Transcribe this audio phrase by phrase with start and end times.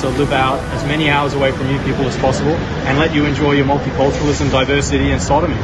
[0.00, 2.54] To live out as many hours away from you people as possible
[2.86, 5.56] and let you enjoy your multiculturalism, diversity and sodomy.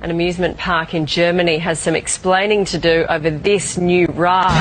[0.00, 4.52] An amusement park in Germany has some explaining to do over this new ride.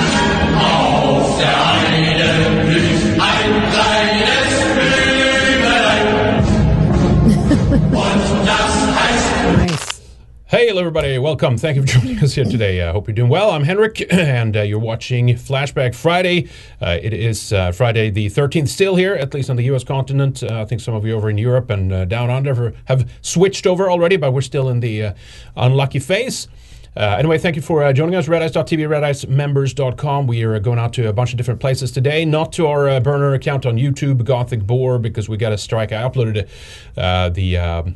[10.48, 11.18] Hey, hello, everybody.
[11.18, 11.58] Welcome.
[11.58, 12.88] Thank you for joining us here today.
[12.88, 13.50] I hope you're doing well.
[13.50, 16.48] I'm Henrik, and uh, you're watching Flashback Friday.
[16.80, 19.84] Uh, it is uh, Friday the 13th, still here, at least on the U.S.
[19.84, 20.44] continent.
[20.44, 23.66] Uh, I think some of you over in Europe and uh, down under have switched
[23.66, 25.14] over already, but we're still in the uh,
[25.58, 26.48] unlucky phase.
[26.96, 28.28] Uh, anyway, thank you for uh, joining us.
[28.28, 30.28] Redice.tv, redicemembers.com.
[30.28, 32.24] We are going out to a bunch of different places today.
[32.24, 35.92] Not to our uh, burner account on YouTube, Gothic Boar, because we got a strike.
[35.92, 36.48] I uploaded
[36.96, 37.96] uh, the.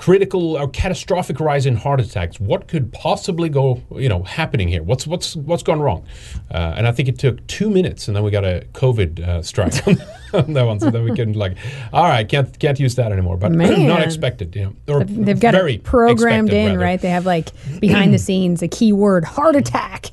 [0.00, 2.40] Critical or catastrophic rise in heart attacks.
[2.40, 4.82] What could possibly go, you know, happening here?
[4.82, 6.06] What's what's what's gone wrong?
[6.50, 9.42] Uh, and I think it took two minutes, and then we got a COVID uh,
[9.42, 9.96] strike on
[10.54, 10.80] that one.
[10.80, 11.58] So then we couldn't like,
[11.92, 13.36] all right, can't can't use that anymore.
[13.36, 13.86] But Man.
[13.86, 16.78] not expected, you know, or They've got very it programmed expected, in, rather.
[16.78, 17.00] right?
[17.02, 20.06] They have like behind the scenes a keyword heart attack.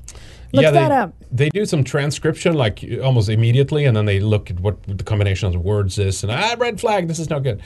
[0.54, 1.14] Look yeah, that they, up.
[1.32, 5.54] They do some transcription like almost immediately, and then they look at what the combination
[5.54, 7.08] of words is, and ah, red flag.
[7.08, 7.62] This is not good.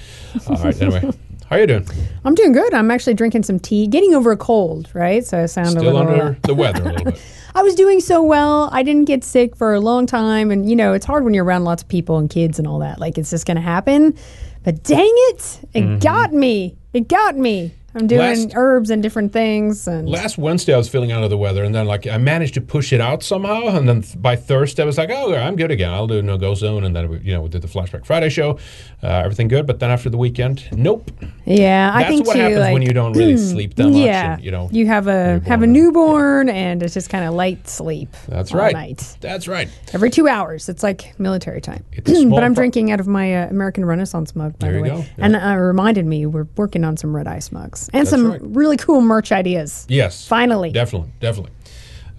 [0.47, 1.11] All right, anyway,
[1.51, 1.85] how are you doing?
[2.23, 2.73] I'm doing good.
[2.73, 5.25] I'm actually drinking some tea, getting over a cold, right?
[5.25, 5.97] So I sound a Still little.
[5.97, 7.21] under uh, the weather a little bit.
[7.55, 8.69] I was doing so well.
[8.71, 11.43] I didn't get sick for a long time, and you know it's hard when you're
[11.43, 13.01] around lots of people and kids and all that.
[13.01, 14.17] Like it's just gonna happen.
[14.63, 15.99] But dang it, it mm-hmm.
[15.99, 16.77] got me.
[16.93, 17.73] It got me.
[17.95, 18.19] I'm doing.
[18.21, 21.73] Last- herbs and different things, and Last Wednesday, I was feeling under the weather, and
[21.75, 24.85] then like I managed to push it out somehow, and then th- by Thursday, I
[24.85, 25.91] was like, "Oh, I'm good again.
[25.93, 28.29] I'll do no go zone." And then we, you know we did the Flashback Friday
[28.29, 28.59] show,
[29.03, 29.67] uh, everything good.
[29.67, 31.11] But then after the weekend, nope.
[31.45, 32.39] yeah, I think That's what too.
[32.41, 33.95] happens like, when you don't really sleep that much.
[33.95, 37.33] yeah, and, you know, you have a have a newborn, and it's just kind of
[37.33, 38.09] light sleep.
[38.27, 38.73] That's all right.
[38.73, 39.17] Night.
[39.21, 39.67] That's right.
[39.93, 41.83] Every two hours, it's like military time.
[41.91, 44.67] It's a small but I'm pro- drinking out of my uh, American Renaissance mug, by
[44.67, 44.89] There the way.
[44.89, 44.97] go.
[44.97, 45.05] Yeah.
[45.17, 48.41] And uh, reminded me we're working on some red ice mugs and some right.
[48.41, 49.85] really cool merch ideas.
[49.89, 50.27] Yes.
[50.27, 50.71] Finally.
[50.71, 51.11] Definitely.
[51.19, 51.51] Definitely.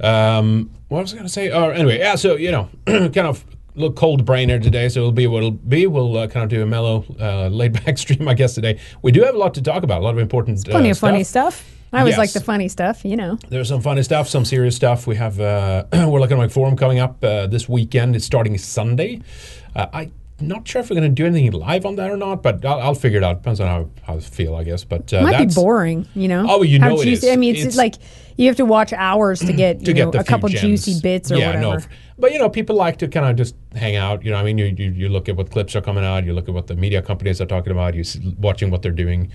[0.00, 1.50] Um, what was I going to say?
[1.50, 2.16] Oh, anyway, yeah.
[2.16, 5.50] So you know, kind of a little cold brainer today, so it'll be what it'll
[5.52, 5.86] be.
[5.86, 8.78] We'll uh, kind of do a mellow, uh, laid back stream, I guess today.
[9.02, 10.00] We do have a lot to talk about.
[10.00, 10.64] A lot of important.
[10.64, 11.68] Plenty uh, of funny stuff.
[11.94, 13.38] I always like the funny stuff, you know.
[13.50, 15.06] There's some funny stuff, some serious stuff.
[15.06, 18.16] We have uh, we're looking at my forum coming up uh, this weekend.
[18.16, 19.20] It's starting Sunday.
[19.76, 20.12] Uh, I'm
[20.48, 22.80] not sure if we're going to do anything live on that or not, but I'll,
[22.80, 23.38] I'll figure it out.
[23.42, 24.84] Depends on how, how I feel, I guess.
[24.84, 26.46] But uh, It might be boring, you know.
[26.48, 27.32] Oh, you How know it juicy- is.
[27.32, 27.94] I mean, it's, It's- like
[28.36, 31.00] you have to watch hours to get you to get know a couple few juicy
[31.00, 31.80] bits or yeah, whatever.
[31.80, 31.86] No,
[32.18, 34.24] but you know, people like to kind of just hang out.
[34.24, 36.32] You know, I mean, you, you you look at what clips are coming out, you
[36.32, 38.04] look at what the media companies are talking about, you
[38.38, 39.30] watching what they're doing,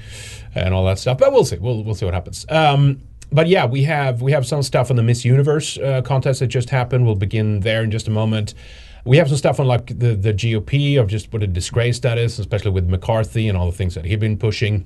[0.56, 1.18] and all that stuff.
[1.18, 1.58] But we'll see.
[1.58, 2.46] We'll we'll see what happens.
[2.50, 3.02] Um,
[3.32, 6.48] but yeah, we have we have some stuff on the Miss Universe uh, contest that
[6.48, 7.06] just happened.
[7.06, 8.54] We'll begin there in just a moment.
[9.08, 12.18] We have some stuff on like the the GOP of just what a disgrace that
[12.18, 14.86] is, especially with McCarthy and all the things that he's been pushing.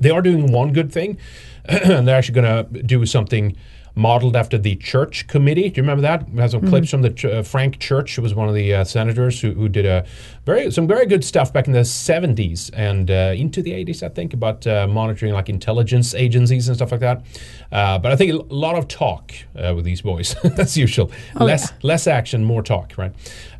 [0.00, 1.16] They are doing one good thing,
[1.64, 3.56] and they're actually going to do something
[3.96, 5.70] modeled after the church committee.
[5.70, 6.30] Do you remember that?
[6.30, 8.74] We have some clips from the ch- uh, Frank Church, who was one of the
[8.74, 10.04] uh, senators who, who did a
[10.44, 14.10] very some very good stuff back in the 70s and uh, into the 80s, I
[14.10, 17.24] think, about uh, monitoring like intelligence agencies and stuff like that.
[17.72, 21.10] Uh, but I think a lot of talk uh, with these boys, That's usual.
[21.34, 23.12] less less action, more talk, right?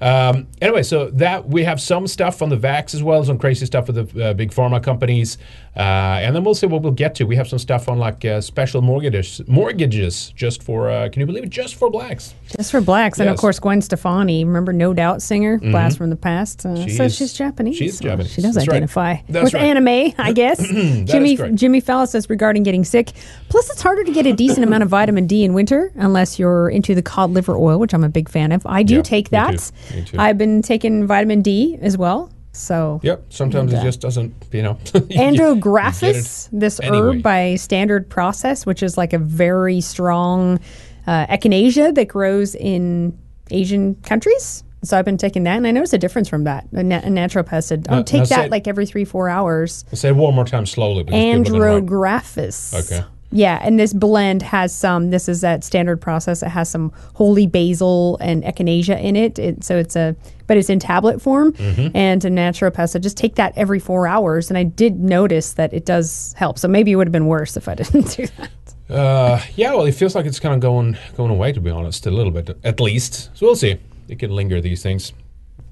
[0.03, 3.39] Um, anyway, so that we have some stuff on the vax as well, as some
[3.39, 5.39] crazy stuff with the uh, big pharma companies,
[5.77, 7.25] uh, and then we'll see what we'll get to.
[7.25, 11.21] We have some stuff on like uh, special mortgages, mortgages blacks, just for uh, can
[11.21, 11.51] you believe it?
[11.51, 12.35] Just for blacks.
[12.57, 14.45] Just for blacks, and of course Gwen Stefani.
[14.45, 16.65] Remember, No Doubt singer, blast from the past.
[16.65, 17.77] Uh, so she's Japanese.
[17.77, 18.33] she is so Japanese.
[18.33, 18.75] She does That's right.
[18.77, 19.65] identify That's with right.
[19.65, 20.59] anime, I guess.
[20.67, 21.37] Jimmy.
[21.55, 23.13] Jimmy Fallon says regarding getting sick.
[23.49, 26.69] Plus, it's harder to get a decent amount of vitamin D in winter unless you're
[26.69, 28.65] into the cod liver oil, which I'm a big fan of.
[28.67, 29.59] I do Yeah, take that.
[29.91, 29.97] too.
[29.97, 30.19] Me too.
[30.19, 32.31] I've been taking vitamin D as well.
[32.57, 33.25] So Yep.
[33.29, 34.79] Sometimes it just doesn't, you know.
[34.95, 37.17] you- you get Andrographis, this anyway.
[37.17, 40.59] herb by standard process, which is like a very strong
[41.07, 43.17] uh, echinacea that grows in
[43.51, 44.65] Asian countries.
[44.83, 46.67] So I've been taking that, and I noticed a difference from that.
[46.73, 49.29] A, na- a naturopath said, "Oh, Now- take say that it- like every three, four
[49.29, 51.03] hours." Say it one more time slowly.
[51.03, 51.83] because people didn't write.
[51.85, 52.85] Andrographis.
[52.93, 53.05] Okay.
[53.33, 55.11] Yeah, and this blend has some.
[55.11, 56.43] This is that standard process.
[56.43, 59.39] It has some holy basil and echinacea in it.
[59.39, 60.15] it so it's a,
[60.47, 61.53] but it's in tablet form.
[61.53, 61.97] Mm-hmm.
[61.97, 64.49] And a naturopath said just take that every four hours.
[64.49, 66.59] And I did notice that it does help.
[66.59, 68.51] So maybe it would have been worse if I didn't do that.
[68.89, 72.07] Uh, yeah, well, it feels like it's kind of going going away, to be honest,
[72.07, 73.31] a little bit, at least.
[73.37, 73.79] So we'll see.
[74.09, 75.13] It can linger these things.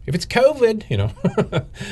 [0.06, 1.10] If it's COVID, you know.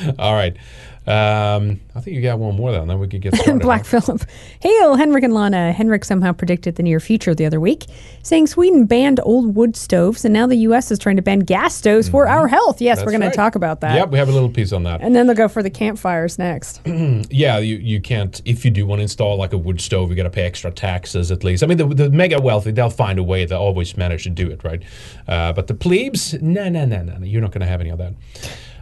[0.19, 0.55] All right.
[1.05, 3.61] Um, I think you got one more, though, and then we could get started.
[3.61, 3.85] Black?
[3.85, 4.23] Phillip.
[4.61, 5.73] Hail, Henrik and Lana.
[5.73, 7.85] Henrik somehow predicted the near future the other week,
[8.21, 10.91] saying Sweden banned old wood stoves, and now the U.S.
[10.91, 12.81] is trying to ban gas stoves for our health.
[12.81, 13.31] Yes, That's we're going right.
[13.31, 13.95] to talk about that.
[13.95, 15.01] Yep, we have a little piece on that.
[15.01, 16.81] And then they'll go for the campfires next.
[17.33, 20.15] Yeah, you, you can't, if you do want to install like a wood stove, you
[20.15, 21.63] got to pay extra taxes at least.
[21.63, 23.45] I mean, the, the mega wealthy, they'll find a way.
[23.45, 24.81] They'll always manage to do it, right?
[25.27, 27.25] Uh, but the plebes, no, no, no, no, no.
[27.25, 28.13] You're not going to have any of that.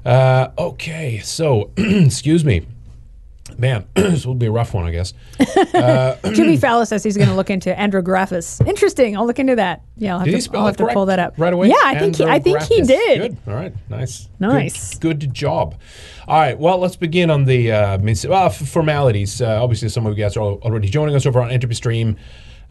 [0.05, 2.65] Uh, okay, so, excuse me.
[3.57, 5.13] Man, this will be a rough one, I guess.
[6.33, 8.65] Jimmy Fallon says he's going to look into Andrographis.
[8.65, 9.17] Interesting.
[9.17, 9.81] I'll look into that.
[9.97, 11.67] Yeah, I'll have, to, I'll have to pull that up right away?
[11.67, 13.21] Yeah, I think he, I think he did.
[13.21, 13.37] Good.
[13.47, 13.73] All right.
[13.89, 14.29] Nice.
[14.39, 14.97] Nice.
[14.97, 15.79] Good, good job.
[16.27, 16.57] All right.
[16.57, 17.97] Well, let's begin on the uh,
[18.27, 19.41] well, formalities.
[19.41, 22.17] Uh, obviously, some of you guys are already joining us over on Entropy Stream.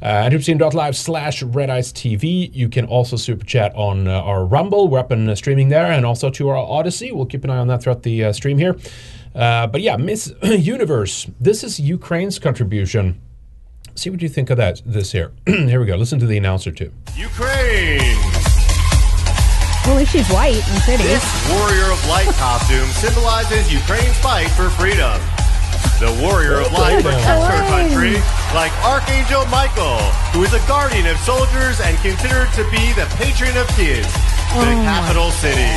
[0.02, 2.50] Uh, entropystream.live slash red ice TV.
[2.54, 4.88] You can also super chat on uh, our Rumble.
[4.88, 7.12] We're up and uh, streaming there, and also to our Odysee.
[7.12, 8.76] We'll keep an eye on that throughout the uh, stream here.
[9.34, 11.26] Uh, but yeah, Miss Universe.
[11.38, 13.20] This is Ukraine's contribution.
[13.94, 14.80] See what you think of that.
[14.86, 15.32] This here.
[15.46, 15.96] here we go.
[15.96, 16.92] Listen to the announcer too.
[17.16, 18.00] Ukraine!
[19.84, 21.02] Well, at least she's white and pretty.
[21.02, 25.20] This Warrior of Light costume symbolizes Ukraine's fight for freedom.
[26.00, 28.14] The Warrior of Light protects her country
[28.56, 30.00] like Archangel Michael,
[30.32, 34.08] who is a guardian of soldiers and considered to be the patron of kids,
[34.56, 35.68] the oh capital city.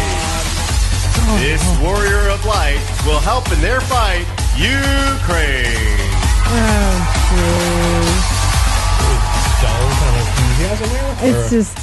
[1.43, 1.83] This oh.
[1.83, 4.23] Warrior of Light will help in their fight,
[4.55, 5.75] Ukraine.
[9.59, 11.35] Dull kind of enthusiasm here.
[11.35, 11.77] It's just.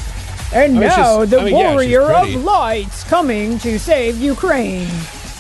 [0.55, 2.35] And mean, now she's- the I mean, warrior pretty.
[2.37, 4.89] of lights coming to save Ukraine.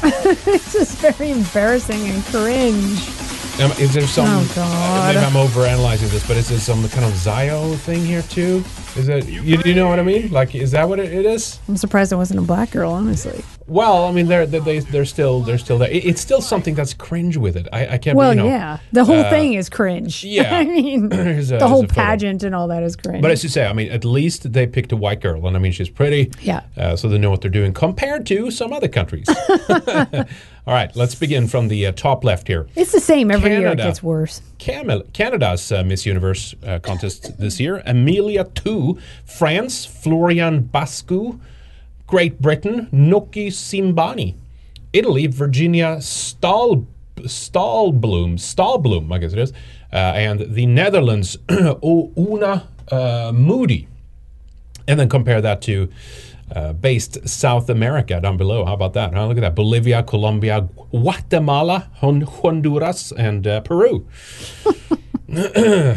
[0.46, 3.12] it's just very embarrassing and cringe.
[3.60, 4.26] Um, is there some?
[4.26, 5.14] Oh, God.
[5.14, 8.64] Maybe I'm overanalyzing this, but is there some kind of Zio thing here too?
[8.96, 9.28] Is it?
[9.28, 10.30] You, you know what I mean?
[10.30, 11.58] Like, is that what it, it is?
[11.68, 13.44] I'm surprised it wasn't a black girl, honestly.
[13.66, 15.90] Well, I mean, they're they, they- they're still they're still there.
[15.90, 17.68] It- it's still something that's cringe with it.
[17.72, 18.16] I, I can't.
[18.16, 18.78] Well, you know, yeah.
[18.92, 20.24] The whole uh, thing is cringe.
[20.38, 20.56] yeah.
[20.56, 21.94] I mean, a- the whole here's a photo.
[21.94, 23.20] pageant and all that is cringe.
[23.20, 25.60] But as you say, I mean, at least they picked a white girl, and I
[25.60, 26.32] mean, she's pretty.
[26.40, 26.62] Yeah.
[26.76, 29.26] Uh, so they know what they're doing compared to some other countries.
[30.70, 32.68] All right, let's begin from the uh, top left here.
[32.76, 33.72] it's the same every year.
[33.72, 34.40] It gets worse.
[34.58, 37.82] Camel- Canada's uh, Miss Universe uh, contest this year.
[37.84, 41.40] Amelia Tu, France, Floriane Bascou,
[42.06, 44.36] Great Britain, Noky Simbani,
[44.92, 46.86] Italy, Virginia Stahl
[47.16, 49.52] Stahlblum, Stahlblum, I guess it is,
[49.92, 53.88] uh, and the Netherlands, Una uh, Moody.
[54.86, 55.88] And then compare that to
[56.54, 58.64] uh, based South America down below.
[58.64, 59.14] How about that?
[59.14, 59.26] Huh?
[59.26, 59.54] Look at that.
[59.54, 64.06] Bolivia, Colombia, Guatemala, Hon- Honduras, and uh, Peru.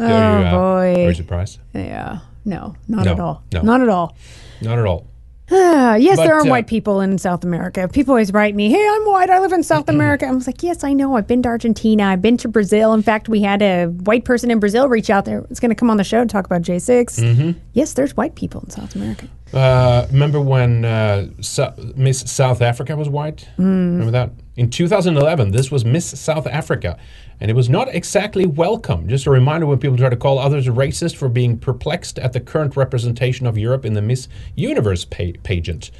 [0.00, 1.04] Oh, you, uh, boy.
[1.06, 1.58] Are you surprised?
[1.74, 2.20] Yeah.
[2.44, 3.42] No, not No, at all.
[3.52, 3.62] no.
[3.62, 4.16] Not at all.
[4.62, 5.06] Not at all.
[5.50, 7.88] Uh, yes, But, there are uh, white people in South America.
[7.88, 9.28] People always write me, "Hey, I'm white.
[9.30, 11.16] I live in South America." I was like, "Yes, I know.
[11.16, 12.04] I've been to Argentina.
[12.04, 12.92] I've been to Brazil.
[12.94, 15.44] In fact, we had a white person in Brazil reach out there.
[15.50, 17.18] It's going to come on the show and talk about J6.
[17.20, 17.58] Mm-hmm.
[17.72, 19.26] Yes, there's white people in South America.
[19.52, 23.48] Uh, remember when uh, Sou- Miss South Africa was white?
[23.58, 24.30] Remember that?
[24.56, 26.98] In 2011, this was Miss South Africa,
[27.40, 29.08] and it was not exactly welcome.
[29.08, 32.40] Just a reminder when people try to call others racist for being perplexed at the
[32.40, 35.90] current representation of Europe in the Miss Universe pa- pageant.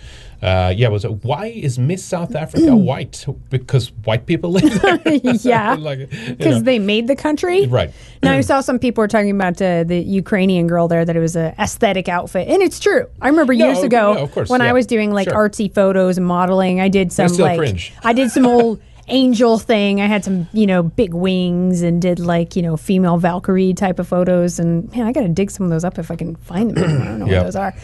[0.40, 3.26] Uh, yeah, was it, why is Miss South Africa white?
[3.50, 5.00] Because white people live there.
[5.42, 6.60] yeah, Like, you because know.
[6.62, 7.66] they made the country.
[7.66, 7.90] Right.
[8.22, 11.20] Now I saw some people were talking about uh, the Ukrainian girl there that it
[11.20, 13.06] was an aesthetic outfit, and it's true.
[13.20, 14.68] I remember No, years ago no, course, when yeah.
[14.70, 15.48] I was doing like Sure.
[15.48, 16.80] artsy photos and modeling.
[16.80, 17.92] I did some like cringe.
[18.04, 20.00] I did some old angel thing.
[20.00, 23.98] I had some, you know, big wings and did like, you know, female Valkyrie type
[23.98, 24.58] of photos.
[24.58, 27.00] And man, I got to dig some of those up if I can find them.
[27.02, 27.36] I don't know Yep.
[27.38, 27.74] what those are.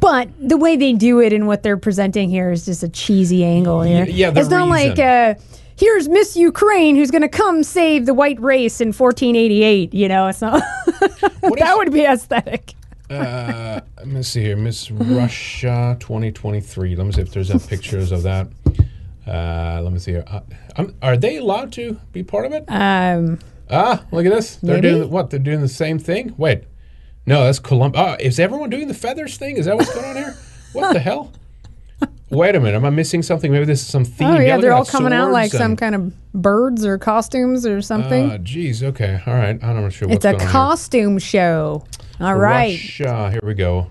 [0.00, 3.44] But the way they do it and what they're presenting here is just a cheesy
[3.44, 4.04] angle here.
[4.06, 5.34] yeah, it's not like uh,
[5.76, 9.94] here's Miss Ukraine who's going to come save the white race in 1488.
[9.94, 10.62] You know, it's not.
[10.86, 12.74] that would be aesthetic.
[13.10, 16.96] Uh, let me see here, Miss Russia 2023.
[16.96, 18.48] Let me see if there's any pictures of that.
[19.26, 20.24] Uh, let me see here.
[20.26, 20.40] Uh,
[20.76, 22.64] um, are they allowed to be part of it?
[22.68, 23.38] Um,
[23.70, 24.56] ah, look at this.
[24.56, 24.90] They're maybe?
[24.90, 25.30] doing what?
[25.30, 26.34] They're doing the same thing.
[26.36, 26.64] Wait,
[27.26, 28.00] no, that's Columbus.
[28.00, 29.56] Oh, is everyone doing the feathers thing?
[29.56, 30.36] Is that what's going on here?
[30.72, 31.32] What the hell?
[32.30, 32.76] Wait a minute.
[32.76, 33.52] Am I missing something?
[33.52, 34.28] Maybe this is some theme.
[34.28, 37.80] oh yeah, they're all coming out like swords some kind of birds or costumes or
[37.80, 38.30] something.
[38.30, 38.82] Uh, geez.
[38.82, 39.20] Okay.
[39.26, 39.62] All right.
[39.62, 41.84] I'm not sure it's a costume show.
[42.20, 42.72] All right.
[42.72, 43.30] Russia.
[43.30, 43.86] Here we go.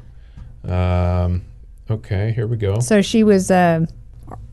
[0.68, 1.44] Um,
[1.90, 2.34] okay.
[2.34, 2.80] Here we go.
[2.80, 3.86] So she was uh,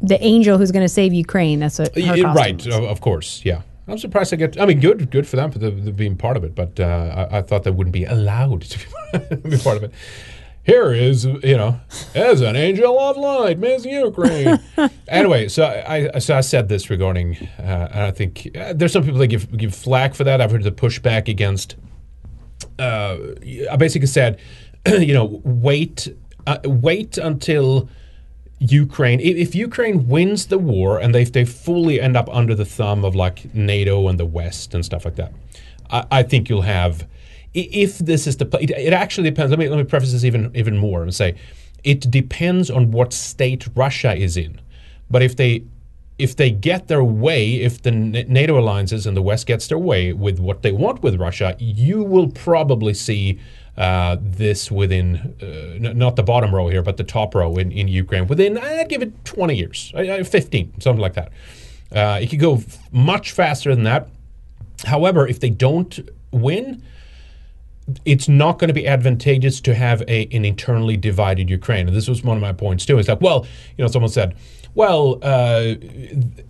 [0.01, 1.61] the angel who's going to save Ukraine.
[1.61, 2.75] That's what her costume right, is.
[2.75, 3.63] of course, yeah.
[3.91, 4.61] I'm surprised I get.
[4.61, 7.29] I mean, good, good for them for the, the being part of it, but uh,
[7.31, 8.79] I, I thought they wouldn't be allowed to
[9.37, 9.93] be, part of it.
[10.63, 11.81] Here is, you know,
[12.15, 14.61] as an angel of light, Miss Ukraine.
[15.09, 18.93] anyway, so I, I so I said this regarding, uh, and I think uh, there's
[18.93, 20.41] some people that give give flack for that.
[20.41, 21.77] I've heard the pushback against
[22.79, 23.17] uh,
[23.71, 24.39] I basically said,
[24.87, 26.09] you know, wait,
[26.47, 27.89] uh, wait until
[28.61, 29.21] Ukraine.
[29.21, 33.15] If, Ukraine wins the war and they they fully end up under the thumb of
[33.15, 35.33] like NATO and the West and stuff like that,
[35.91, 37.07] I, I think you'll have.
[37.53, 39.51] If this is the, it, it actually depends.
[39.51, 41.37] Let me let me preface this even even more and say,
[41.83, 44.61] it depends on what state Russia is in.
[45.11, 45.65] But if they
[46.19, 50.13] if they get their way, if the NATO alliances and the West gets their way
[50.13, 53.41] with what they want with Russia, you will probably see
[53.77, 57.73] uh, this within uh, n- not the bottom row here, but the top row in,
[57.73, 61.33] in Ukraine within I'd give it 20 years, uh, uh, 15, something like that.
[61.93, 64.09] Uh, it could go f- much faster than that.
[64.85, 65.99] However, if they don't
[66.31, 66.83] win,
[68.05, 71.89] it's not going to be advantageous to have a, an internally divided Ukraine.
[71.89, 72.99] And this was one of my points too.
[72.99, 73.47] It's like, well,
[73.77, 74.37] you know, someone said,
[74.75, 75.75] well, uh,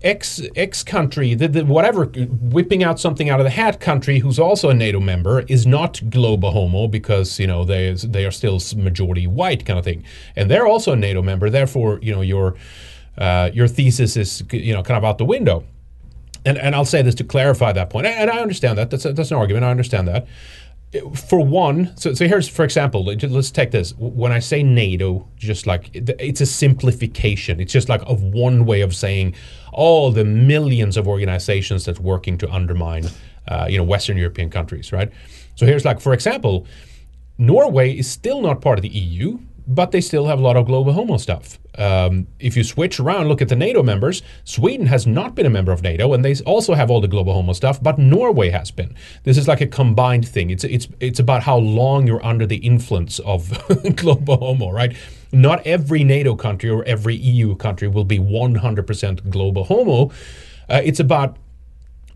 [0.03, 4.39] X X country, the, the, whatever, whipping out something out of the hat country, who's
[4.39, 8.59] also a NATO member, is not globo homo because you know they they are still
[8.75, 10.03] majority white kind of thing,
[10.35, 11.49] and they're also a NATO member.
[11.49, 12.55] Therefore, you know your
[13.17, 15.63] uh, your thesis is you know kind of out the window.
[16.43, 18.07] And, and I'll say this to clarify that point.
[18.07, 18.89] point, and I understand that.
[18.89, 19.63] That's, a, that's an argument.
[19.63, 20.25] I understand that.
[21.15, 23.93] For one, so, so here's, for example, let- let's take this.
[23.97, 27.61] When I say NATO, just like it's a simplification.
[27.61, 29.33] It's just like of one way of saying
[29.71, 33.05] all the millions of organizations that's working to undermine,
[33.47, 35.09] uh, you know, Western European countries, right?
[35.55, 36.65] So here's like, for example,
[37.37, 40.65] Norway is still not part of the EU, but they still have a lot of
[40.65, 41.59] global homo stuff.
[41.77, 44.21] Um, if you switch around, look at the NATO members.
[44.43, 47.33] Sweden has not been a member of NATO, and they also have all the global
[47.33, 47.81] homo stuff.
[47.81, 48.95] But Norway has been.
[49.23, 50.49] This is like a combined thing.
[50.49, 53.49] It's it's it's about how long you're under the influence of
[53.95, 54.95] global homo, right?
[55.31, 60.11] Not every NATO country or every EU country will be 100% global homo.
[60.69, 61.37] Uh, it's about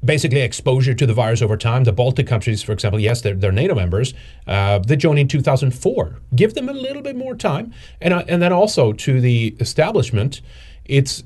[0.06, 1.84] basically exposure to the virus over time.
[1.84, 4.14] The Baltic countries, for example, yes, they're, they're NATO members.
[4.48, 6.20] Uh, they joined in 2004.
[6.36, 10.42] Give them a little bit more time, and uh, and then also to the establishment,
[10.86, 11.24] it's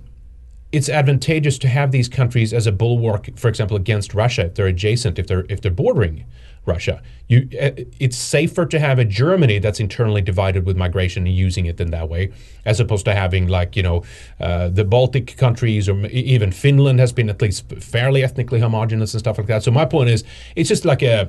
[0.72, 4.68] it's advantageous to have these countries as a bulwark, for example, against Russia if they're
[4.68, 6.26] adjacent, if they're if they're bordering
[6.70, 7.02] Russia.
[7.28, 11.66] You, uh, it's safer to have a Germany that's internally divided with migration and using
[11.66, 12.32] it in that way,
[12.66, 14.04] as opposed to having like you know
[14.40, 17.60] uh, the Baltic countries or even Finland has been at least
[17.94, 19.64] fairly ethnically homogenous and stuff like that.
[19.64, 20.24] So my point is,
[20.56, 21.28] it's just like a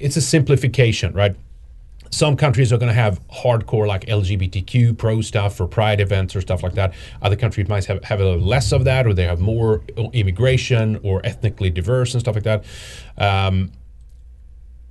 [0.00, 1.36] it's a simplification, right?
[2.10, 6.40] some countries are going to have hardcore like LGBTQ pro stuff or pride events or
[6.40, 6.94] stuff like that.
[7.22, 11.00] Other countries might have, have a little less of that, or they have more immigration
[11.02, 12.64] or ethnically diverse and stuff like that.
[13.18, 13.72] Um,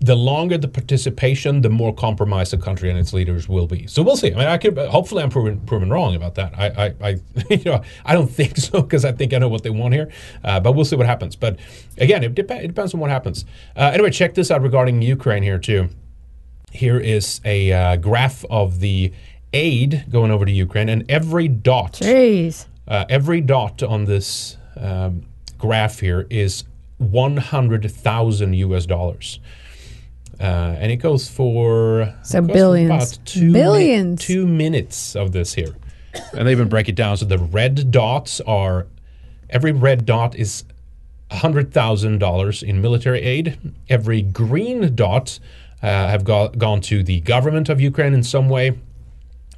[0.01, 3.87] the longer the participation, the more compromised the country and its leaders will be.
[3.87, 4.33] So we'll see.
[4.33, 6.53] I mean, I could hopefully I'm proven proven wrong about that.
[6.57, 7.09] I I, I
[7.49, 10.11] you know I don't think so because I think I know what they want here.
[10.43, 11.35] Uh, but we'll see what happens.
[11.35, 11.57] But
[11.97, 13.45] again, it, dep- it depends on what happens.
[13.75, 15.89] Uh, anyway, check this out regarding Ukraine here too.
[16.71, 19.13] Here is a uh, graph of the
[19.53, 22.65] aid going over to Ukraine, and every dot Jeez.
[22.87, 25.23] uh, every dot on this um,
[25.57, 26.65] graph here is
[26.97, 29.39] 100,000 US dollars.
[30.39, 32.89] Uh, and it goes for So goes billions.
[32.89, 35.73] about two mi- two minutes of this here,
[36.33, 37.17] and they even break it down.
[37.17, 38.87] So the red dots are
[39.49, 40.63] every red dot is
[41.31, 43.57] hundred thousand dollars in military aid.
[43.89, 45.39] Every green dot
[45.81, 48.77] uh, have go- gone to the government of Ukraine in some way,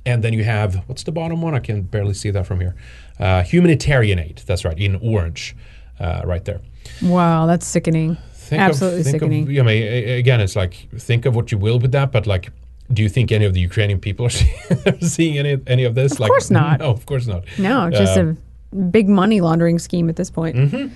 [0.05, 1.55] and then you have what's the bottom one?
[1.55, 2.75] I can barely see that from here.
[3.19, 4.43] Uh, humanitarian aid.
[4.45, 5.55] That's right, in orange.
[5.99, 6.61] uh, right there.
[7.01, 8.17] Wow, that's sickening.
[8.47, 9.43] Think Absolutely of, think sickening.
[9.59, 9.83] Of, I mean,
[10.23, 12.45] again, it's like think of what you will with that, but like,
[12.93, 16.13] do you think any of the Ukrainian people are seeing, seeing any any of this?
[16.13, 16.79] Of like, course not.
[16.79, 17.43] No, of course not.
[17.57, 18.33] no, just Uh,
[18.73, 20.55] a big money laundering scheme at this point.
[20.55, 20.87] Mm-hmm.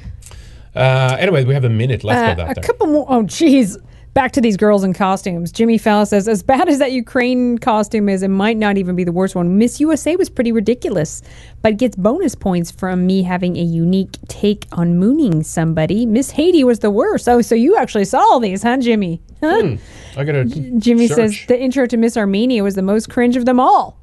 [0.75, 2.51] uh, anyway, we have a minute left Uh, of that.
[2.51, 2.63] a there.
[2.63, 3.05] couple more.
[3.09, 3.77] Oh, jeez.
[4.13, 5.53] Back to these girls in costumes.
[5.53, 9.05] Jimmy Fallon says, as bad as that Ukraine costume is, it might not even be
[9.05, 9.57] the worst one.
[9.57, 11.21] Miss USA was pretty ridiculous,
[11.61, 16.05] but gets bonus points from me having a unique take on mooning somebody.
[16.05, 17.29] Miss Haiti was the worst.
[17.29, 19.21] Oh, so you actually saw all these, huh, Jimmy?
[19.39, 19.61] Huh?
[19.61, 19.75] Hmm.
[20.19, 20.43] I gotta.
[20.43, 21.15] Jimmy search.
[21.15, 24.00] says the intro to Miss Armenia was the most cringe of them all.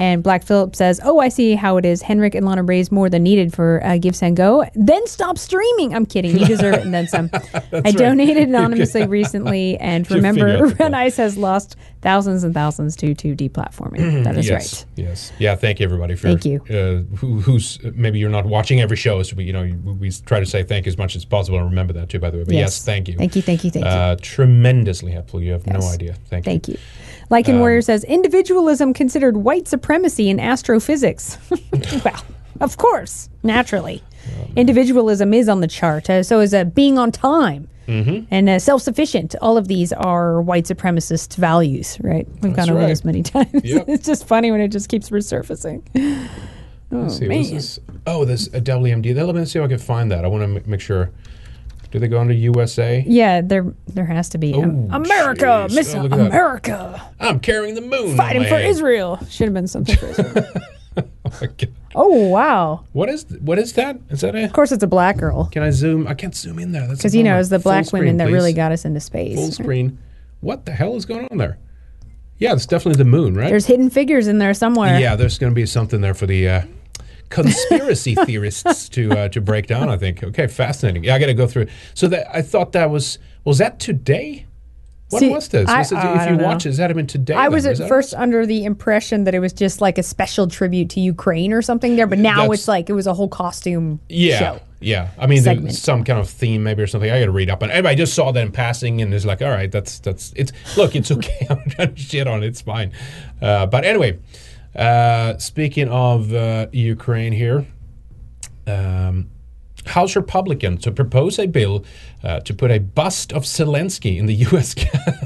[0.00, 2.00] And Black Phillip says, "Oh, I see how it is.
[2.00, 4.64] Henrik and Lana raised more than needed for uh, Give Send Go.
[4.74, 5.94] Then stop streaming.
[5.94, 6.38] I'm kidding.
[6.38, 7.30] You deserve it and then some.
[7.72, 13.14] I donated anonymously recently, and You remember, Red Ice has lost thousands and thousands to
[13.14, 14.24] to deplatforming.
[14.30, 15.04] That is yes, right.
[15.04, 15.32] Yes.
[15.38, 15.54] Yeah.
[15.54, 16.14] Thank you, everybody.
[16.14, 16.60] For, Thank you.
[16.62, 20.40] Uh, who, who's maybe you're not watching every show, so we, you know we, try
[20.40, 22.18] to say thank you as much as possible and remember that too.
[22.18, 23.16] By the way, but yes, thank you.
[23.16, 23.42] Thank you.
[23.42, 23.70] Thank you.
[23.70, 23.90] Thank you.
[23.90, 25.42] Uh, tremendously helpful.
[25.42, 26.14] You have no idea.
[26.30, 26.50] Thank, you.
[26.52, 26.78] Thank you.
[27.30, 31.38] Lycan Um, Warrior says individualism considered white supremacy in astrophysics.
[32.04, 32.24] well,
[32.60, 34.02] of course, naturally.
[34.56, 36.10] Individualism is on the chart.
[36.10, 38.26] Uh, so is uh, being on time Mm-hmm.
[38.30, 39.34] and uh, self sufficient.
[39.42, 42.24] All of these are white supremacist values, right?
[42.40, 42.86] We've That's gone over right.
[42.88, 43.64] this many times.
[43.64, 43.86] Yep.
[43.88, 45.82] it's just funny when it just keeps resurfacing.
[46.92, 47.26] Oh, Let's see.
[47.26, 47.42] man.
[47.42, 47.80] This?
[48.06, 49.12] Oh, this a WMD.
[49.16, 50.24] Let me see if I can find that.
[50.24, 51.10] I want to m- make sure.
[51.90, 53.04] Do they go under USA?
[53.06, 54.54] Yeah, there there has to be.
[54.54, 55.66] Oh, America.
[55.72, 56.20] Miss Oh, at that.
[56.20, 58.16] America, I'm carrying the moon.
[58.16, 58.66] fighting for head.
[58.66, 59.18] Israel.
[59.28, 60.46] Should have been something for Israel.
[60.96, 61.04] Oh
[61.40, 61.68] my God.
[61.94, 62.84] oh, wow.
[62.92, 63.96] What is what is that?
[64.10, 65.46] Is that a Of course, it's a black girl.
[65.46, 66.08] Can I zoom?
[66.08, 66.86] I can't zoom in there.
[66.88, 69.36] That's Because, you know, it's the black screen, women that really got us into space.
[69.36, 69.98] full screen.
[70.40, 71.58] What the hell is going on there?
[72.38, 73.48] Yeah, it's definitely the moon, right?
[73.50, 74.98] There's hidden figures in there somewhere.
[74.98, 76.62] yeah, there's going to be something there for the uh,
[77.30, 79.88] conspiracy theorists to uh, to break down.
[79.88, 80.22] I think.
[80.22, 81.04] Okay, fascinating.
[81.04, 81.66] Yeah, I got to go through.
[81.94, 84.46] So that I thought that was was that today.
[85.08, 85.68] When See, was this?
[85.68, 86.44] I- Was it- I if you know.
[86.44, 87.34] watch, it, has that been today?
[87.34, 87.70] I was then?
[87.70, 90.88] at Is that- first under the impression that it was just like a special tribute
[90.90, 93.98] to Ukraine or something there, but now That's- it's like it was a whole costume
[94.08, 94.60] Yeah, show.
[94.78, 95.08] yeah.
[95.18, 95.74] I mean, Segment.
[95.74, 97.10] some kind of theme maybe or something.
[97.10, 97.70] I got to read up on.
[97.72, 97.84] it.
[97.84, 100.52] I just saw that in passing, and it's like, all right, that's that's it's.
[100.76, 101.44] Look, it's okay.
[101.50, 102.46] I'm trying to shit on it.
[102.46, 102.92] It's fine.
[103.42, 104.16] Uh, but anyway,
[104.74, 107.66] uh, speaking of uh, Ukraine here,
[108.66, 109.30] um,
[109.86, 111.84] House Republicans to propose a bill
[112.22, 114.74] uh, to put a bust of Zelensky in the U.S.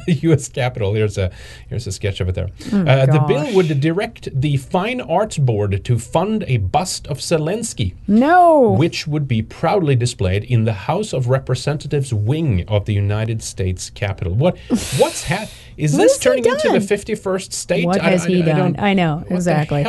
[0.06, 0.48] U.S.
[0.48, 0.94] Capitol.
[0.94, 1.30] Here's a
[1.68, 2.48] here's a sketch of it there.
[2.72, 7.94] uh, the bill would direct the Fine Arts Board to fund a bust of Zelensky
[8.06, 8.70] No.
[8.72, 13.90] which would be proudly displayed in the House of Representatives wing of the United States
[13.90, 14.34] Capitol.
[14.34, 14.56] What
[14.98, 17.86] what's ha- is this turning into the 51st state?
[17.86, 18.76] what I- has I- he I done?
[18.78, 19.84] I know, what the exactly.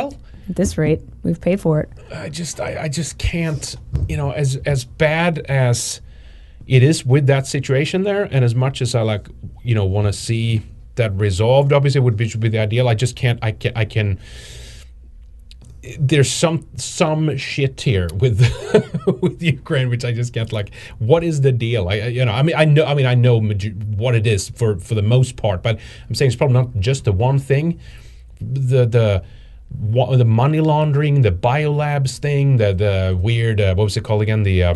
[0.48, 1.88] At this rate, we've paid for it.
[2.14, 3.76] I just I, I just can't
[4.08, 6.00] you know as as bad as
[6.66, 9.28] it is with that situation there and as much as I like
[9.62, 10.62] you know want to see
[10.96, 12.88] that resolved obviously would be, should be the ideal.
[12.88, 14.18] I just can't I can I can
[16.00, 18.40] there's some some shit here with
[19.20, 21.88] with Ukraine which I just can't like what is the deal?
[21.88, 24.48] I I- you know I mean I know I mean I know what it is
[24.48, 25.78] for for the most part but
[26.08, 27.78] I'm saying it's probably not just the one thing.
[28.40, 29.24] The the
[29.70, 34.22] wa- the money laundering, the biolabs thing, the the weird uh, what was it called
[34.22, 34.42] again?
[34.42, 34.74] The uh,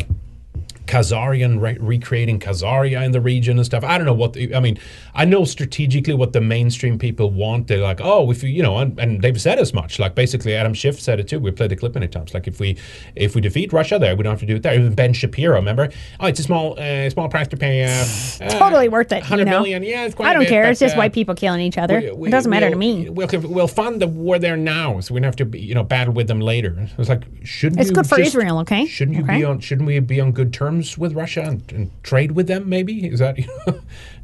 [0.91, 3.83] Khazarian re- recreating Khazaria in the region and stuff.
[3.83, 4.77] I don't know what the, I mean.
[5.15, 7.67] I know strategically what the mainstream people want.
[7.67, 9.99] They're like, oh, if you you know, and, and they've said as much.
[9.99, 11.39] Like basically, Adam Schiff said it too.
[11.39, 12.33] We played the clip many times.
[12.33, 12.77] Like if we
[13.15, 14.73] if we defeat Russia there, we don't have to do it there.
[14.73, 15.89] Even Ben Shapiro, remember?
[16.19, 17.85] Oh, it's a small uh, small price to pay.
[17.85, 19.17] Uh, Totally worth it.
[19.19, 19.59] You Hundred know?
[19.61, 19.83] million.
[19.83, 20.63] Yeah, it's quite I don't bit, care.
[20.63, 21.99] but, It's just uh, white people killing each other.
[22.01, 23.09] we- we- it doesn't matter to we'll- me.
[23.09, 25.83] We'll, we'll fund the war there now, so we don't have to, be, you know,
[25.83, 26.75] battle with them later.
[26.97, 28.85] It's like, shouldn't It's you good for just- Israel, okay?
[28.85, 29.37] Shouldn't you Okay.
[29.39, 29.59] be on?
[29.59, 32.69] Shouldn't we be on good terms with Russia and, and trade with them?
[32.69, 33.37] Maybe is that?
[33.37, 33.45] you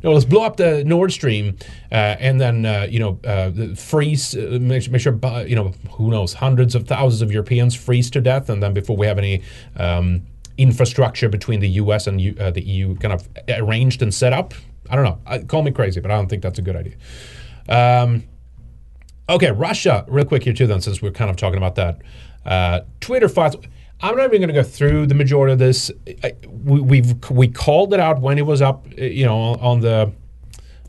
[0.03, 1.57] no, let's blow up the Nord Stream,
[1.91, 6.09] uh, and then uh, you know, uh, freeze, uh, make, make sure, you know, who
[6.09, 9.41] knows, hundreds of thousands of Europeans freeze to death, and then before we have any.
[9.75, 10.23] Um,
[10.57, 12.07] infrastructure between the U.S.
[12.07, 14.55] and uh, the EU kind of arranged and set up.
[14.89, 15.19] I don't know.
[15.25, 16.95] I, call me crazy, but I don't think that's a good idea.
[17.69, 18.23] Um,
[19.29, 20.67] okay, Russia, real quick here too.
[20.67, 22.01] Then, since we're kind of talking about that,
[22.45, 23.55] uh, Twitter files.
[23.99, 25.91] I'm not even going to go through the majority of this.
[26.23, 29.79] I, we, we've we called it out when it was up, uh, you know, on,
[29.81, 30.13] the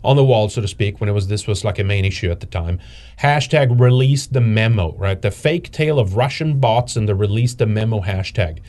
[0.04, 2.30] on the wall, so to speak, when it was this was like a main issue
[2.30, 2.78] at the time.
[3.20, 5.20] Hashtag release the memo, right?
[5.20, 8.60] The fake tale of Russian bots and the release the memo hashtag.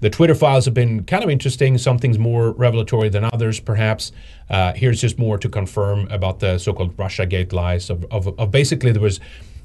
[0.00, 1.76] The Twitter files have been kind of interesting.
[1.76, 4.12] Some things more revelatory than others, perhaps.
[4.48, 8.50] Uh, here's just more to confirm about the so-called Russia Gate lies of, of, of
[8.52, 9.18] basically there was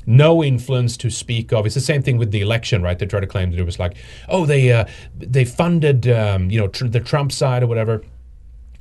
[0.05, 1.65] no influence to speak of.
[1.65, 2.97] It's the same thing with the election, right?
[2.97, 3.95] They try to claim that it was like,
[4.29, 4.85] oh, they uh,
[5.17, 8.03] they funded, um, you know, tr- the Trump side or whatever.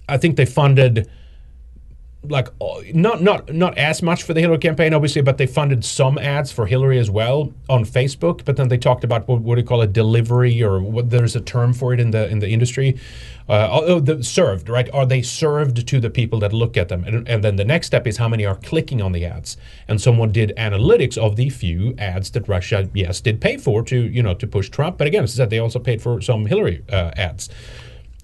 [0.08, 1.08] I think they funded
[2.24, 5.84] like uh, not not not as much for the Hillary campaign, obviously, but they funded
[5.84, 8.44] some ads for Hillary as well on Facebook.
[8.44, 11.34] But then they talked about what, what do you call it, delivery, or what there's
[11.34, 12.98] a term for it in the in the industry.
[13.48, 14.88] Uh, oh, the served, right?
[14.94, 17.02] Are they served to the people that look at them?
[17.04, 19.56] And, and then the next step is how many are clicking on the ads.
[19.88, 23.96] And someone did analytics of the few ads that Russia, yes, did pay for to
[23.96, 24.96] you know to push Trump.
[24.96, 27.48] But again, as I said, they also paid for some Hillary uh, ads.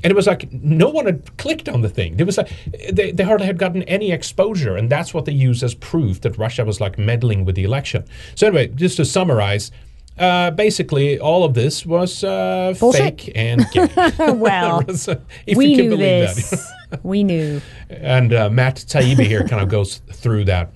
[0.05, 2.19] And it was like no one had clicked on the thing.
[2.21, 2.51] It was like
[2.93, 6.39] they, they hardly had gotten any exposure, and that's what they used as proof that
[6.39, 8.05] Russia was like meddling with the election.
[8.37, 9.73] So anyway, just to summarize,
[10.19, 13.89] uh, basically all of this was uh, fake and gay.
[14.19, 15.15] well, uh,
[15.47, 16.51] if we you can knew believe this.
[16.91, 17.05] that.
[17.05, 17.61] we knew.
[17.91, 20.73] and uh, Matt Taibbi here kind of goes through that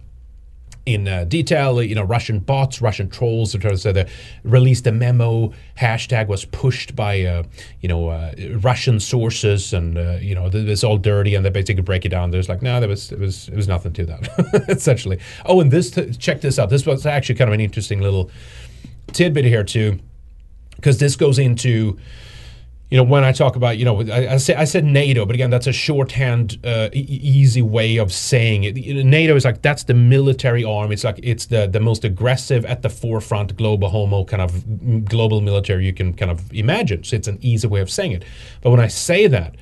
[0.84, 1.82] in uh, detail.
[1.82, 3.52] You know, Russian bots, Russian trolls.
[3.52, 4.08] Say they
[4.44, 5.52] released a memo.
[5.78, 7.44] Hashtag was pushed by uh,
[7.80, 11.34] you know uh, Russian sources, and uh, you know it's all dirty.
[11.34, 12.30] And they basically break it down.
[12.30, 15.18] There's like, no, there was it was it was nothing to that essentially.
[15.46, 16.70] Oh, and this t- check this out.
[16.70, 18.30] This was actually kind of an interesting little
[19.12, 19.98] tidbit here too,
[20.76, 21.98] because this goes into
[22.92, 25.34] you know, when I talk about, you know, I, I, say, I said NATO, but
[25.34, 28.76] again, that's a shorthand, uh, e- easy way of saying it.
[28.76, 30.92] NATO is like that's the military arm.
[30.92, 35.40] It's like it's the the most aggressive, at the forefront, global homo kind of global
[35.40, 37.02] military you can kind of imagine.
[37.02, 38.26] So it's an easy way of saying it.
[38.60, 39.54] But when I say that,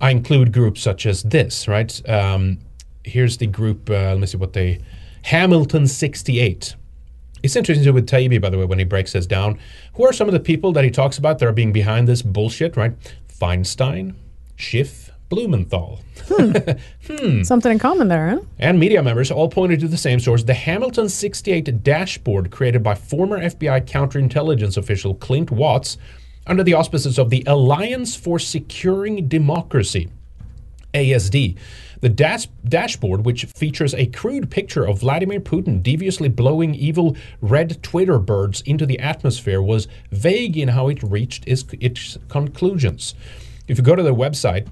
[0.00, 1.92] I include groups such as this, right?
[2.10, 2.58] Um,
[3.04, 3.88] here's the group.
[3.88, 4.80] Uh, let me see what they.
[5.22, 6.74] Hamilton 68.
[7.46, 9.58] It's interesting with Taibbi, by the way, when he breaks this down.
[9.94, 12.20] Who are some of the people that he talks about that are being behind this
[12.20, 12.92] bullshit, right?
[13.32, 14.14] Feinstein,
[14.56, 16.00] Schiff, Blumenthal.
[16.28, 16.52] Hmm.
[17.06, 17.44] Hmm.
[17.44, 18.40] Something in common there, huh?
[18.58, 22.96] And media members all pointed to the same source the Hamilton 68 dashboard created by
[22.96, 25.98] former FBI counterintelligence official Clint Watts
[26.48, 30.08] under the auspices of the Alliance for Securing Democracy.
[30.92, 31.56] ASD.
[32.00, 37.82] The dash- dashboard, which features a crude picture of Vladimir Putin deviously blowing evil red
[37.82, 43.14] Twitter birds into the atmosphere, was vague in how it reached its, its conclusions.
[43.68, 44.68] If you go to their website,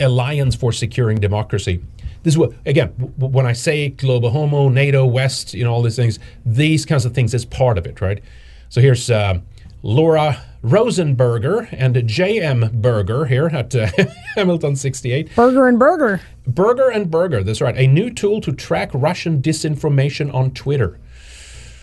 [0.00, 1.82] Alliance for Securing Democracy.
[2.22, 5.96] This is what again when I say global homo, NATO, West, you know all these
[5.96, 6.18] things.
[6.44, 8.22] These kinds of things is part of it, right?
[8.68, 9.40] So here's uh,
[9.82, 12.70] Laura Rosenberger and J.M.
[12.74, 13.88] Berger here at uh,
[14.34, 15.34] Hamilton 68.
[15.34, 16.20] Berger and Berger.
[16.46, 17.76] Berger and Berger, that's right.
[17.76, 20.98] A new tool to track Russian disinformation on Twitter.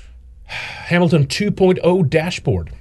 [0.46, 2.72] Hamilton 2.0 dashboard.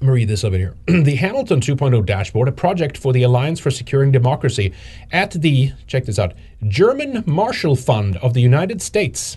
[0.00, 0.74] Let me read this over here.
[0.86, 4.72] the Hamilton 2.0 dashboard, a project for the Alliance for Securing Democracy
[5.12, 6.32] at the, check this out,
[6.66, 9.36] German Marshall Fund of the United States,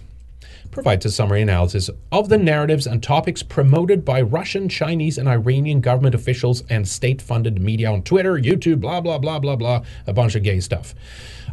[0.73, 5.79] provides a summary analysis of the narratives and topics promoted by Russian, Chinese, and Iranian
[5.79, 10.13] government officials and state funded media on Twitter, YouTube, blah, blah, blah, blah, blah, a
[10.13, 10.93] bunch of gay stuff.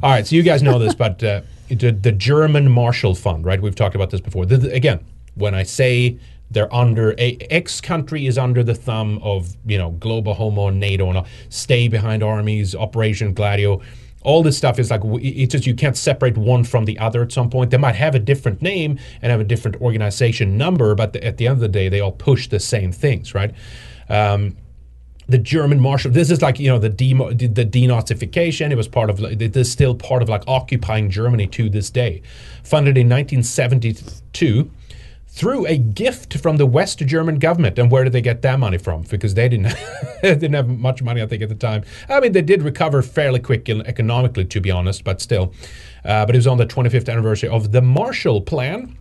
[0.03, 3.61] All right, so you guys know this, but uh, the, the German Marshall Fund, right?
[3.61, 4.47] We've talked about this before.
[4.47, 5.05] The- the- again,
[5.35, 6.19] when I say
[6.51, 11.09] they're under a X country is under the thumb of you know global homo NATO
[11.09, 13.81] and all, stay behind armies, Operation Gladio.
[14.23, 17.33] All this stuff is like it's just you can't separate one from the other at
[17.33, 17.71] some point.
[17.71, 21.39] They might have a different name and have a different organization number, but the, at
[21.39, 23.55] the end of the day, they all push the same things, right?
[24.09, 24.57] Um,
[25.27, 26.11] the German Marshall.
[26.11, 28.71] This is like you know the demo, the denazification.
[28.71, 29.21] It was part of.
[29.21, 32.23] like, This still part of like occupying Germany to this day.
[32.63, 34.71] Funded in 1972
[35.33, 37.79] through a gift from the West German government.
[37.79, 39.03] And where did they get that money from?
[39.03, 39.75] Because they didn't
[40.23, 41.85] didn't have much money, I think, at the time.
[42.09, 45.53] I mean, they did recover fairly quick economically, to be honest, but still.
[46.05, 48.97] Uh, but it was on the 25th anniversary of the Marshall Plan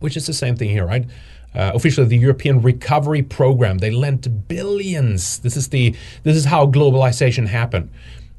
[0.00, 1.06] which is the same thing here, right?
[1.54, 3.78] Uh, officially, the European Recovery Program.
[3.78, 5.38] They lent billions.
[5.38, 7.90] This is the this is how globalization happened.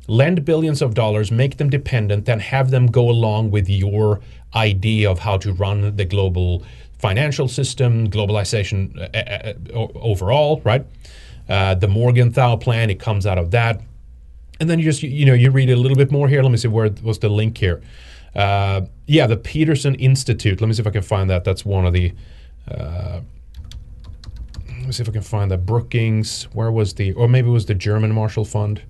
[0.07, 4.19] Lend billions of dollars, make them dependent, then have them go along with your
[4.55, 6.63] idea of how to run the global
[7.01, 10.85] financial system, globalization uh, uh, uh, overall, right?
[11.49, 12.89] Uh, the Morgenthau plan.
[12.89, 13.81] It comes out of that
[14.61, 16.43] and then you just you, know you read a little bit more here.
[16.43, 17.81] Let me see where was the link here.
[18.35, 20.61] Uh, yeah, the Peterson Institute.
[20.61, 21.43] Let me see if I can find that.
[21.43, 22.13] That's one of the.
[22.69, 23.23] Let
[24.85, 25.65] me see if I can find that.
[25.65, 26.43] Brookings.
[26.53, 27.11] Where was the?
[27.13, 28.83] Or maybe it was the German Marshall Fund.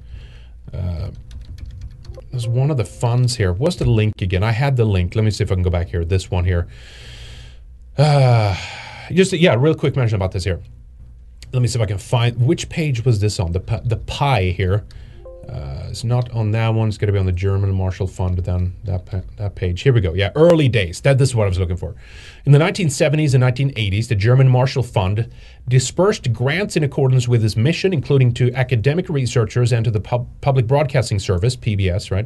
[2.32, 3.54] There's one of the funds here.
[3.54, 4.43] What's the link again?
[4.43, 5.15] I had the link.
[5.15, 6.04] Let me see if I can go back here.
[6.04, 6.67] This one here.
[8.02, 8.58] Uh,
[9.12, 10.60] just yeah, real quick mention about this here.
[11.54, 14.46] Let me see if I can find which page was this on the the pie
[14.46, 14.84] here.
[15.48, 16.88] Uh, it's not on that one.
[16.88, 18.40] It's going to be on the German Marshall Fund.
[18.40, 19.06] Then that
[19.38, 19.82] that page.
[19.82, 20.16] Here we go.
[20.16, 21.02] Yeah, early days.
[21.02, 21.94] That this is what I was looking for.
[22.46, 25.30] In the 1970s and 1980s, the German Marshall Fund
[25.68, 30.28] dispersed grants in accordance with its mission, including to academic researchers and to the pub-
[30.42, 32.10] public broadcasting service (PBS).
[32.10, 32.26] Right.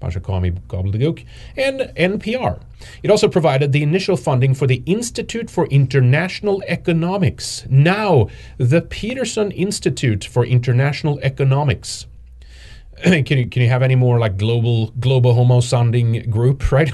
[0.00, 1.24] Call me gobbledygook,
[1.56, 2.60] and NPR.
[3.02, 9.50] It also provided the initial funding for the Institute for International Economics, now the Peterson
[9.52, 12.06] Institute for International Economics.
[13.02, 16.92] can you can you have any more like global global homo sounding group, right?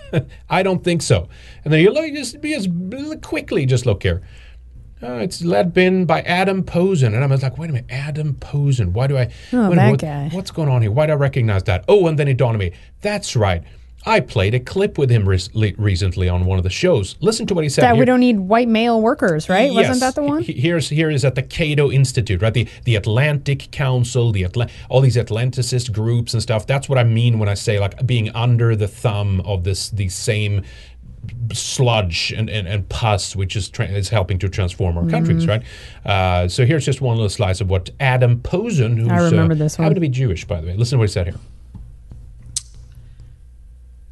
[0.50, 1.28] I don't think so.
[1.64, 2.68] And then you look just just
[3.22, 4.22] quickly just look here.
[5.06, 8.34] Uh, it's led bin by Adam Posen, and I was like, wait a minute, Adam
[8.34, 8.92] Posen.
[8.92, 9.30] Why do I?
[9.52, 10.28] Oh, that what- guy.
[10.32, 10.90] What's going on here?
[10.90, 11.84] Why do I recognize that?
[11.88, 12.72] Oh, and then it dawned on me.
[13.02, 13.62] That's right.
[14.08, 17.16] I played a clip with him re- recently on one of the shows.
[17.20, 17.82] Listen to what he said.
[17.82, 17.98] That here.
[18.00, 19.72] we don't need white male workers, right?
[19.72, 19.88] Yes.
[19.88, 20.42] Wasn't that the one?
[20.42, 22.54] He- Here's here is at the Cato Institute, right?
[22.54, 26.66] The the Atlantic Council, the Atla- all these Atlanticist groups and stuff.
[26.66, 30.14] That's what I mean when I say like being under the thumb of this these
[30.14, 30.62] same
[31.52, 35.10] sludge and, and, and pus, which is tra- is helping to transform our Mm-hmm.
[35.10, 35.62] countries, right?
[36.04, 39.58] Uh, so here's just one little slice of what Adam Posen, who's I remember uh,
[39.58, 39.84] this one.
[39.84, 40.76] happened to be Jewish, by the way.
[40.76, 41.36] Listen to what he said here.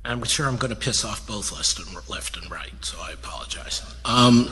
[0.05, 3.12] I'm sure I'm going to piss off both left and, left and right, so I
[3.12, 3.81] apologize.
[4.05, 4.50] Um,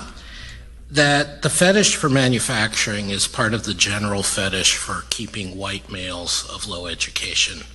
[0.91, 6.49] that the fetish for manufacturing is part of the general fetish for keeping white males
[6.53, 7.67] of low education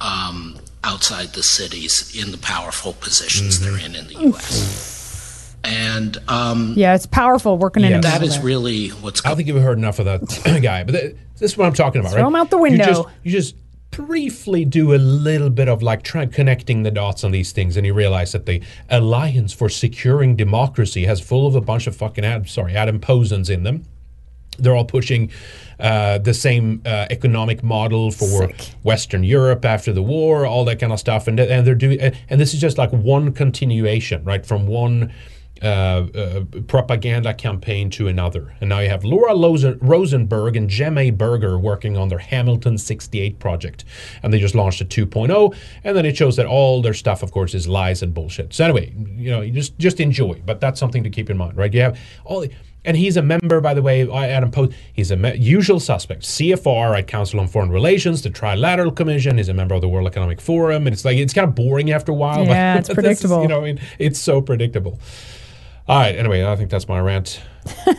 [0.00, 5.56] um, outside the cities in the powerful positions they're in in the U.S.
[5.64, 7.98] And um, Yeah, it's powerful working in Yeah.
[7.98, 10.92] a that mill really what's I don't think you've heard enough of that guy, but
[10.92, 12.28] th- this is what I'm talking about, Throw right?
[12.28, 12.84] him out the You window.
[12.86, 13.56] just, you just
[13.90, 17.84] briefly do a little bit of like try connecting the dots on these things, and
[17.84, 22.24] you realize that the Alliance for Securing Democracy has full of a bunch of fucking
[22.24, 23.84] ad, sorry Adam Posens in them.
[24.58, 25.30] They're all pushing
[25.80, 28.70] uh, the same uh, economic model for Sick.
[28.82, 32.40] Western Europe after the war, all that kind of stuff, and and they're doing, and
[32.40, 35.12] this is just like one continuation, right, from one
[35.62, 38.54] uh, uh, propaganda campaign to another.
[38.60, 39.34] And now you have Laura
[39.80, 41.16] Rosenberg and J.M.
[41.16, 43.84] Berger working on their Hamilton 68 project,
[44.22, 47.32] and they just launched a 2.0, and then it shows that all their stuff, of
[47.32, 48.54] course, is lies and bullshit.
[48.54, 51.56] So anyway, you know, you just just enjoy, but that's something to keep in mind,
[51.56, 51.72] right?
[51.72, 52.44] You have all.
[52.88, 54.72] And he's a member, by the way, Adam Post.
[54.94, 59.36] He's a me- usual suspect, CFR, right, Council on Foreign Relations, the Trilateral Commission.
[59.36, 61.90] He's a member of the World Economic Forum, and it's like it's kind of boring
[61.92, 62.46] after a while.
[62.46, 63.42] Yeah, but it's this is, predictable.
[63.42, 64.98] you know, I mean, it's so predictable.
[65.86, 66.16] All right.
[66.16, 67.42] Anyway, I think that's my rant.
[67.86, 67.94] Do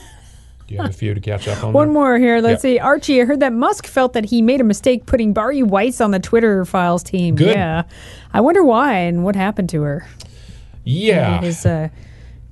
[0.75, 1.71] you have a few to catch up on?
[1.73, 1.93] One there?
[1.93, 2.41] more here.
[2.41, 2.71] Let's Yeah.
[2.73, 2.79] see.
[2.79, 6.09] Archie, I heard that Musk felt that he made a mistake putting Bari Weiss on
[6.11, 7.35] the Twitter files team.
[7.35, 7.55] Good.
[7.55, 7.83] Yeah.
[8.33, 10.07] I wonder why and what happened to her.
[10.83, 11.41] Yeah.
[11.41, 11.89] His, uh,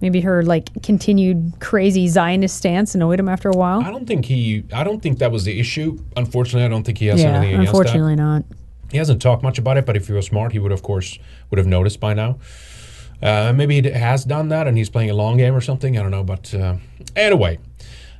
[0.01, 3.81] maybe her like continued crazy Zionist stance annoyed him after a while.
[3.81, 4.63] I don't think he.
[4.73, 5.99] I don't think that was the issue.
[6.15, 7.77] Unfortunately, I don't think he has yeah, anything against that.
[7.79, 8.43] unfortunately not.
[8.91, 11.19] He hasn't talked much about it, but if he was smart, he would, of course,
[11.49, 12.37] would have noticed by now.
[13.21, 15.97] Uh, maybe he has done that, and he's playing a long game or something.
[15.97, 16.75] I don't know, but uh,
[17.15, 17.59] anyway.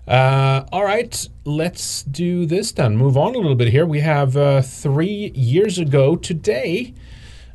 [0.07, 2.95] Uh, all right, let's do this then.
[2.95, 3.85] Move on a little bit here.
[3.85, 6.93] We have uh, three years ago today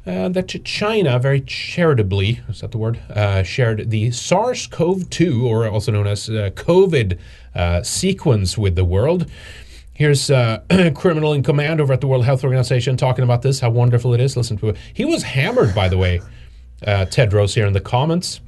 [0.06, 5.92] uh, that China very charitably, is that the word, uh, shared the SARS-CoV-2, or also
[5.92, 7.18] known as uh, COVID,
[7.54, 9.26] uh, sequence with the world.
[9.94, 10.62] Here's uh,
[10.94, 14.20] criminal in command over at the World Health Organization talking about this, how wonderful it
[14.20, 14.36] is.
[14.36, 14.76] Listen to it.
[14.92, 16.20] He was hammered, by the way,
[16.84, 18.40] uh, Tedros here in the comments,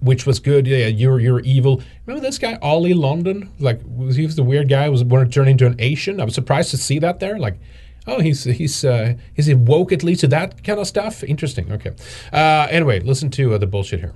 [0.00, 0.66] which was good.
[0.66, 1.82] Yeah, you're you're evil.
[2.06, 3.50] Remember this guy, Ollie London?
[3.58, 4.86] Like, he was the weird guy?
[4.86, 6.20] who Was wanted to turn into an Asian?
[6.20, 7.38] I was surprised to see that there.
[7.38, 7.58] Like,
[8.06, 11.22] oh, he's he's uh, is he woke at least to that kind of stuff?
[11.24, 11.72] Interesting.
[11.72, 11.92] Okay.
[12.32, 14.12] Uh, anyway, listen to uh, the bullshit here.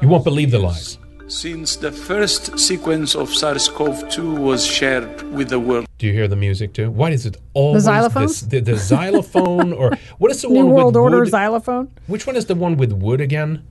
[0.00, 0.98] You won't believe the lies.
[1.28, 5.86] Since the first sequence of SARS CoV 2 was shared with the world.
[5.98, 6.90] Do you hear the music too?
[6.90, 8.26] Why is it always the xylophone?
[8.26, 11.28] this- the, the xylophone or what is the New one World with Order wood?
[11.30, 11.88] xylophone.
[12.06, 13.64] Which one is the one with wood again?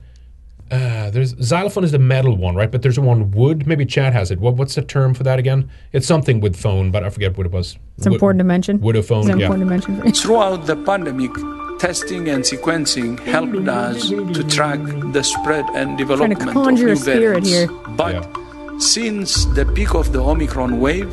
[0.72, 2.70] Uh, there's xylophone is the metal one, right?
[2.70, 3.66] But there's one wood.
[3.66, 4.40] Maybe Chad has it.
[4.40, 5.68] What, what's the term for that again?
[5.92, 7.78] It's something with phone, but I forget what it was.
[7.98, 8.78] It's important to mention.
[8.78, 9.34] Woodophone, It's yeah.
[9.34, 10.12] important to mention.
[10.22, 11.30] Throughout the pandemic,
[11.78, 14.80] testing and sequencing helped us to track
[15.12, 17.50] the spread and development to conjure a of new spirit variants.
[17.50, 17.66] here.
[17.90, 21.12] But since the peak of the Omicron wave,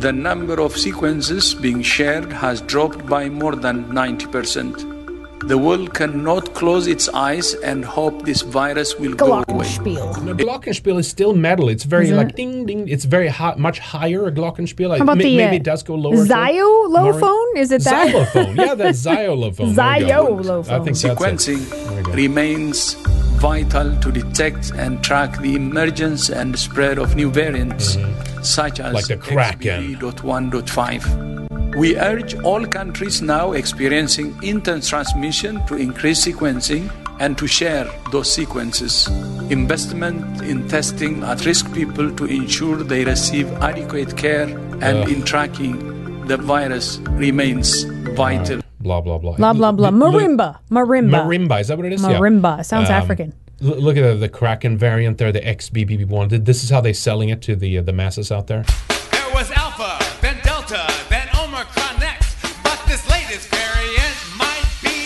[0.00, 4.97] the number of sequences being shared has dropped by more than 90%.
[5.46, 9.44] The world cannot close its eyes and hope this virus will go away.
[9.44, 10.22] Glockenspiel.
[10.24, 11.68] No, glockenspiel is still metal.
[11.68, 12.88] It's very Is like ding ding.
[12.88, 14.26] It's very high, much higher.
[14.26, 14.96] A glockenspiel.
[14.96, 16.16] How about May- the, maybe uh, it does go lower.
[16.16, 16.24] too.
[16.24, 17.56] Zyolophone?
[17.56, 18.08] Is it that?
[18.10, 18.56] Xylophone.
[18.56, 19.74] Yeah, that's xylophone.
[19.74, 20.36] There you go.
[20.36, 20.68] Zyolophone.
[20.70, 21.16] I think that's it.
[21.16, 22.12] Sequencing There we go.
[22.12, 22.94] remains
[23.38, 27.96] vital to detect and track the emergence and spread of new variants.
[27.96, 28.42] Mm-hmm.
[28.42, 29.94] such as Like the Kraken.
[29.96, 31.67] XBB.1.5.
[31.78, 38.32] We urge all countries now experiencing intense transmission to increase sequencing and to share those
[38.32, 39.06] sequences.
[39.48, 44.48] Investment in testing at risk people to ensure they receive adequate care
[44.82, 45.08] and Ugh.
[45.08, 47.84] in tracking the virus remains
[48.18, 48.60] vital.
[48.80, 49.36] Blah blah blah.
[49.36, 49.88] Blah blah blah.
[49.88, 50.58] L- l- Marimba.
[50.70, 51.22] Marimba.
[51.22, 51.60] Marimba.
[51.60, 52.02] Is that what it is?
[52.02, 52.18] Yeah.
[52.18, 52.64] Marimba.
[52.64, 53.32] Sounds Um, African.
[53.60, 56.44] Look at the, the Kraken variant there, the XBB1.
[56.44, 58.64] This is how they're selling it to the uh, the masses out there.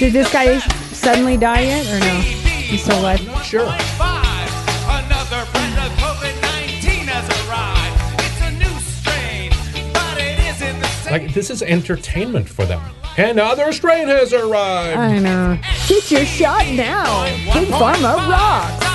[0.03, 2.21] Did this guy suddenly die yet or no?
[2.23, 3.21] He's still alive.
[3.45, 3.63] Sure.
[3.63, 8.19] Another brand of COVID 19 has arrived.
[8.19, 9.53] It's a new strain,
[9.93, 11.13] but it isn't the same.
[11.13, 12.83] Like this is entertainment for them.
[13.17, 14.99] Another strain has arrived.
[14.99, 15.57] I know.
[15.87, 17.23] Get your shot now.
[17.55, 18.92] Big Pharma rocks.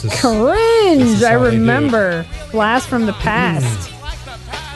[0.00, 1.00] This is Cringe.
[1.00, 1.56] This is I how they do.
[1.56, 2.24] remember.
[2.52, 3.90] Blast from the past.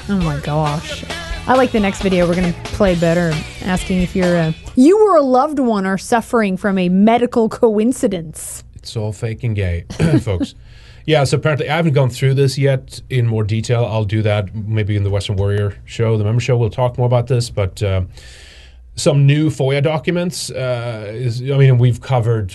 [0.09, 1.05] oh my gosh.
[1.47, 2.27] I like the next video.
[2.27, 3.31] We're going to play better.
[3.61, 8.65] Asking if you're a, you or a loved one are suffering from a medical coincidence.
[8.75, 9.85] It's all fake and gay,
[10.23, 10.57] folks.
[11.07, 13.85] Yeah, so apparently I haven't gone through this yet in more detail.
[13.85, 16.57] I'll do that maybe in the Weekend Warrior show, the member show.
[16.57, 18.03] We'll talk more about this, but uh,
[18.97, 20.51] some new FOIA documents.
[20.51, 22.53] Uh, is I mean, we've covered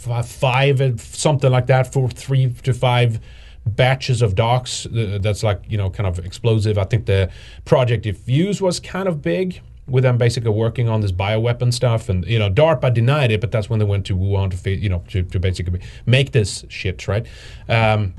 [0.00, 3.20] five, uh, something like that, for three to five
[3.66, 4.86] batches of docs.
[4.86, 6.78] Uh, that's like you know, kind of explosive.
[6.78, 7.30] I think the
[7.64, 12.24] project DEFUSE was kind of big with them basically working on this bioweapon stuff, and
[12.26, 15.02] you know, DARPA denied it, but that's when they went to Wuhan to, you know,
[15.08, 17.26] to, to basically make this shit right.
[17.68, 18.14] Um,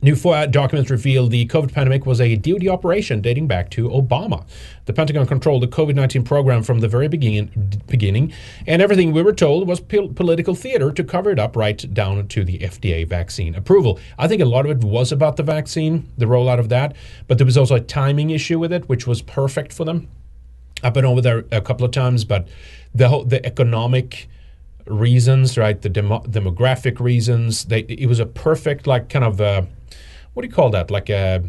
[0.00, 4.46] New FOIA documents reveal the COVID pandemic was a DoD operation dating back to Obama.
[4.84, 7.50] The Pentagon controlled the COVID 19 program from the very begin-
[7.88, 8.32] beginning,
[8.66, 12.28] and everything we were told was pol- political theater to cover it up right down
[12.28, 13.98] to the FDA vaccine approval.
[14.18, 16.94] I think a lot of it was about the vaccine, the rollout of that,
[17.26, 20.08] but there was also a timing issue with it, which was perfect for them.
[20.82, 22.46] I've been over there a couple of times, but
[22.94, 24.28] the whole, the economic
[24.86, 25.80] reasons, right?
[25.80, 27.64] The demo- demographic reasons.
[27.64, 29.62] They it was a perfect like kind of uh
[30.38, 30.88] what do you call that?
[30.88, 31.42] Like a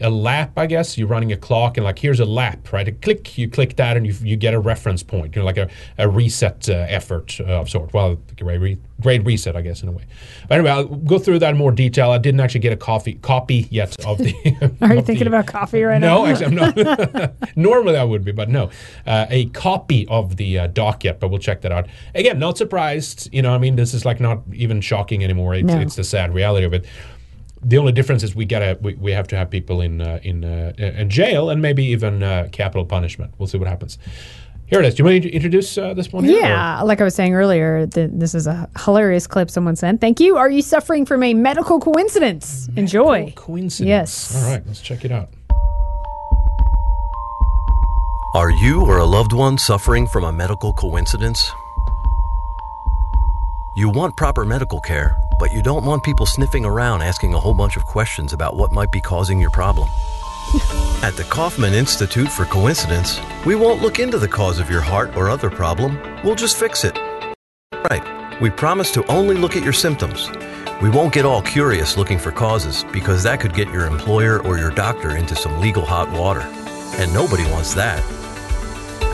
[0.00, 0.98] a lap, I guess.
[0.98, 2.86] You're running a clock, and like here's a lap, right?
[2.88, 5.36] A click, you click that, and you, you get a reference point.
[5.36, 7.94] You know, like a, a reset uh, effort uh, of sort.
[7.94, 10.04] Well, great, re- great reset, I guess, in a way.
[10.48, 12.10] But anyway, I'll go through that in more detail.
[12.10, 14.34] I didn't actually get a coffee copy yet of the.
[14.80, 16.24] Are you thinking the- about coffee right no, now?
[16.24, 17.34] No, actually, I'm not.
[17.56, 18.70] Normally I would be, but no.
[19.06, 21.86] Uh, a copy of the uh, doc yet, but we'll check that out.
[22.14, 23.32] Again, not surprised.
[23.32, 25.54] You know, I mean, this is like not even shocking anymore.
[25.54, 25.78] It's, No.
[25.78, 26.86] it's the sad reality of it.
[27.68, 30.44] The only difference is we gotta we, we have to have people in uh, in
[30.44, 33.32] uh, in jail and maybe even uh, capital punishment.
[33.38, 33.98] We'll see what happens.
[34.66, 34.94] Here it is.
[34.94, 36.24] Do you want to introduce uh, this one?
[36.24, 39.76] here, or- Yeah, like I was saying earlier, th- this is a hilarious clip someone
[39.76, 40.00] sent.
[40.00, 40.36] Thank you.
[40.36, 42.68] Are you suffering from a medical coincidence?
[42.76, 43.32] Enjoy.
[43.36, 43.88] Coincidence.
[43.88, 44.34] Yes.
[44.44, 45.28] All right, let's check it out.
[48.34, 51.50] Are you or a loved one suffering from a medical coincidence?
[53.76, 57.54] You want proper medical care, but you don't want people sniffing around asking a whole
[57.54, 59.88] bunch of questions about what might be causing your problem.
[61.02, 65.16] At the Kaufman Institute for Coincidence, we won't look into the cause of your heart
[65.16, 66.98] or other problem, we'll just fix it.
[67.90, 70.30] Right, we promise to only look at your symptoms.
[70.82, 74.58] We won't get all curious looking for causes because that could get your employer or
[74.58, 76.42] your doctor into some legal hot water.
[76.98, 78.02] And nobody wants that.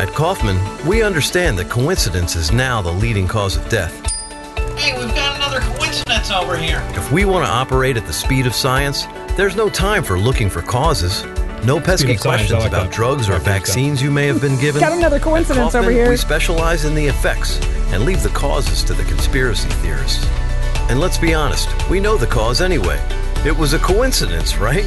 [0.01, 4.12] At Kaufman, we understand that coincidence is now the leading cause of death.
[4.77, 6.83] Hey, we've got another coincidence over here.
[6.95, 9.07] If we want to operate at the speed of science,
[9.37, 11.25] there's no time for looking for causes.
[11.65, 12.93] No pesky science, questions like about that.
[12.93, 13.45] drugs or I so.
[13.45, 14.81] vaccines you may have been given.
[14.81, 16.09] Got another At coincidence over here.
[16.09, 17.61] We specialize in the effects
[17.93, 20.27] and leave the causes to the conspiracy theorists.
[20.91, 23.01] And let's be honest, we know the cause anyway.
[23.45, 24.85] It was a coincidence, right?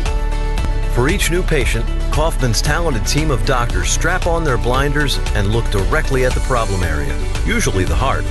[0.93, 5.69] For each new patient, Kaufman's talented team of doctors strap on their blinders and look
[5.69, 7.13] directly at the problem area,
[7.45, 8.23] usually the heart,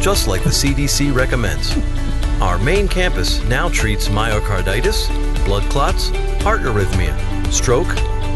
[0.00, 1.76] just like the CDC recommends.
[2.40, 5.08] Our main campus now treats myocarditis,
[5.44, 6.10] blood clots,
[6.42, 7.14] heart arrhythmia,
[7.52, 7.88] stroke,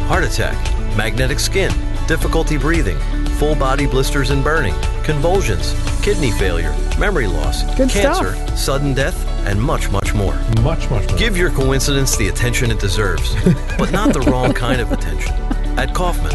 [0.08, 0.56] heart attack,
[0.96, 1.72] magnetic skin,
[2.08, 2.98] difficulty breathing,
[3.38, 8.58] full body blisters and burning, convulsions, kidney failure, memory loss, Good cancer, stuff.
[8.58, 10.34] sudden death, and much, much more.
[10.62, 11.18] Much, much more.
[11.18, 13.34] Give your coincidence the attention it deserves,
[13.78, 15.32] but not the wrong kind of attention.
[15.78, 16.32] At Kaufman,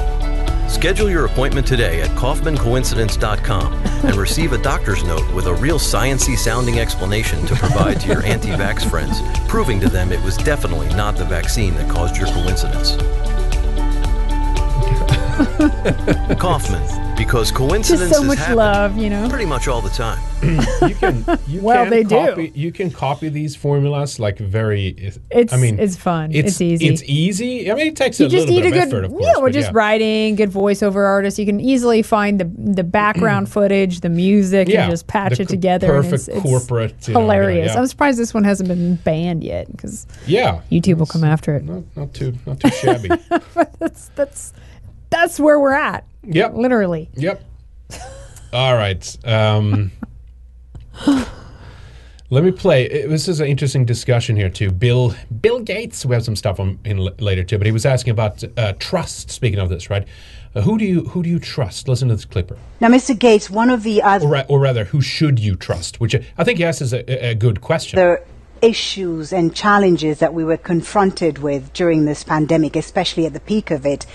[0.68, 6.38] Schedule your appointment today at KaufmanCoincidence.com and receive a doctor's note with a real sciency
[6.38, 11.16] sounding explanation to provide to your anti-vax friends, proving to them it was definitely not
[11.16, 12.96] the vaccine that caused your coincidence.
[16.40, 19.28] Kaufman, because coincidences Just so much happen love, you know.
[19.28, 20.20] pretty much all the time.
[20.88, 22.10] you can you Well, can they do.
[22.16, 24.90] copy, You can copy these formulas like very.
[24.90, 26.32] It's- I mean, it's fun.
[26.34, 26.88] It's easy.
[26.88, 27.72] It's easy.
[27.72, 29.12] I mean, it takes You a just little need bit a of good, effort, of
[29.12, 29.26] course.
[29.26, 29.78] yeah, we're just yeah.
[29.78, 31.40] writing, good voiceover artists.
[31.40, 33.52] You can easily find the the background mm.
[33.52, 35.96] footage, the music, Yeah, and just patch the it co- together.
[35.96, 37.74] and perfect it's, it's corporate, you know, yeah, hilarious.
[37.74, 37.80] yeah.
[37.80, 41.64] I'm surprised this one hasn't been banned yet because Yeah, YouTube will come after it.
[41.64, 43.10] not, not too not too shabby.
[43.80, 44.54] that's that's
[45.18, 46.06] that's where we're at.
[46.24, 46.54] Yep.
[46.56, 47.10] Literally.
[47.16, 47.44] Yep.
[48.54, 49.18] All right.
[49.26, 49.92] Um,
[52.30, 52.84] let me play.
[52.86, 54.72] it- This is an interesting discussion here too.
[54.72, 56.06] Bill Bill Gates.
[56.06, 58.74] We have some stuff on in l- later too, but he was asking about uh,
[58.80, 59.32] trust.
[59.32, 60.08] Speaking of this, right?
[60.56, 61.88] Uh, who do you who do you trust?
[61.88, 62.58] Listen to this clipper.
[62.80, 63.18] Now, Mr.
[63.18, 66.00] Gates, one of the other Or, ra- or rather, who should you trust?
[66.00, 67.98] Which I- I think yes is a, a good question.
[67.98, 68.22] The
[68.62, 73.70] issues and challenges that we were confronted with during this pandemic, especially at the peak
[73.72, 74.06] of it,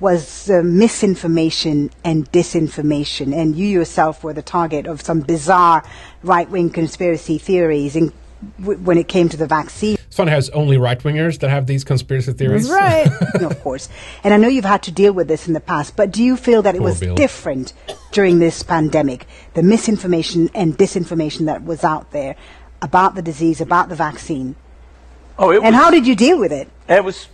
[0.00, 3.34] was uh, misinformation and disinformation.
[3.36, 5.84] And you yourself were the target of some bizarre
[6.22, 8.12] right wing conspiracy theories in,
[8.58, 9.96] w- when it came to the vaccine.
[10.06, 12.68] It's funny how it's only right wingers that have these conspiracy theories.
[12.70, 13.08] Right.
[13.40, 13.88] Of course.
[14.24, 16.36] And I know you've had to deal with this in the past, but do you
[16.36, 17.14] feel that it Poor was Bill.
[17.14, 17.72] different
[18.12, 19.26] during this pandemic?
[19.54, 22.36] The misinformation and disinformation that was out there
[22.82, 24.56] about the disease, about the vaccine?
[25.38, 26.68] Oh, it and was- how did you deal with it?
[26.88, 27.28] It was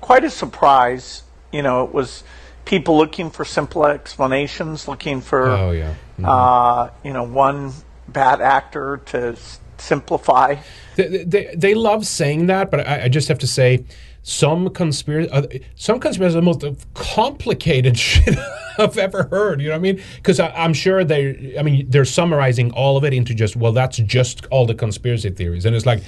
[0.00, 1.22] quite a surprise.
[1.52, 2.22] You know, it was
[2.64, 5.94] people looking for simple explanations, looking for, Oh, yeah.
[6.24, 7.72] uh, you know, one
[8.08, 10.56] bad actor to s- simplify.
[10.96, 13.84] They, they, they love saying that, but I, I just have to say,
[14.22, 15.42] some conspiracy, uh,
[15.76, 16.62] some conspiracy are the most
[16.94, 18.36] complicated shit
[18.78, 19.60] I've ever heard.
[19.62, 20.02] You know what I mean?
[20.16, 23.96] Because I'm sure they, I mean, they're summarizing all of it into just, well, that's
[23.96, 26.02] just all the conspiracy theories, and it's like,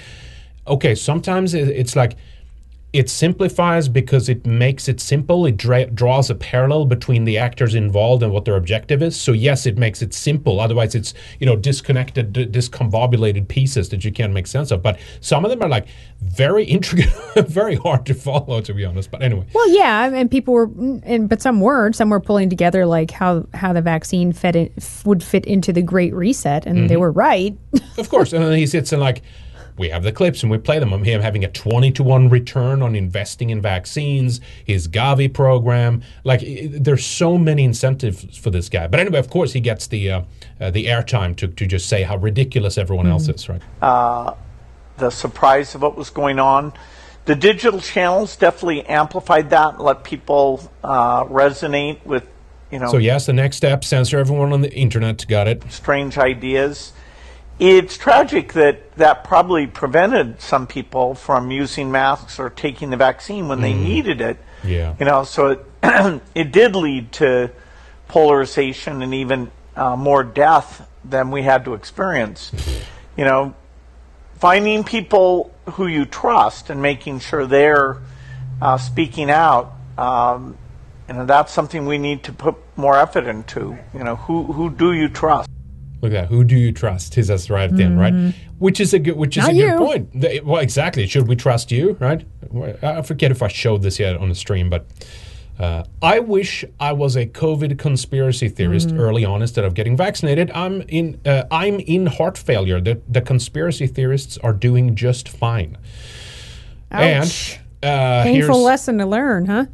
[0.69, 2.17] okay, sometimes it, it's like.
[2.93, 5.47] It simplifies because it makes it simple.
[5.47, 9.19] It dra- draws a parallel between the actors involved and what their objective is.
[9.19, 10.61] So yes, it makes it simple.
[10.61, 14.83] Otherwise, it's you know disconnected, d- discombobulated pieces that you can't make sense of.
[14.83, 15.87] But some of them are like
[16.21, 17.11] very intricate,
[17.49, 19.11] very hard to follow, to be honest.
[19.11, 20.71] But anyway, Well, yeah, and people were,
[21.05, 21.97] and but some weren't.
[21.97, 24.71] Some were pulling together like how how the vaccine fit in,
[25.07, 27.01] would fit into the Great Reset, and they Mhm.
[27.01, 27.57] were right.
[27.97, 28.35] of course.
[28.35, 29.23] And then he sits and like,
[29.79, 30.93] we have the clips and we play them.
[30.93, 36.03] of him having a 20 to 1 return on investing in vaccines, his Gavi program.
[36.25, 38.87] Like, there's so many incentives for this guy.
[38.87, 40.23] But anyway, of course, he gets the uh,
[40.61, 43.63] uh, the airtime to, to just say how ridiculous everyone else is, right?
[43.81, 44.35] uh,
[44.99, 46.73] the surprise of what was going on.
[47.25, 52.27] The digital channels definitely amplified that and let people uh, resonate with,
[52.71, 55.27] you know, So, yes, the next step censor everyone on the internet.
[55.29, 55.63] Got it.
[55.73, 56.93] strange ideas.
[57.59, 63.49] It's tragic that that probably prevented some people from using masks or taking the vaccine
[63.49, 63.83] when they Mm.
[63.83, 64.39] needed it.
[64.65, 64.95] Yeah.
[64.99, 65.49] You know, so
[65.83, 67.51] it, it did lead to
[68.09, 72.53] polarization and even uh, more death than we had to experience.
[73.17, 73.55] You know,
[74.39, 77.99] finding people who you trust and making sure they're
[78.61, 79.73] uh, speaking out.
[79.99, 80.57] Um,
[81.09, 83.77] you know, that's something we need to put more effort into.
[83.95, 85.49] You know, who who do you trust?
[86.03, 86.29] Look at that.
[86.29, 87.15] Who do you trust?
[87.15, 88.35] He says right at the end, right?
[88.59, 89.79] Which is a good, which is Not a good you.
[89.79, 90.45] point.
[90.45, 91.07] Well, exactly.
[91.07, 91.97] Should we trust you?
[92.01, 92.27] Right?
[92.83, 94.87] I forget if I showed this yet on the stream, but
[95.61, 98.99] uh, I wish I was a COVID conspiracy theorist Mhm.
[98.99, 100.51] early on instead of getting vaccinated.
[100.53, 101.21] I'm in.
[101.25, 102.81] Uh, I'm in heart failure.
[102.81, 105.77] The the conspiracy theorists are doing just fine.
[106.91, 107.61] Ouch.
[107.83, 109.67] And uh, Painful lesson to learn, huh?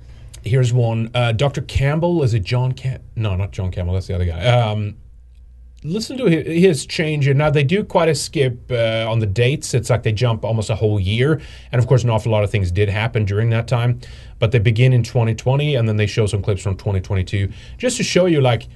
[0.45, 1.11] Here's one.
[1.15, 1.63] Uh, Dr.
[1.63, 3.01] Campbell, is it John Cam?
[3.17, 3.95] No, not John Campbell.
[3.95, 4.45] That's the other guy.
[4.47, 4.97] Um,
[5.85, 7.35] listen to his, change here.
[7.35, 9.75] Now, they do quite a skip uh, on the dates.
[9.75, 11.41] It's like they jump almost a whole year.
[11.73, 14.01] And of course, an awful lot of things did happen during that time.
[14.39, 18.03] But they begin in 2020 and then they show some clips from 2022 just to
[18.03, 18.69] show you, like,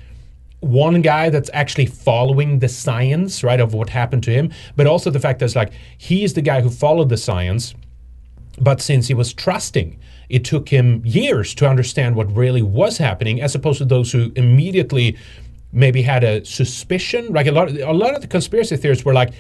[0.61, 5.11] one guy that's actually following the science, right, of what happened to him, but also
[5.11, 7.75] the fact that it's like he is the guy who followed the science
[8.61, 9.99] but since he was trusting,
[10.29, 14.33] it took him years to understand what really was happening, as opposed to those who
[14.37, 15.17] immediately
[15.73, 17.33] maybe had a suspicion.
[17.33, 19.33] Like a lot, of, a lot of the conspiracy theorists were like,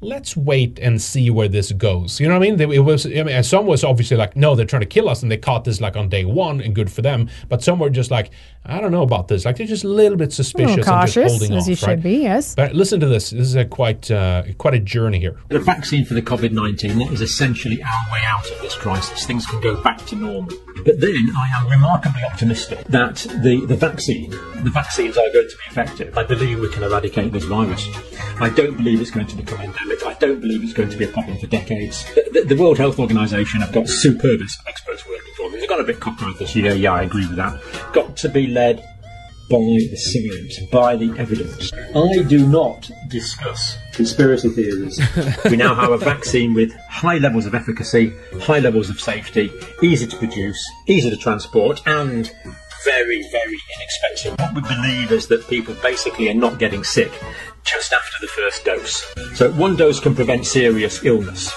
[0.00, 2.20] let's wait and see where this goes.
[2.20, 2.72] You know what I mean?
[2.72, 5.22] It was, I mean, and some was obviously like, no, they're trying to kill us,
[5.22, 7.28] and they caught this like on day one, and good for them.
[7.48, 8.30] But some were just like,
[8.66, 9.44] I don't know about this.
[9.44, 11.68] Like they're just a little bit A suspicious little and just cautious, holding as off.
[11.68, 12.02] you should right?
[12.02, 12.16] be.
[12.22, 12.54] Yes.
[12.54, 13.30] But listen to this.
[13.30, 15.38] This is a quite uh, quite a journey here.
[15.48, 19.26] The vaccine for the COVID 19, that is essentially our way out of this crisis.
[19.26, 20.56] Things can go back to normal.
[20.84, 25.56] But then I am remarkably optimistic that the, the vaccine, the vaccines are going to
[25.56, 26.16] be effective.
[26.16, 27.88] I believe we can eradicate this virus.
[28.40, 30.04] I don't believe it's going to become endemic.
[30.04, 32.04] I don't believe it's going to be a problem for decades.
[32.14, 35.60] The, the, the World Health Organization have got superb experts working for them.
[35.60, 37.60] They've got a bit cockeyed this year, yeah, I agree with that.
[37.92, 38.88] Got to be led
[39.50, 41.70] by the science, by the evidence.
[41.72, 45.00] I do not discuss conspiracy theories.
[45.44, 50.06] we now have a vaccine with high levels of efficacy, high levels of safety, easy
[50.06, 52.32] to produce, easy to transport, and
[52.84, 54.38] very, very inexpensive.
[54.38, 57.12] What we believe is that people basically are not getting sick
[57.64, 59.38] just after the first dose.
[59.38, 61.52] So one dose can prevent serious illness.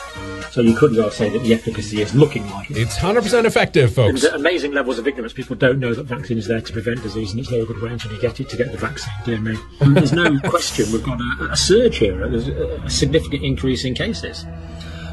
[0.51, 2.77] So you could well say that the efficacy is looking like it.
[2.77, 4.21] It's 100% effective, folks.
[4.21, 5.33] There's amazing levels of ignorance.
[5.33, 7.91] People don't know that vaccine is there to prevent disease, and it's no good wait
[7.91, 9.13] until you get it to get the vaccine.
[9.25, 9.57] Dear me.
[9.81, 12.27] There's no question we've got a, a surge here.
[12.27, 14.45] There's a, a significant increase in cases.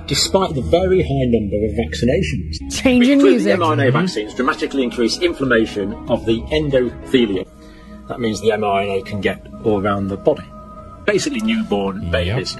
[0.06, 3.58] Despite the very high number of vaccinations, Changing Through music.
[3.58, 3.98] The mRNA mm-hmm.
[3.98, 7.48] vaccines dramatically increase inflammation of the endothelium.
[8.08, 10.44] That means the mRNA can get all around the body.
[11.06, 12.56] Basically, newborn babies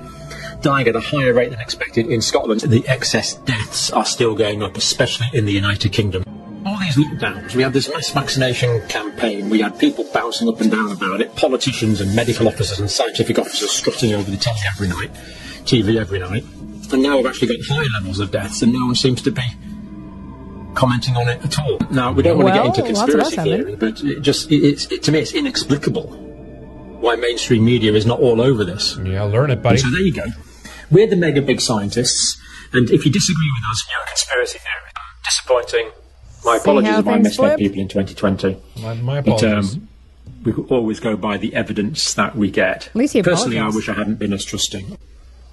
[0.65, 2.63] dying at a higher rate than expected in Scotland.
[2.63, 6.25] The excess deaths are still going up, especially in the United Kingdom.
[6.65, 9.51] All these lockdowns, we had this mass vaccination campaign.
[9.51, 11.37] We had people bouncing up and down about it.
[11.37, 15.13] Politicians and medical officers and scientific officers strutting over the telly every night,
[15.65, 16.45] TV every night.
[16.91, 19.43] And now we've actually got higher levels of deaths, and no one seems to be
[20.75, 21.79] commenting on it at all.
[21.91, 24.21] Now, we don't want Well, to get into lots of us conspiracy theory, but it
[24.21, 26.07] just it, it's it, to me it's inexplicable
[27.01, 28.97] why mainstream media is not all over this.
[29.05, 29.77] Yeah, learn it, buddy.
[29.77, 30.25] So there you go.
[30.91, 32.41] We're the mega big scientists,
[32.73, 34.97] and if you disagree with us, you're a conspiracy theorist.
[35.25, 35.91] Disappointing.
[36.45, 37.59] My apologies how if I misled flip?
[37.59, 38.57] people in 2020.
[38.83, 39.75] My, my But apologies.
[39.77, 39.89] um,
[40.45, 42.89] we always go by the evidence that we get.
[42.89, 44.99] At least you Personally, I wish I hadn't been as trusting.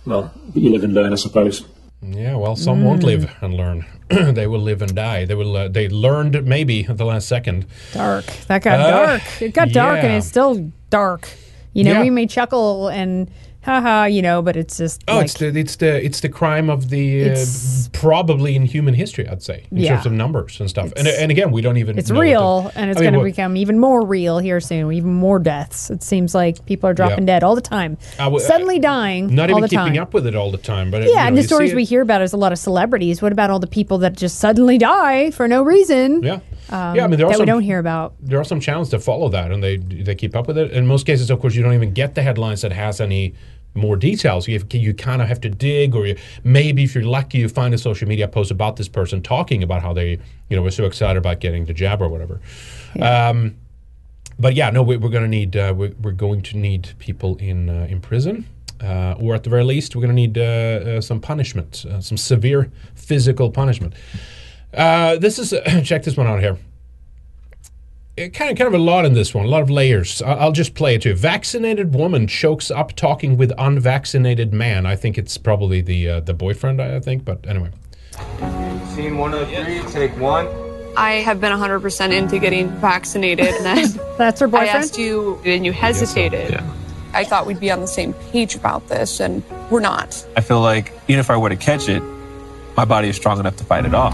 [0.06, 1.64] Well, but you live and learn, I suppose.
[2.02, 3.06] Yeah, well, some won't Mm.
[3.06, 3.86] live and learn.
[4.10, 5.24] they will live and die.
[5.26, 5.56] They will.
[5.56, 7.68] Uh, they learned maybe at the last second.
[7.94, 8.26] Dark.
[8.48, 9.22] That got Uh, dark.
[9.42, 11.30] It got dark, and it's still dark.
[11.74, 12.02] You know, Yeah.
[12.02, 13.30] we may chuckle and
[13.64, 16.70] haha, you know, but it's just Oh, like it's the it's the it's the crime
[16.70, 17.36] of the uh,
[17.94, 19.94] probably in human history, I'd say, in Yeah.
[19.96, 20.92] terms of numbers and stuff.
[20.98, 21.98] And, and again, we don't even.
[21.98, 24.92] it's real, the- and it's I going to become even more real here soon.
[24.92, 25.90] Even more deaths.
[25.92, 27.34] It seems like people are dropping Yeah.
[27.40, 30.02] dead all the time, I w- suddenly dying Not all even the keeping time.
[30.02, 31.84] up with it all the time, but uh, yeah, you know, and the stories we
[31.84, 33.22] hear about is a lot of celebrities.
[33.22, 36.24] What about all the people that just suddenly die for no reason?
[36.24, 36.40] Yeah.
[36.72, 38.14] Um, Yeah, I mean, there are that we some- don't hear about.
[38.22, 40.72] there are some channels that follow that and they they keep up with it.
[40.72, 43.34] In most cases, of course, you don't even get the headlines that has any
[43.74, 44.48] more details.
[44.50, 47.48] You, have, you kind of have to dig, or you, maybe if you're lucky, you
[47.48, 50.20] find a social media post about this person talking about how they,
[50.50, 52.42] you know, were so excited about getting the jab or whatever.
[53.00, 53.56] Um,
[54.38, 57.38] but yeah, no, we, we're going to need uh, we're, we're going to need people
[57.38, 58.46] in uh, in prison.
[58.84, 60.42] Uh, or at the very least, we're going to need uh,
[60.98, 63.94] uh, some punishment, uh, some severe physical punishment.
[64.74, 65.54] Uh, this is
[65.84, 66.58] check this one out here
[68.18, 70.22] it kind of kind of a lot in this one, a lot of layers.
[70.22, 71.16] I- I'll just play it to you.
[71.16, 74.86] Vaccinated woman chokes up talking with unvaccinated man.
[74.86, 76.82] I think it's probably the uh, the boyfriend.
[76.82, 77.70] I I think, but anyway.
[78.94, 80.48] Scene one of three, take one.
[80.98, 84.70] I have been 100% into getting vaccinated, and then That's her boyfriend?
[84.72, 86.52] I asked you, and you hesitated.
[86.52, 86.70] Yeah.
[87.14, 90.26] I thought we'd be on the same page about this, and we're not.
[90.36, 92.04] I feel like even if I were to catch it,
[92.76, 94.14] my body is strong enough to fight it off.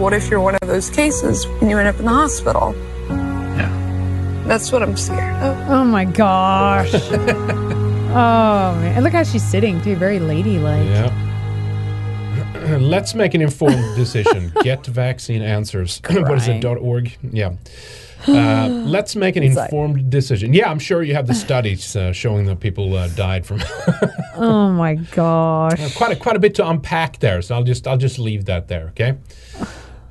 [0.00, 2.74] What if you're one of those cases and you end up in the hospital?
[3.10, 4.42] Yeah.
[4.46, 5.70] That's what I'm scared of.
[5.70, 6.90] Oh my gosh.
[6.94, 10.86] oh man, and look how she's sitting too, very ladylike.
[10.86, 12.76] Yeah.
[12.80, 14.50] Let's make an informed decision.
[14.62, 16.00] Get vaccine answers.
[16.10, 16.62] what is it?
[16.62, 16.78] Crying.
[16.78, 17.12] .org.
[17.22, 17.56] Yeah.
[18.26, 20.54] Uh, let's make an It's like- informed decision.
[20.54, 23.60] Yeah, I'm sure you have the studies uh, showing that people uh, died from
[24.36, 25.94] Oh my gosh.
[25.94, 27.42] quite a, quite a bit to unpack there.
[27.42, 28.88] So I'll just I'll just leave that there.
[28.88, 29.18] Okay.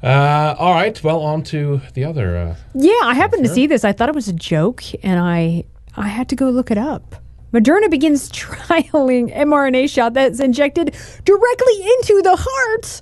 [0.01, 1.01] Uh, all right.
[1.03, 2.37] Well, on to the other.
[2.37, 3.83] Uh, Yeah, I happened to see this.
[3.83, 5.65] I thought it was a joke, and I
[5.97, 7.15] I had to go look it up.
[7.53, 10.95] Moderna begins trialing mRNA shot that's injected
[11.25, 13.01] directly into the heart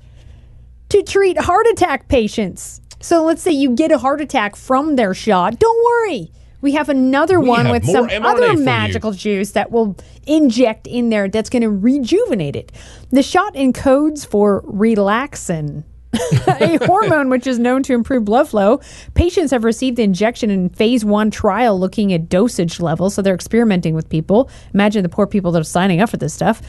[0.89, 2.81] to treat heart attack patients.
[2.99, 5.59] So let's say you get a heart attack from their shot.
[5.59, 6.31] Don't worry.
[6.61, 8.65] We have another We one have with some mRNA other for you.
[8.65, 9.95] magical juice that will
[10.25, 12.71] inject in there that's going to rejuvenate it.
[13.11, 15.83] The shot encodes for relaxin.
[16.47, 18.79] a hormone which is known to improve blood flow.
[19.13, 23.15] Patients have received the injection in phase one trial looking at dosage levels.
[23.15, 24.49] So they're experimenting with people.
[24.73, 26.61] Imagine the poor people that are signing up for this stuff.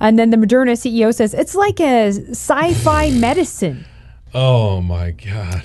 [0.00, 3.86] And then the Moderna CEO says it's like a sci fi medicine.
[4.34, 5.62] Oh my God.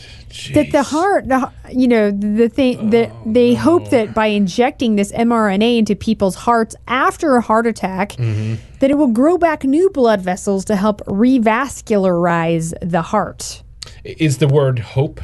[0.54, 5.12] That the heart, the, you know, the thing that they hope that by injecting this
[5.12, 8.56] mRNA into people's hearts after a heart attack, Mm-hmm.
[8.80, 13.64] that it will grow back new blood vessels to help revascularize the heart.
[14.04, 15.22] Is the word hope?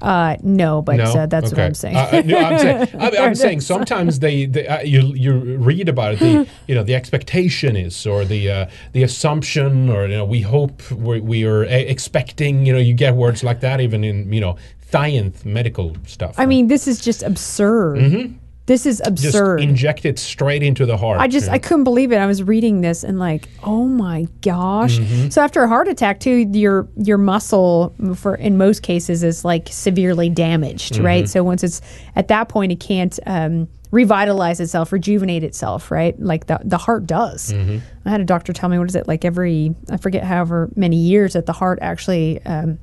[0.00, 1.04] Uh, no, but no?
[1.12, 1.96] uh, that's what I'm saying.
[1.96, 5.88] Uh, uh, no, I'm saying, I'm, I'm saying sometimes they, they uh, you you read
[5.88, 6.20] about it.
[6.20, 10.40] The you know the expectation is, or the uh, the assumption, or you know we
[10.42, 12.64] hope we we are expecting.
[12.66, 14.56] You know you get words like that even in you know
[14.90, 16.34] science medical stuff.
[16.38, 17.98] I mean, this is just absurd.
[17.98, 18.34] Mhm.
[18.68, 19.60] This is Just absurd.
[19.62, 21.20] inject it straight into the heart.
[21.20, 22.16] I just you I couldn't believe it.
[22.18, 24.98] I was reading this and like, oh my gosh.
[24.98, 25.32] Mhm.
[25.32, 29.68] So after a heart attack too, your your muscle for in most cases is like
[29.70, 31.24] severely damaged, right?
[31.24, 31.28] Mhm.
[31.28, 31.80] So once it's
[32.14, 36.14] at that point it can't um, revitalize itself, rejuvenate itself, right?
[36.20, 37.54] Like the the heart does.
[37.54, 37.80] Mhm.
[38.04, 40.96] I had a doctor tell me what is it like every I forget however many
[40.96, 42.78] years that the heart actually um,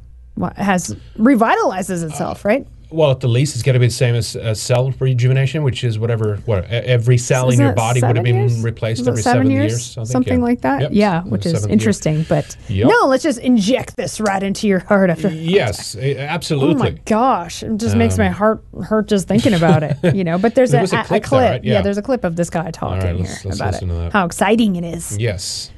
[0.57, 2.65] has revitalizes itself, right?
[2.95, 5.99] Well, at the least, it's going to be the same as cell rejuvenation, which is
[5.99, 8.61] whatever what every cell in your body would have been years?
[8.63, 10.43] replaced every seven seven years, years, think, something yeah.
[10.45, 10.81] like that.
[10.83, 11.73] Yep, Yeah, which is seventh year.
[11.73, 12.25] interesting.
[12.29, 12.87] But Yep.
[12.87, 15.29] no, let's just inject this right into your heart after.
[15.29, 16.75] Yes, absolutely.
[16.75, 17.63] Oh my gosh!
[17.63, 19.97] It just makes my Um, heart hurt just thinking about it.
[20.15, 21.41] You know, but there's There a, a a- a clip clip.
[21.51, 21.63] right?
[21.63, 21.73] Yeah.
[21.73, 21.81] Yeah.
[21.81, 23.93] there's a clip of this guy talking let's- here let's about listen it.
[23.93, 24.13] to that.
[24.13, 25.17] How exciting it is.
[25.17, 25.71] Yes.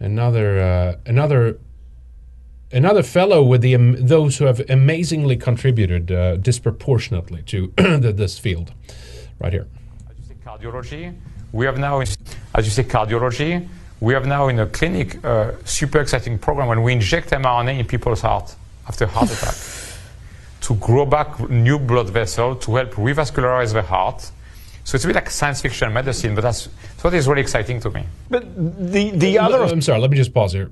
[0.00, 1.58] Another uh, another
[2.72, 8.38] another fellow with the um, those who have amazingly contributed uh, disproportionately to the, this
[8.38, 8.72] field,
[9.38, 9.66] right here.
[10.10, 11.14] As you say, cardiology.
[11.52, 12.16] We have now, as
[12.56, 13.66] you say, cardiology.
[14.00, 17.86] We have now in a clinic a super exciting program when we inject mRNA in
[17.86, 18.54] people's heart
[18.86, 19.54] after heart attack
[20.60, 24.30] to grow back new blood vessels to help revascularize the heart.
[24.84, 27.80] So it's a bit like science fiction medicine, but that's that's what is really exciting
[27.80, 28.04] to me.
[28.28, 28.44] But
[28.92, 29.62] the the other.
[29.62, 30.00] I'm sorry.
[30.00, 30.70] Let me just pause here.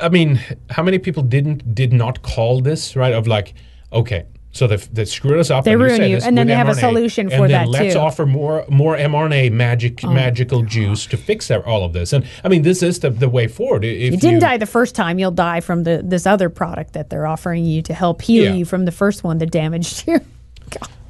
[0.00, 0.40] I mean,
[0.70, 3.12] how many people didn't did not call this right?
[3.12, 3.54] Of like,
[3.92, 5.64] okay, so they they screwed us up.
[5.64, 7.94] They ruin you, this and then they have a solution for and then that, let's
[7.94, 8.00] too.
[8.00, 12.12] offer more more mRNA magic Oh magical juice to fix all of this.
[12.12, 13.84] And I mean, this is the, the way forward.
[13.84, 17.10] If you didn't die the first time, you'll die from the this other product that
[17.10, 18.54] they're offering you to help heal Yeah.
[18.54, 20.20] you from the first one that damaged you.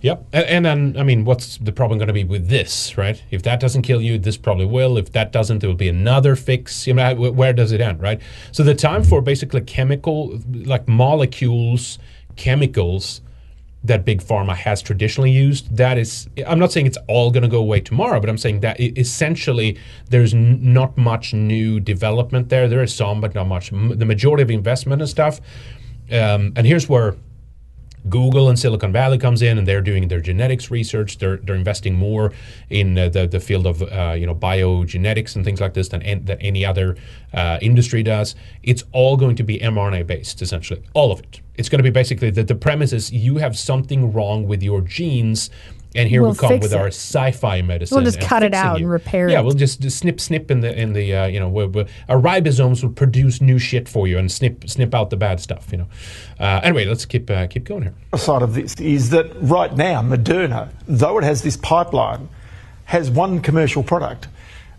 [0.00, 0.26] Yep.
[0.32, 3.20] And, then, I mean, what's the problem going to be with this, right?
[3.30, 4.96] If that doesn't kill you, this probably will.
[4.96, 6.86] If that doesn't, there will be another fix.
[6.86, 8.20] You know, where does it end, right?
[8.52, 11.98] So the time for basically chemical, like molecules,
[12.36, 13.22] chemicals
[13.84, 17.48] that big pharma has traditionally used, that is, I'm not saying it's all going to
[17.48, 19.78] go away tomorrow, but I'm saying that essentially
[20.10, 22.68] there's not much new development there.
[22.68, 23.70] There is some, but not much.
[23.70, 25.40] The majority of investment and stuff.
[26.10, 27.16] Um, and here's where
[28.08, 31.18] Google and Silicon Valley comes in, and they're doing their genetics research.
[31.18, 32.32] They're they're investing more
[32.70, 36.02] in uh, the the field of uh, you know biogenetics and things like this than
[36.02, 36.96] an, than any other
[37.32, 38.34] uh, industry does.
[38.62, 41.40] It's all going to be mRNA based, essentially, all of it.
[41.56, 44.80] It's going to be basically that the premise is you have something wrong with your
[44.80, 45.50] genes.
[45.94, 46.76] And here We'll we come with it.
[46.76, 47.96] our sci-fi medicine.
[47.96, 48.88] We'll just cut it out and you.
[48.88, 49.44] repair Yeah, it.
[49.44, 52.18] we'll just, just snip, snip in the in the uh, you know we we our
[52.20, 55.68] ribosomes will produce new shit for you and snip snip out the bad stuff.
[55.72, 55.86] You know.
[56.38, 57.94] Uh, anyway, let's keep uh, keep going here.
[58.16, 62.28] side of this is that right now, Moderna, though it has this pipeline,
[62.84, 64.28] has one commercial product,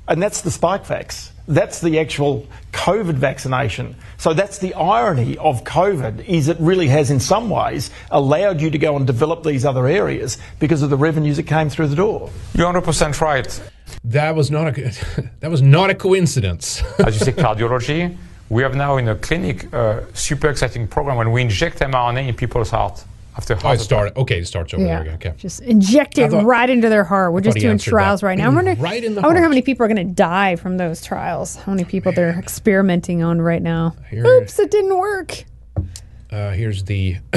[0.08, 1.32] and that's the Spikevax.
[1.50, 3.96] That's the actual COVID vaccination.
[4.18, 8.70] So that's the irony of COVID is it really has in some ways allowed you
[8.70, 11.96] to go and develop these other areas because of the revenues that came through the
[11.96, 12.30] door.
[12.54, 13.72] You're 100% right.
[14.04, 16.84] That was not a that was not a coincidence.
[17.00, 18.16] As you say, cardiology.
[18.50, 22.36] We have now in a clinic a super exciting program when we inject mRNA in
[22.36, 23.04] people's heart
[23.40, 24.18] after heart Oh, it started.
[24.18, 25.02] Okay, it starts over Yeah.
[25.02, 25.32] there again.
[25.32, 25.34] Okay.
[25.38, 27.32] Just inject it thought- right into their heart.
[27.32, 28.28] We're just doing trials that.
[28.28, 28.52] right now.
[28.52, 30.76] I wonder, Right in the I wonder how many people are going to die from
[30.78, 31.56] those trials.
[31.56, 33.96] How many people they're experimenting on right now?
[34.10, 35.46] Here- Oops, it didn't work.
[36.32, 37.16] Uh, here's the.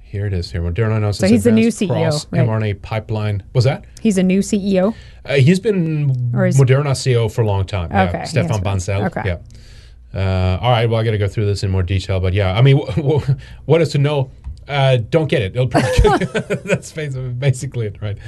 [0.00, 0.52] here it is.
[0.52, 2.46] Here, Moderna announced So its he's the new CEO, cross right?
[2.46, 3.42] mRNA pipeline.
[3.54, 3.84] Was that?
[4.00, 4.94] He's a new CEO.
[5.24, 7.90] Uh, he's been Or is- Moderna CEO for a long time.
[7.90, 9.06] Yeah, Okay, Stéphane yes, Bancel.
[9.06, 9.22] okay.
[9.24, 9.38] Yeah.
[10.14, 10.88] Uh, all right.
[10.88, 13.22] Well, I got to go through this in more detail, but yeah, I mean, wh-
[13.26, 13.30] wh-
[13.66, 14.30] what is to know?
[14.68, 15.54] Uh, don't get it.
[15.54, 16.26] It'll probably.
[16.64, 18.18] That's basically, it, right?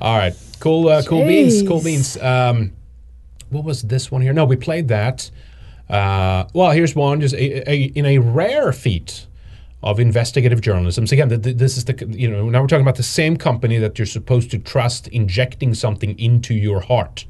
[0.00, 0.34] All right.
[0.60, 0.88] Cool.
[0.88, 1.62] Uh, cool beans.
[1.66, 2.16] Cool beans.
[2.20, 2.72] Um,
[3.50, 4.32] what was this one here?
[4.32, 5.30] No, we played that.
[5.88, 7.20] Uh, well, here's one.
[7.20, 9.26] Just a, a, in a rare feat
[9.82, 11.06] of investigative journalism.
[11.06, 13.36] So again, th- th- this is the you know now we're talking about the same
[13.36, 17.26] company that you're supposed to trust injecting something into your heart.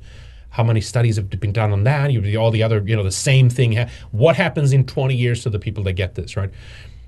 [0.51, 2.13] how many studies have been done on that?
[2.13, 3.73] You all the other, you know, the same thing.
[3.77, 6.51] Ha- What happens in 20 years to the people that get this, right?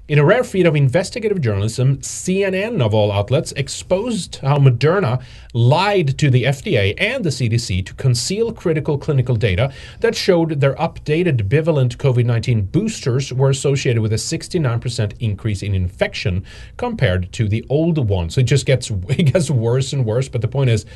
[0.09, 5.21] In a rare feat of investigative journalism, CNN, of all outlets, exposed how Moderna
[5.53, 10.77] lied to the FDA and the CDC to conceal critical clinical data that showed their
[10.77, 16.45] updated bivalent COVID 19 boosters were associated with a 69% increase in infection
[16.77, 18.37] compared to the old ones.
[18.37, 20.29] So it just gets, it gets worse and worse.
[20.29, 20.87] But the point is,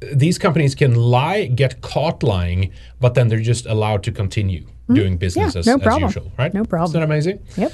[0.00, 5.16] these companies can lie, get caught lying, but then they're just allowed to continue doing
[5.18, 6.02] business Yeah, as, no as problem.
[6.04, 6.54] usual, right?
[6.54, 6.90] No problem.
[6.90, 7.40] Isn't that amazing?
[7.56, 7.72] Yep.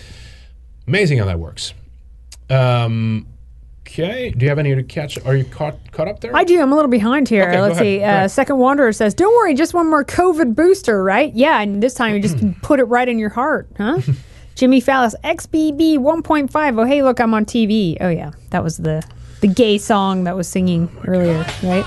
[0.88, 1.74] Amazing how that works.
[2.50, 3.26] Um,
[3.86, 4.30] okay.
[4.30, 5.18] Do you have any to catch?
[5.24, 6.34] Are you caught caught up there?
[6.36, 6.60] I do.
[6.60, 7.44] I'm a little behind here.
[7.48, 8.02] Okay, Let's see.
[8.02, 8.28] Uh.
[8.28, 11.32] Second Wanderer says, "Don't worry, just one more COVID booster, right?
[11.34, 14.00] Yeah, and this time you just put it right in your heart, huh?"
[14.56, 16.78] Jimmy Fallis, XBB 1.5.
[16.80, 17.96] Oh, hey, look, I'm on TV.
[18.00, 19.02] Oh yeah, that was the
[19.44, 21.84] the gay song that was singing earlier, right?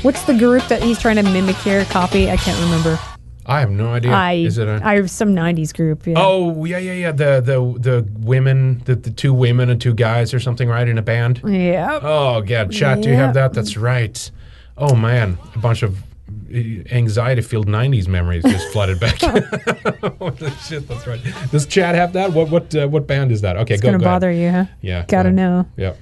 [0.00, 1.84] What's the group that he's trying to mimic here?
[1.84, 2.30] Copy?
[2.30, 2.98] I can't remember.
[3.44, 4.12] I have no idea.
[4.12, 4.80] I Is it a?
[4.82, 6.06] I have some '90s group.
[6.06, 6.14] Yeah.
[6.16, 7.12] Oh yeah, yeah, yeah.
[7.12, 10.88] The the the women, the, the two women and two guys or something, right?
[10.88, 11.42] In a band.
[11.44, 12.00] Yeah.
[12.02, 13.02] Oh god, chat.
[13.02, 13.52] Do you have that?
[13.52, 14.30] That's right.
[14.78, 16.02] Oh man, a bunch of
[16.54, 19.20] anxiety-filled '90s memories just flooded back.
[19.20, 21.20] Holy shit, that's right.
[21.50, 22.32] Does Chad have that?
[22.32, 23.56] What what uh, what band is that?
[23.58, 23.88] Okay, it's go.
[23.88, 24.14] gonna go ahead.
[24.16, 24.64] bother you, huh?
[24.80, 25.04] Yeah.
[25.08, 25.34] Gotta go ahead.
[25.34, 25.66] know.
[25.76, 25.94] Yeah.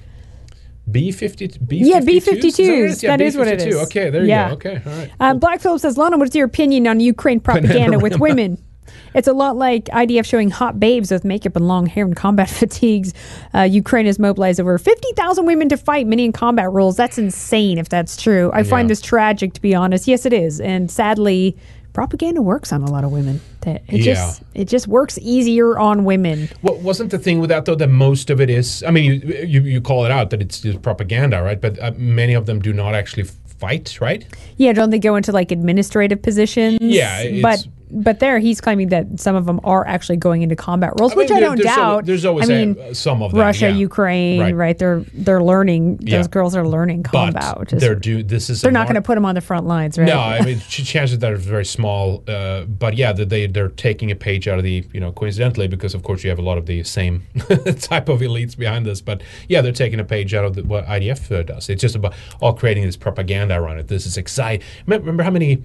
[0.90, 3.02] B fifty B Yeah, what it B-52s.
[3.02, 3.68] Yeah, That is what it B-52.
[3.68, 3.76] is.
[3.86, 4.48] Okay, there you Yeah.
[4.48, 4.54] go.
[4.54, 5.10] Okay, all right.
[5.20, 8.58] Um, Black Phillip says, Lana, what's your opinion on Ukraine propaganda with women?
[9.14, 12.48] It's a lot like IDF showing hot babes with makeup and long hair and combat
[12.60, 13.12] fatigues.
[13.54, 16.96] Uh, Ukraine has mobilized over 50,000 women to fight, many in combat roles.
[16.96, 18.50] That's insane if that's true.
[18.52, 20.08] I find this tragic, to be honest.
[20.08, 20.60] Yes, it is.
[20.60, 21.56] And sadly,
[21.92, 23.40] propaganda works on a lot of women.
[23.66, 24.02] It, Yeah.
[24.14, 26.48] just, it just works easier on women.
[26.62, 28.82] What wasn't the thing with that though that most of it is?
[28.82, 31.60] I mean, you you, you call it out that it's just propaganda, right?
[31.60, 34.26] But uh, many of them do not actually fight, right?
[34.56, 36.78] Yeah, don't they go into like administrative positions?
[36.80, 40.92] Yeah, but but there he's claiming that some of them are actually going into combat
[40.98, 42.06] roles, I mean, which I don't there's doubt.
[42.06, 43.76] there's always I a- mean, some of them, Russia, yeah.
[43.76, 44.54] Ukraine, Right.
[44.54, 44.78] right.
[44.78, 45.98] They're they're learning.
[46.00, 46.16] Yeah.
[46.18, 49.02] Those girls are learning combat, but they're do this is they're not mar- going to
[49.02, 50.06] put them on the front lines, right?
[50.06, 52.22] No, I mean ch- chances that are very small.
[52.26, 55.68] Uh, but yeah, that they they're taking a page out of the you know coincidentally
[55.68, 57.22] because of course you have a lot of the same
[57.80, 59.00] type of elites behind this.
[59.00, 61.68] But yeah, they're taking a page out of the, what IDF uh, does.
[61.68, 63.88] It's just about all creating this propaganda around it.
[63.88, 64.64] This is exciting.
[64.86, 65.62] Remember how many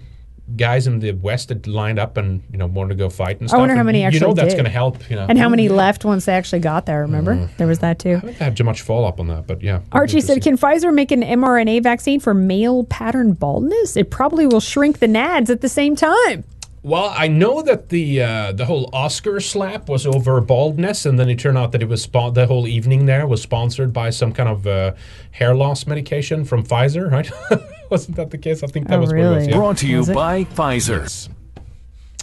[0.55, 3.49] guys in the West that lined up and you know wanted to go fight and
[3.49, 3.57] stuff.
[3.57, 5.09] I wonder how And many You know that's going to help.
[5.09, 7.01] You know, and how many left once they actually got there?
[7.01, 7.49] Remember, Mm.
[7.57, 8.11] there was that too.
[8.11, 9.81] I haven't had too much follow up on that, but yeah.
[9.91, 13.97] Archie said, "Can Pfizer make an mRNA vaccine for male pattern baldness?
[13.97, 16.43] It probably will shrink the nads at the same time."
[16.83, 21.27] Well, I know that the uh, the whole Oscar slap was over baldness, and then
[21.27, 24.31] it turned out that it was spon- the whole evening there was sponsored by some
[24.31, 24.93] kind of uh,
[25.31, 27.29] hair loss medication from Pfizer, right?
[27.91, 28.63] Wasn't that the case?
[28.63, 29.47] I think that Oh, was what it was.
[29.47, 29.55] Yeah.
[29.57, 31.29] Brought to you by Pfizer.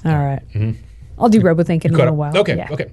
[0.05, 0.43] All right.
[1.19, 2.37] I'll do RoboThink in a little while.
[2.39, 2.69] Okay, Yeah.
[2.71, 2.93] okay.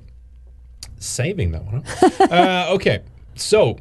[0.98, 1.84] Saving that one.
[1.86, 2.24] Huh?
[2.70, 3.02] uh, okay,
[3.36, 3.78] so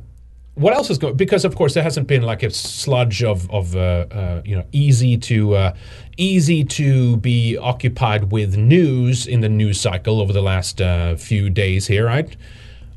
[0.61, 1.17] what else is going?
[1.17, 4.65] Because of course there hasn't been like a sludge of of uh, uh, you know
[4.73, 5.75] easy to uh,
[6.19, 11.49] easy to be occupied with news in the news cycle over the last uh, few
[11.49, 12.37] days here, right?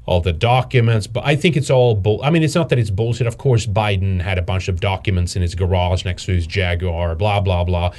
[0.05, 2.21] All the documents, but I think it's all bull.
[2.21, 3.25] I mean, it's not that it's bullshit.
[3.25, 7.15] Of course, Biden had a bunch of documents in his garage next to his Jaguar,
[7.15, 7.93] blah blah blah.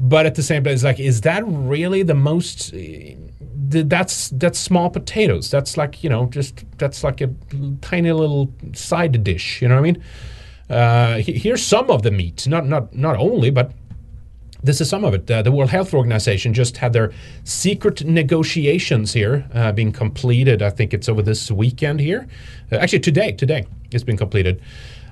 [0.00, 2.72] But at the same time, it's like, is that really the most?
[2.74, 3.14] eh,
[3.68, 5.50] That's that's small potatoes.
[5.50, 7.30] That's like you know, just that's like a
[7.82, 9.62] tiny little side dish.
[9.62, 10.04] You know what I mean?
[10.70, 13.72] Uh, here's some of the meat, not not not only, but
[14.62, 15.30] this is some of it.
[15.30, 17.12] Uh, the World Health Organization just had their
[17.44, 20.62] secret negotiations here uh, being completed.
[20.62, 22.26] I think it's over this weekend here.
[22.72, 24.60] Uh, actually, today, today it's been completed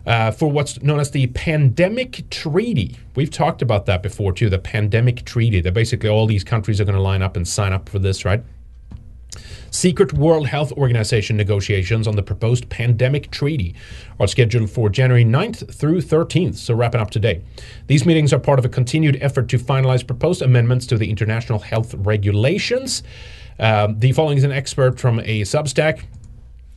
[0.08, 2.96] uh, for what's known as the Pandemic Treaty.
[3.14, 4.48] We've talked about that before too.
[4.48, 5.60] The Pandemic Treaty.
[5.60, 8.24] That basically all these countries are going to line up and sign up for this,
[8.24, 8.42] right?
[9.70, 13.74] Secret World Health Organization negotiations on the proposed pandemic treaty
[14.18, 17.42] are scheduled for January 9th through 13th, so wrapping up today.
[17.86, 21.58] These meetings are part of a continued effort to finalize proposed amendments to the international
[21.58, 23.02] health regulations.
[23.60, 26.04] Um, the following is an expert from a Substack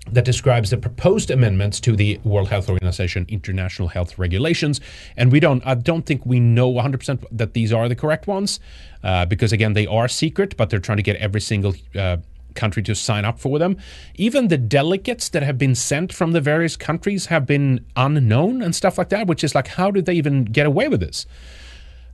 [0.10, 4.82] that describes the proposed amendments to the World Health Organization international health regulations.
[5.16, 8.60] And we don't, I don't think we know 100% that these are the correct ones,
[9.04, 12.18] uh, because again, they are secret, but they're trying to get every single uh,
[12.56, 13.78] country to sign up for them.
[14.16, 18.76] Even the delegates that have been sent from the various countries have been unknown and
[18.76, 21.26] stuff like that, which is like, how did they even get away with this?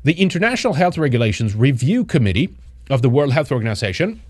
[0.04, 2.54] The International Health Regulations Review Committee
[2.90, 4.22] of the World Health Organization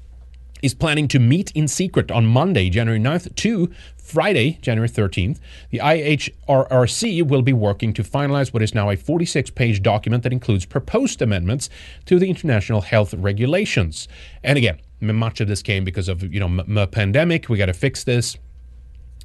[0.62, 5.40] is planning to meet in secret on Monday, January 9th to Friday, January 13th.
[5.70, 10.32] The IHRRC will be working to finalize what is now a 46 page document that
[10.32, 11.70] includes proposed amendments
[12.06, 14.08] to the international health regulations.
[14.44, 17.50] And again, much of this came because of you know m- m- pandemic.
[17.50, 18.38] We got to fix this.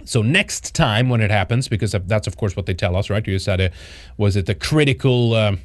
[0.04, 3.24] So next time when it happens, because that's of course what they tell us, right?
[3.26, 3.68] You said, uh,
[4.16, 5.34] was it the critical?
[5.34, 5.60] Um,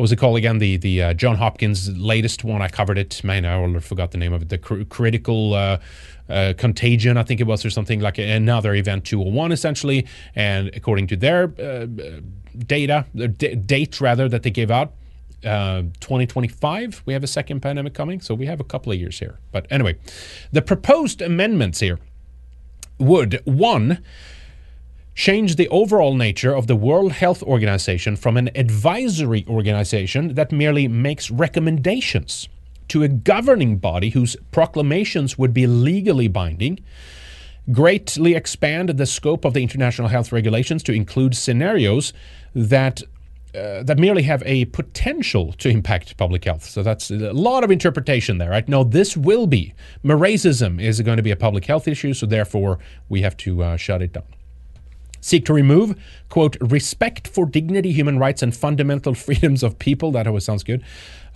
[0.00, 0.56] what was it called again?
[0.56, 2.62] The the uh, John Hopkins latest one.
[2.62, 3.22] I covered it.
[3.22, 4.48] Man, I already forgot the name of it.
[4.48, 5.52] The cr- critical.
[5.52, 5.78] Uh,
[6.30, 10.06] uh, contagion, I think it was, or something like another event 201, essentially.
[10.36, 11.86] And according to their uh,
[12.56, 14.92] data, d- date rather that they gave out,
[15.44, 18.20] uh, 2025, we have a second pandemic coming.
[18.20, 19.40] So we have a couple of years here.
[19.50, 19.98] But anyway,
[20.52, 21.98] the proposed amendments here
[23.00, 24.00] would one
[25.20, 30.88] change the overall nature of the World Health Organization from an advisory organization that merely
[30.88, 32.48] makes recommendations
[32.88, 36.78] to a governing body whose proclamations would be legally binding,
[37.70, 42.14] greatly expand the scope of the international health regulations to include scenarios
[42.54, 43.02] that
[43.54, 46.64] uh, that merely have a potential to impact public health.
[46.64, 48.66] So that's a lot of interpretation there, right?
[48.68, 49.74] No, this will be.
[50.02, 52.78] Racism is going to be a public health issue, so therefore
[53.10, 54.24] we have to uh, shut it down.
[55.20, 55.98] Seek to remove,
[56.28, 60.12] quote, respect for dignity, human rights, and fundamental freedoms of people.
[60.12, 60.82] That always sounds good.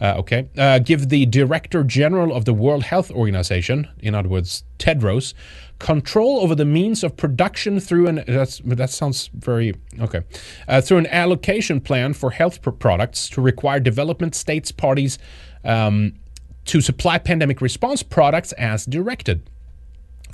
[0.01, 0.49] Uh, okay.
[0.57, 5.35] Uh, give the Director General of the World Health Organization, in other words, Tedros,
[5.78, 10.22] control over the means of production through an that's that sounds very okay
[10.68, 15.18] uh, through an allocation plan for health pr- products to require development states parties
[15.64, 16.14] um,
[16.64, 19.51] to supply pandemic response products as directed.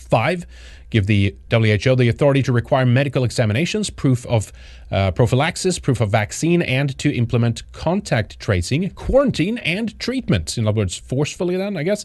[0.01, 0.47] Five,
[0.91, 4.53] give the WHO the authority to require medical examinations, proof of
[4.91, 10.59] uh, prophylaxis, proof of vaccine, and to implement contact tracing, quarantine, and treatment.
[10.59, 12.05] In other words, forcefully, then, I guess.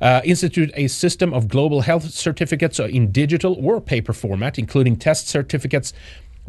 [0.00, 5.28] Uh, institute a system of global health certificates in digital or paper format, including test
[5.28, 5.92] certificates,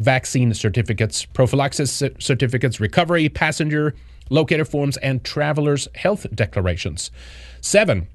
[0.00, 3.94] vaccine certificates, prophylaxis cer- certificates, recovery, passenger
[4.30, 7.10] locator forms, and travelers' health declarations.
[7.60, 8.08] Seven,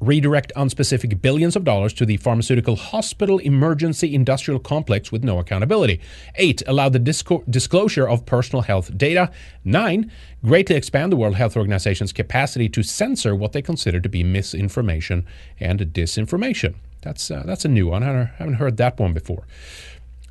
[0.00, 6.00] redirect unspecific billions of dollars to the pharmaceutical hospital emergency industrial complex with no accountability.
[6.36, 9.30] Eight, allow the disco- disclosure of personal health data.
[9.64, 10.10] Nine,
[10.44, 15.26] greatly expand the World Health Organization's capacity to censor what they consider to be misinformation
[15.58, 16.74] and disinformation.
[17.02, 18.02] That's, uh, that's a new one.
[18.02, 19.46] I haven't heard that one before.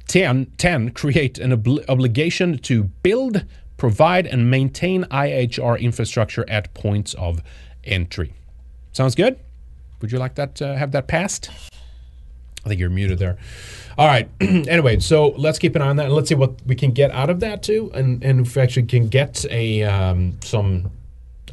[0.08, 3.46] 10, 10 create an obli- obligation to build,
[3.78, 7.42] provide, and maintain IHR infrastructure at points of
[7.84, 8.34] entry.
[8.92, 9.40] Sounds good?
[10.06, 10.62] Would you like that?
[10.62, 11.50] Uh, have that passed?
[12.64, 13.38] I think you're muted there.
[13.98, 14.30] All right.
[14.40, 17.10] anyway, so let's keep an eye on that and let's see what we can get
[17.10, 20.92] out of that too, and and if we actually can get a um, some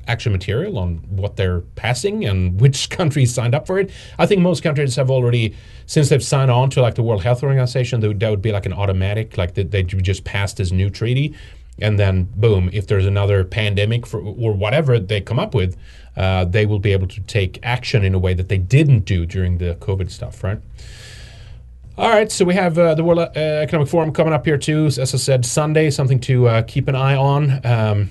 [0.06, 3.90] actual material on what they're passing and which countries signed up for it.
[4.18, 5.54] I think most countries have already,
[5.86, 8.74] since they've signed on to like the World Health Organization, that would, be like an
[8.74, 11.34] automatic, like that they just passed this new treaty,
[11.78, 15.74] and then boom, if there's another pandemic for, or whatever they come up with,
[16.16, 19.26] uh, they will be able to take action in a way that they didn't do
[19.26, 20.60] during the COVID stuff, right?
[21.98, 24.86] All right, so we have uh, the World uh, Economic Forum coming up here too.
[24.86, 27.64] As I said, Sunday, something to uh, keep an eye on.
[27.64, 28.10] Um,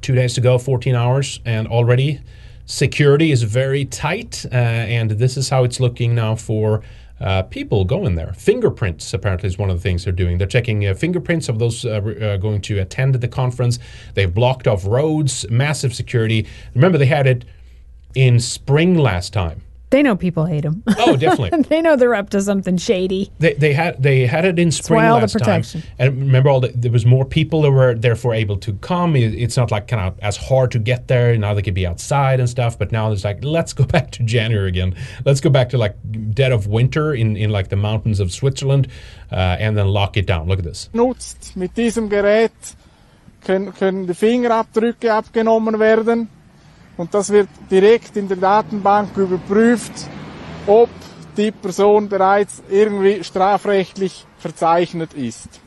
[0.00, 2.20] two days to go, 14 hours, and already
[2.64, 4.44] security is very tight.
[4.46, 6.82] Uh, and this is how it's looking now for
[7.20, 8.32] uh, people going there.
[8.34, 10.38] Fingerprints apparently is one of the things they're doing.
[10.38, 13.78] They're checking uh, fingerprints of those uh, uh, going to attend the conference.
[14.14, 16.46] They've blocked off roads, massive security.
[16.74, 17.44] Remember, they had it
[18.14, 19.62] in spring last time.
[19.90, 20.82] They know people hate them.
[20.98, 21.62] Oh, definitely.
[21.68, 23.30] they know they're up to something shady.
[23.38, 25.82] They, they had they had it in spring why all the last time, protection.
[25.96, 29.14] and remember all the, there was more people that were therefore able to come.
[29.14, 31.54] It- it's not like kind of as hard to get there now.
[31.54, 34.68] They could be outside and stuff, but now it's like let's go back to January
[34.68, 34.96] again.
[35.24, 35.94] Let's go back to like
[36.34, 38.88] dead of winter in in like the mountains of Switzerland,
[39.30, 40.48] uh, and then lock it down.
[40.48, 40.90] Look at this.
[40.94, 41.54] nutzt.
[41.56, 42.50] Mit diesem Gerät
[43.44, 46.28] können, können die Fingerabdrücke abgenommen werden
[46.96, 49.92] und das wird direkt in der Datenbank überprüft,
[50.66, 50.88] ob
[51.36, 55.60] die Person bereits irgendwie strafrechtlich verzeichnet ist.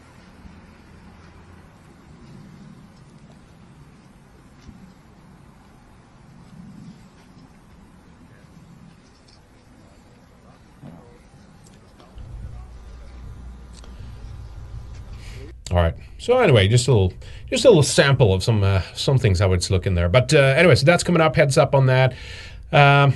[15.71, 15.93] All right.
[16.17, 17.13] So anyway, just a little,
[17.49, 20.09] just a little sample of some uh, some things how it's looking there.
[20.09, 21.35] But uh, anyway, so that's coming up.
[21.35, 22.13] Heads up on that.
[22.71, 23.15] Um,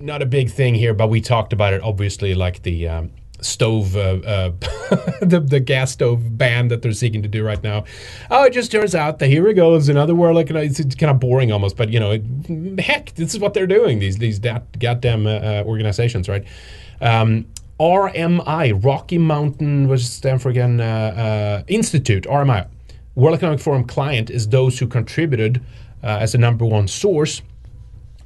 [0.00, 1.82] not a big thing here, but we talked about it.
[1.82, 3.10] Obviously, like the um,
[3.40, 4.50] stove, uh, uh,
[5.20, 7.84] the the gas stove ban that they're seeking to do right now.
[8.30, 10.36] Oh, it just turns out that here it goes another world.
[10.36, 13.54] Like it's, it's kind of boring almost, but you know, it, heck, this is what
[13.54, 13.98] they're doing.
[13.98, 16.44] These these da- goddamn uh, uh, organizations, right?
[17.00, 17.46] Um,
[17.80, 20.80] RMI, Rocky Mountain, was stand for again?
[21.66, 22.68] Institute, RMI,
[23.14, 25.60] World Economic Forum client is those who contributed
[26.02, 27.42] uh, as the number one source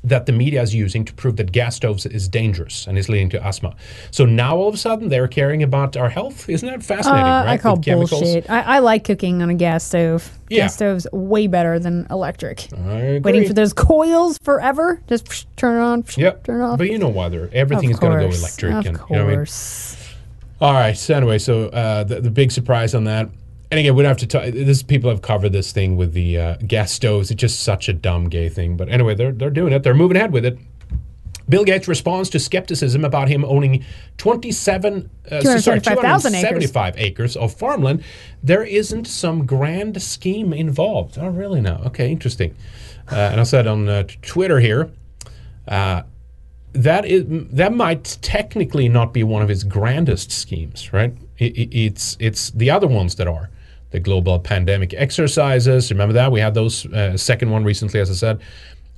[0.05, 3.29] that the media is using to prove that gas stoves is dangerous and is leading
[3.29, 3.75] to asthma.
[4.13, 6.49] So now all of a sudden they're caring about our health.
[6.49, 7.25] Isn't that fascinating?
[7.27, 7.49] Uh, right?
[7.55, 8.49] I call bullshit.
[8.49, 10.31] I, I like cooking on a gas stove.
[10.49, 10.65] Yeah.
[10.65, 12.69] Gas stove's way better than electric.
[12.73, 15.03] Waiting for those coils forever.
[15.09, 16.45] Just psh, turn it on, psh, Yep.
[16.45, 16.79] turn it off.
[16.79, 18.73] But you know why everything Of is going to go electric.
[18.75, 19.37] of and, You know I mean?
[19.39, 19.97] course.
[20.61, 20.97] All right.
[20.97, 23.29] So anyway, so uh, the, the big surprise on that,
[23.71, 24.45] and again, we don't have to talk.
[24.53, 27.31] This people have covered this thing with the uh, gas stoves.
[27.31, 28.77] It's just such a dumb gay thing.
[28.77, 29.83] But anyway, they're they're doing it.
[29.83, 30.59] They're moving ahead with it.
[31.49, 33.85] Bill Gates responds to skepticism about him owning
[34.19, 36.43] 27, uh, sorry, 275,000 acres.
[36.43, 38.03] 275 acres of farmland.
[38.43, 41.17] There isn't some grand scheme involved.
[41.21, 41.61] Oh, really?
[41.61, 42.57] Now, okay, interesting.
[43.11, 44.91] Uh, and I said on uh, Twitter here,
[45.69, 46.03] uh,
[46.73, 51.15] that is that might technically not be one of his grandest schemes, right?
[51.39, 53.51] It, it- it's it's the other ones that are
[53.97, 55.91] the global pandemic exercises.
[55.91, 58.43] Remember that we had those uh, second one recently, as I said.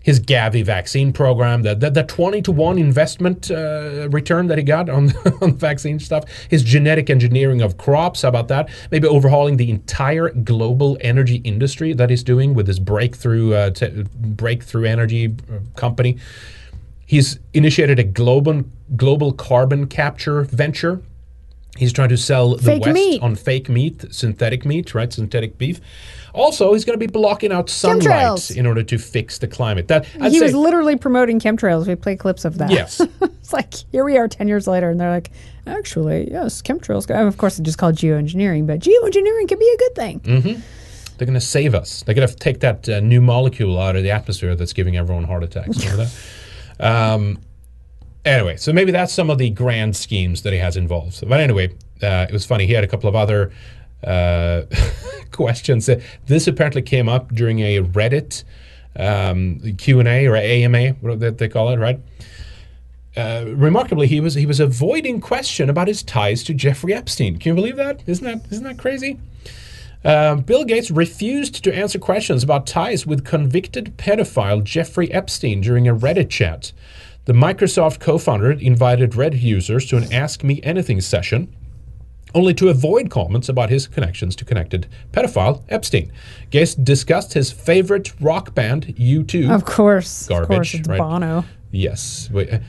[0.03, 4.65] His Gavi vaccine program, the, the, the 20 to 1 investment uh, return that he
[4.65, 8.71] got on, on vaccine stuff, his genetic engineering of crops, how about that?
[8.91, 13.71] Maybe overhauling the entire global energy industry that he's doing with this breakthrough, uh,
[14.17, 16.19] breakthrough energy uh, company.
[17.07, 18.65] He's initiated a global
[18.97, 21.03] global carbon capture venture.
[21.79, 23.23] He's trying to sell the Fake West meat.
[23.23, 25.13] on fake meat, synthetic meat, right?
[25.13, 25.81] Synthetic beef.
[26.35, 28.57] Also, he's going to be blocking out sunlight Chemtrails.
[28.57, 29.89] in order to fix the climate.
[29.89, 31.87] That I'd he say, was literally promoting chemtrails.
[31.87, 32.71] We play clips of that.
[32.71, 33.01] Yes.
[33.23, 35.31] it's like here we are ten years later, and they're like,
[35.67, 37.09] actually, yes, chemtrails.
[37.11, 40.21] Of course, it's just called geoengineering, but geoengineering can be a good thing.
[40.21, 40.61] Mhm.
[41.17, 42.03] They're going to save us.
[42.05, 45.25] They're going to take that uh, new molecule out of the atmosphere that's giving everyone
[45.25, 45.79] heart attacks.
[45.85, 46.05] Remember
[46.79, 46.87] that?
[47.15, 47.39] Um,
[48.25, 51.27] anyway, so maybe that's some of the grand schemes that he has involved.
[51.29, 52.67] But anyway, uh, it was funny.
[52.67, 53.53] He had a couple of other
[54.05, 54.63] uh,
[55.33, 55.89] questions.
[56.27, 58.45] This apparently came up during a Reddit
[58.97, 62.01] um, Q and A or AMA, what they call it, right?
[63.17, 67.39] Uh, remarkably, he was he was avoiding question about his ties to Jeffrey Epstein.
[67.39, 68.03] Can you believe that?
[68.07, 69.19] Isn't that isn't that crazy?
[70.05, 75.89] Uh, Bill Gates refused to answer questions about ties with convicted pedophile Jeffrey Epstein during
[75.89, 76.73] a Reddit chat.
[77.29, 81.55] The Microsoft co founder invited Reddit users to an Ask Me Anything session,
[82.35, 86.11] only to avoid comments about his connections to connected pedophile Epstein.
[86.49, 89.55] Guest discussed his favorite rock band, U2.
[89.55, 90.99] Of course, Garbage, of course, it's right?
[90.99, 91.45] Bono.
[91.71, 92.31] Yes.
[92.35, 92.61] Uh,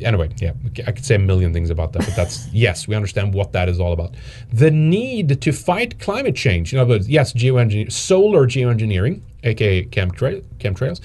[0.00, 0.52] anyway, yeah,
[0.86, 3.68] I could say a million things about that, but that's yes, we understand what that
[3.68, 4.14] is all about.
[4.52, 6.72] The need to fight climate change.
[6.72, 11.00] In other words, yes, geoengineering, solar geoengineering, aka chemtrail, chemtrails.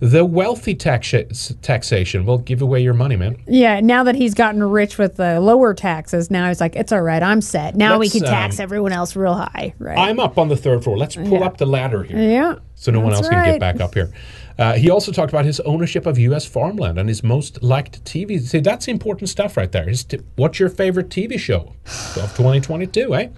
[0.00, 3.36] The wealthy taxa- taxation will give away your money, man.
[3.46, 7.02] Yeah, now that he's gotten rich with the lower taxes, now he's like, it's all
[7.02, 7.76] right, I'm set.
[7.76, 9.98] Now we Let's, can tax um, everyone else real high, right?
[9.98, 10.96] I'm up on the third floor.
[10.96, 11.44] Let's pull Yeah.
[11.46, 12.18] up the ladder here.
[12.18, 12.54] yeah.
[12.76, 14.10] so no one else can get back up here.
[14.58, 16.46] Uh, he also talked about his ownership of U.S.
[16.46, 18.40] farmland and his most liked TV.
[18.40, 19.86] See, that's important stuff right there.
[19.86, 21.74] His t- what's your favorite TV show
[22.16, 23.28] of 2022, eh?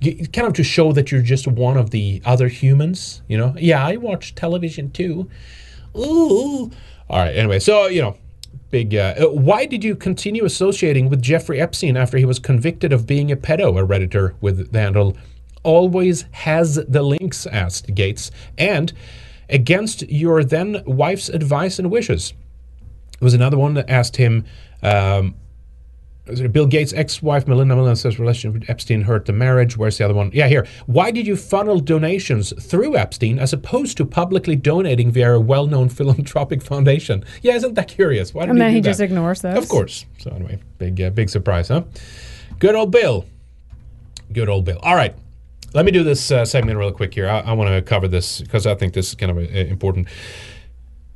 [0.00, 3.54] You- kind of to show that you're just one of the other humans, you know?
[3.58, 5.28] Yeah, I watch television too.
[5.96, 6.70] Ooh.
[7.08, 8.16] All right, anyway, so, you know,
[8.70, 8.94] big.
[8.94, 13.06] Uh, uh, why did you continue associating with Jeffrey Epstein after he was convicted of
[13.06, 13.78] being a pedo?
[13.78, 15.16] A Redditor with the handle
[15.62, 18.92] always has the links, asked Gates, and
[19.48, 22.32] against your then wife's advice and wishes.
[23.20, 24.44] There was another one that asked him.
[24.82, 25.41] Um, it
[26.24, 29.76] Bill Gates' ex-wife Melinda Melinda says relationship with Epstein hurt the marriage.
[29.76, 30.30] Where's the other one?
[30.32, 30.66] Yeah, here.
[30.86, 35.88] Why did you funnel donations through Epstein as opposed to publicly donating via a well-known
[35.88, 37.24] philanthropic foundation?
[37.42, 38.32] Yeah, isn't that curious?
[38.32, 38.88] Why did And then he that?
[38.90, 39.58] just ignores those.
[39.58, 40.06] Of course.
[40.18, 41.82] So anyway, big uh, big surprise, huh?
[42.60, 43.24] Good old Bill.
[44.32, 44.78] Good old Bill.
[44.82, 45.16] All right.
[45.74, 47.28] Let me do this uh, segment real quick here.
[47.28, 50.06] I, I want to cover this because I think this is kind of uh, important.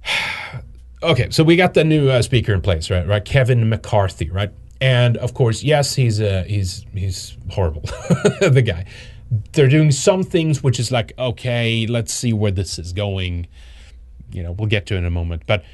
[1.03, 3.07] okay, so we got the new uh, speaker in place, right?
[3.07, 4.51] Right, Kevin McCarthy, right?
[4.81, 7.83] And of course, yes, he's uh, he's he's horrible,
[8.41, 8.87] the guy.
[9.53, 13.49] They're doing some things which is like, okay, let's see where this is going.
[14.33, 15.65] You know, we'll get to in a moment, but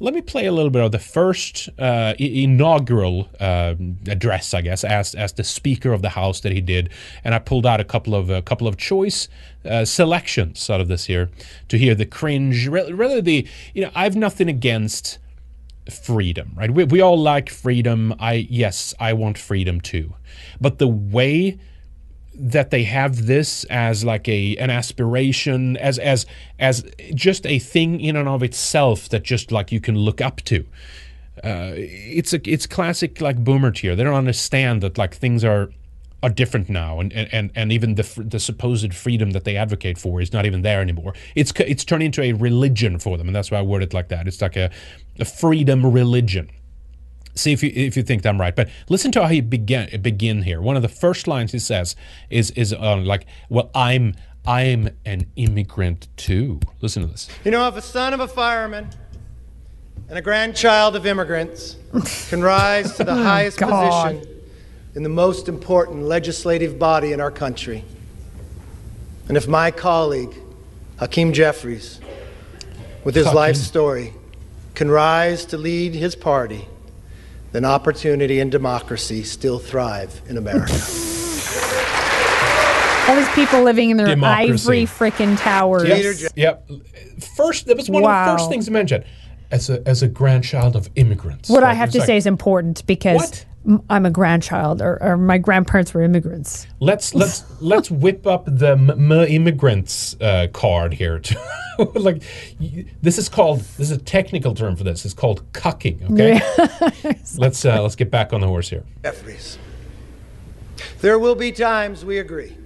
[0.00, 4.84] let me play a little bit of the first uh, inaugural um address, I guess,
[4.84, 6.90] as as the Speaker of the House that he did,
[7.24, 9.28] and I pulled out a couple of a couple of choice
[9.64, 11.30] uh, selections out of this here
[11.68, 15.18] to hear the cringe, re- really the you know I've nothing against
[15.90, 16.70] freedom, right?
[16.70, 18.14] We, we all like freedom.
[18.18, 20.14] I yes, I want freedom too,
[20.60, 21.58] but the way
[22.38, 26.24] that they have this as like a an aspiration as as
[26.58, 30.36] as just a thing in and of itself that just like you can look up
[30.42, 30.64] to
[31.42, 35.70] uh, it's a it's classic like boomer tier they don't understand that like things are
[36.22, 40.20] are different now and and and even the the supposed freedom that they advocate for
[40.20, 43.50] is not even there anymore it's it's turned into a religion for them and that's
[43.50, 44.70] why i word it like that it's like a,
[45.18, 46.50] a freedom religion
[47.34, 48.54] see if you if you think I'm right.
[48.56, 50.60] But listen to how he begin begin here.
[50.60, 51.94] One of the first lines he says
[52.30, 54.14] is is uh, like, "Well, I'm
[54.44, 57.28] I'm an immigrant too." Listen to this.
[57.44, 58.88] You know, if a son of a fireman
[60.08, 61.76] and a grandchild of immigrants
[62.28, 64.14] can rise to the Oh, highest God.
[64.16, 64.34] position
[64.96, 67.84] in the most important legislative body in our country,
[69.28, 70.34] and if my colleague,
[70.98, 72.00] Hakeem Jeffries,
[73.04, 73.36] with his Hakeem.
[73.36, 74.12] life story,
[74.78, 76.68] can rise to lead his party,
[77.50, 80.72] then opportunity and democracy still thrive in America.
[83.08, 84.52] All these people living in their Democracy.
[84.52, 85.88] ivory frickin' towers.
[85.88, 86.28] Yes.
[86.36, 86.70] Yep.
[87.36, 89.04] First, that was one of the first things he mentioned.
[89.50, 91.48] As a as a grandchild of immigrants.
[91.48, 93.47] What I have to like, say is important because m-
[93.90, 96.66] I'm a grandchild, or, or my grandparents were immigrants.
[96.80, 101.18] Let's let's let's whip up the m- m- immigrants uh, card here.
[101.18, 101.36] too.
[101.94, 102.22] like
[103.02, 105.04] this is called this is a technical term for this.
[105.04, 106.10] It's called cucking.
[106.12, 106.40] Okay.
[107.38, 108.84] let's uh, let's get back on the horse here.
[109.02, 109.58] Jeffries.
[111.00, 112.56] There will be times we agree,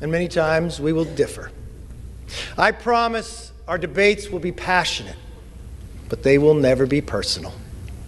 [0.00, 1.52] and many times we will differ.
[2.56, 5.16] I promise our debates will be passionate,
[6.08, 7.52] but they will never be personal.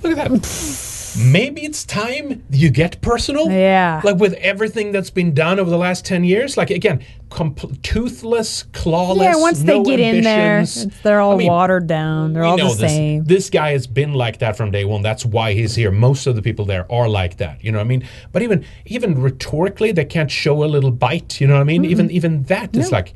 [0.03, 0.97] Look at that.
[1.19, 3.51] Maybe it's time you get personal.
[3.51, 4.01] Yeah.
[4.05, 6.57] Like with everything that's been done over the last 10 years.
[6.57, 9.23] Like, again, compl- toothless, clawless.
[9.23, 10.65] yeah, once they no get in there,
[11.03, 12.33] they're all I mean, watered down.
[12.33, 12.79] They're all the this.
[12.79, 13.25] same.
[13.25, 15.03] This guy has been like that from day one.
[15.03, 15.91] That's why he's here.
[15.91, 17.63] Most of the people there are like that.
[17.65, 18.09] You know what I mean?
[18.33, 21.41] But even even rhetorically, they can't show a little bite.
[21.41, 21.85] You know what I mean?
[21.85, 22.99] Even even that is No.
[22.99, 23.15] like,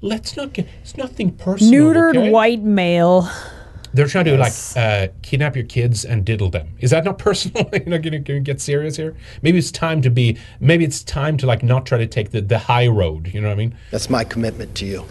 [0.00, 0.66] let's not get.
[0.82, 1.72] It's nothing personal.
[1.92, 2.30] Neutered okay?
[2.30, 3.28] white male.
[3.94, 6.68] They're trying to like uh, kidnap your kids and diddle them.
[6.80, 7.70] Is that not personal?
[7.72, 9.16] you know, can you, get serious here?
[9.40, 10.36] Maybe it's time to be.
[10.60, 13.32] Maybe it's time to like not try to take the, the high road.
[13.32, 13.76] You know what I mean?
[13.92, 15.04] That's my commitment to you.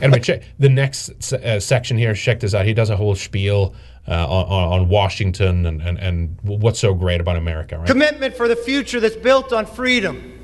[0.00, 2.14] Anyway, check the next uh, section here.
[2.14, 2.64] Check this out.
[2.64, 3.74] He does a whole spiel
[4.08, 7.86] uh, on, on on Washington and, and, and what's so great about America, right?
[7.86, 10.38] Commitment for the future that's built on freedom,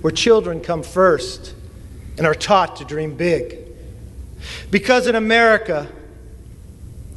[0.00, 1.54] where children come first
[2.16, 3.63] and are taught to dream big.
[4.70, 5.88] Because in America,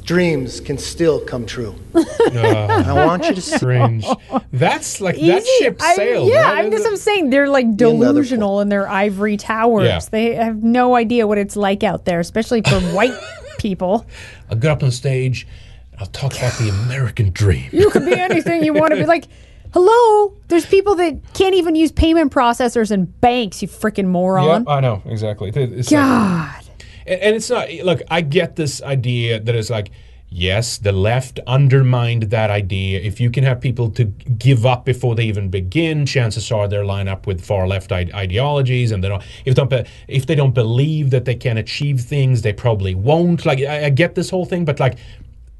[0.04, 1.74] dreams can still come true.
[1.94, 2.88] Ah.
[2.88, 3.56] I want you to see.
[3.56, 4.06] Strange.
[4.52, 5.50] That's like that Easy.
[5.64, 6.28] ship I- sailed.
[6.30, 6.64] yeah, right?
[6.64, 9.84] I'm just I'm saying they're like delusional in their ivory towers.
[9.84, 10.00] Yeah.
[10.10, 13.18] They have no idea what it's like out there, especially for white
[13.58, 14.06] people.
[14.50, 15.46] I'll get up on stage.
[15.98, 17.68] I'll talk about the American dream.
[17.72, 19.04] You could be anything you want to be.
[19.04, 19.24] Like,
[19.74, 23.60] hello, there's people that can't even use payment processors and banks.
[23.62, 24.64] You freaking moron.
[24.64, 25.50] Yeah, I know exactly.
[25.50, 26.64] It's like- God.
[27.08, 29.90] And, and it's not look i get this idea that it's like
[30.30, 33.00] yes the left undermined that idea.
[33.00, 36.84] If you can have people to give up before they even begin chances are they'll
[36.84, 39.72] line up with far left ide- ideologies and they don't if, don't
[40.06, 43.46] if they don't believe that they can achieve things they probably won't.
[43.46, 44.98] Like i, I get this whole thing but like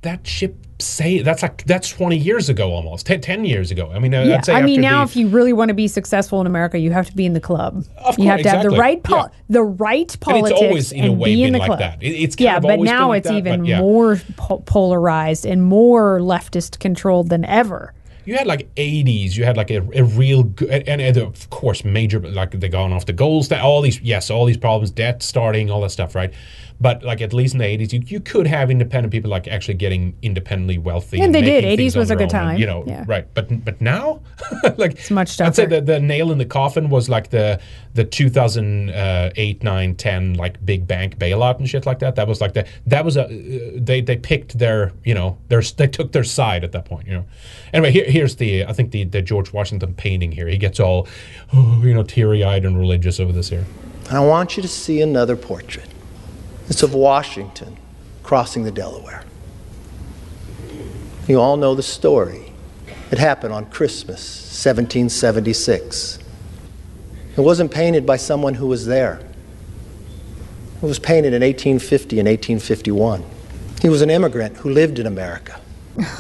[0.03, 3.99] that ship say that's like that's 20 years ago almost 10, 10 years ago i
[3.99, 6.47] mean uh, Yeah, I mean, now the- if you really want to be successful in
[6.47, 7.85] America, you have to be in the club.
[7.97, 9.29] Of you have to have the right, pol- Yeah.
[9.51, 11.79] the right And it's politics, always, in a way, be in been the like club.
[11.81, 12.01] that.
[12.03, 13.81] It- it's yeah, of but now like it's that, even yeah.
[13.81, 17.93] more po- polarized and more leftist controlled than ever.
[18.25, 21.83] you had like 80s you had like a, a real good and, and of course
[21.85, 25.23] major like they gone off the goals that all these yes all these problems debt
[25.23, 26.33] starting all that stuff right
[26.81, 29.75] but like at least in the 80s you, you could have independent people like actually
[29.75, 31.65] getting independently wealthy And they did.
[31.65, 32.57] 80s was a good own and, time.
[32.59, 33.05] you know Yeah.
[33.07, 34.21] right but but now
[34.77, 35.49] like it's much tougher.
[35.49, 35.81] i'd say tougher.
[35.81, 37.61] the, the nail in the coffin was like the
[37.95, 42.53] the 2008 9 10 like big bank bailout and shit like that that was like
[42.55, 46.25] the that was a uh, they they picked their you know their they took their
[46.25, 47.25] side at that point you know
[47.73, 51.09] anyway here, here's the i think the the george washington painting here he gets all
[51.53, 53.65] oh, you know teary-eyed and religious over this here
[54.11, 55.87] I want you to see another portrait.
[56.69, 57.77] It's of Washington
[58.23, 59.23] crossing the Delaware.
[61.27, 62.53] You all know the story.
[63.11, 64.21] It happened on Christmas,
[64.65, 66.19] 1776.
[67.37, 69.21] It wasn't painted by someone who was there.
[70.83, 73.25] It was painted in 1850 and 1851.
[73.81, 75.61] He was an immigrant who lived in America.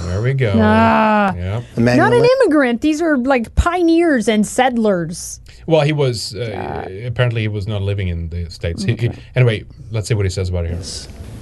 [0.02, 1.32] there we go Ah.
[1.34, 2.80] yeah Not an immigrant.
[2.80, 5.40] These are like pioneers and settlers.
[5.68, 9.64] Well he was uh, apparently he was not living in the states He- he- anyway
[9.94, 10.82] let's see what he says about it here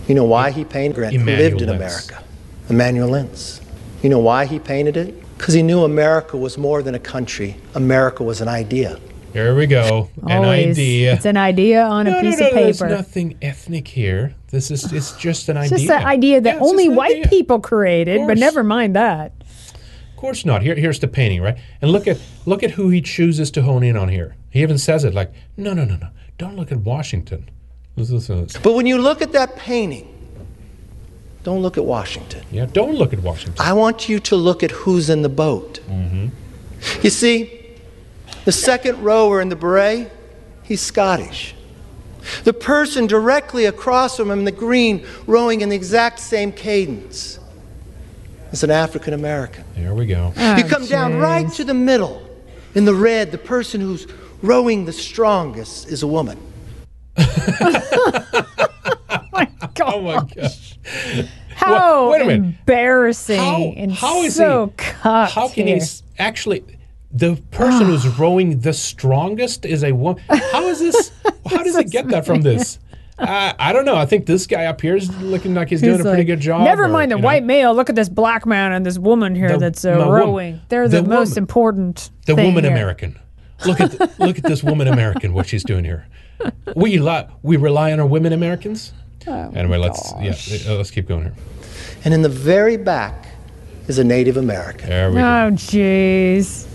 [0.08, 1.12] You know why he painted it?
[1.14, 1.82] Who Emmanuel lived in Lentz.
[1.84, 2.16] America?
[2.68, 3.60] Emmanuel Lentz.
[4.02, 5.10] You know why he painted it?
[5.38, 7.50] Because he knew America was more than a country.
[7.74, 8.90] America was an idea.
[9.32, 10.08] Here we go.
[10.22, 10.78] An Always.
[10.78, 11.12] idea.
[11.14, 12.88] It's an idea on a piece no, no, of There's paper.
[13.00, 14.22] nothing ethnic here.
[14.54, 15.86] This is it's just an It's idea.
[15.88, 17.28] just an idea that Yeah, only white idea.
[17.36, 19.32] people created, but never mind that.
[20.16, 20.62] Of course not.
[20.62, 21.58] Here, here's the painting, right?
[21.82, 24.34] And look at look at who he chooses to hone in on here.
[24.48, 26.08] He even says it like, no, no, no, no.
[26.38, 27.50] Don't look at Washington.
[27.96, 28.62] Listen, listen, listen.
[28.64, 30.08] But when you look at that painting,
[31.42, 32.46] don't look at Washington.
[32.50, 33.60] Yeah, don't look at Washington.
[33.60, 35.80] I want you to look at who's in the boat.
[35.86, 36.28] Mm-hmm.
[37.02, 37.76] You see,
[38.46, 40.10] the second rower in the beret,
[40.62, 41.54] he's Scottish.
[42.44, 47.38] The person directly across from him in the green, rowing in the exact same cadence,
[48.56, 49.64] is an African American.
[49.74, 50.32] There we go.
[50.34, 52.22] Oh, you come down right to the middle
[52.74, 54.06] in the red, the person who's
[54.40, 56.38] rowing the strongest is a woman.
[59.78, 60.78] Oh, oh my gosh.
[61.54, 62.44] How wait a minute.
[62.44, 64.72] embarrassing How, and how is so he?
[64.76, 65.82] cucked How can he here.
[65.82, 66.64] s- actually?
[67.12, 70.22] The person who's rowing the strongest is a woman.
[70.28, 71.12] How is this?
[71.46, 72.78] How does he get that from this?
[73.18, 73.96] Uh, I don't know.
[73.96, 76.40] I think this guy up here is looking like he's, doing a pretty like, good
[76.40, 76.64] job.
[76.64, 77.26] Never or, mind the you know.
[77.26, 77.74] white male.
[77.74, 80.60] Look at this black man and this woman here The- that's uh, wom- rowing.
[80.68, 81.38] They're the, the most woman.
[81.38, 82.10] important.
[82.26, 82.72] The thing woman here.
[82.72, 83.18] American.
[83.64, 85.32] Look at th- look at this woman American.
[85.32, 86.06] What she's doing here.
[86.74, 88.92] We li- we rely on our women Americans.
[89.26, 91.34] Oh, anyway, let's yeah, uh, let's keep going here.
[92.04, 93.28] And in the very back
[93.88, 94.90] is a Native American.
[94.90, 95.20] There we go.
[95.22, 96.66] Oh, jeez.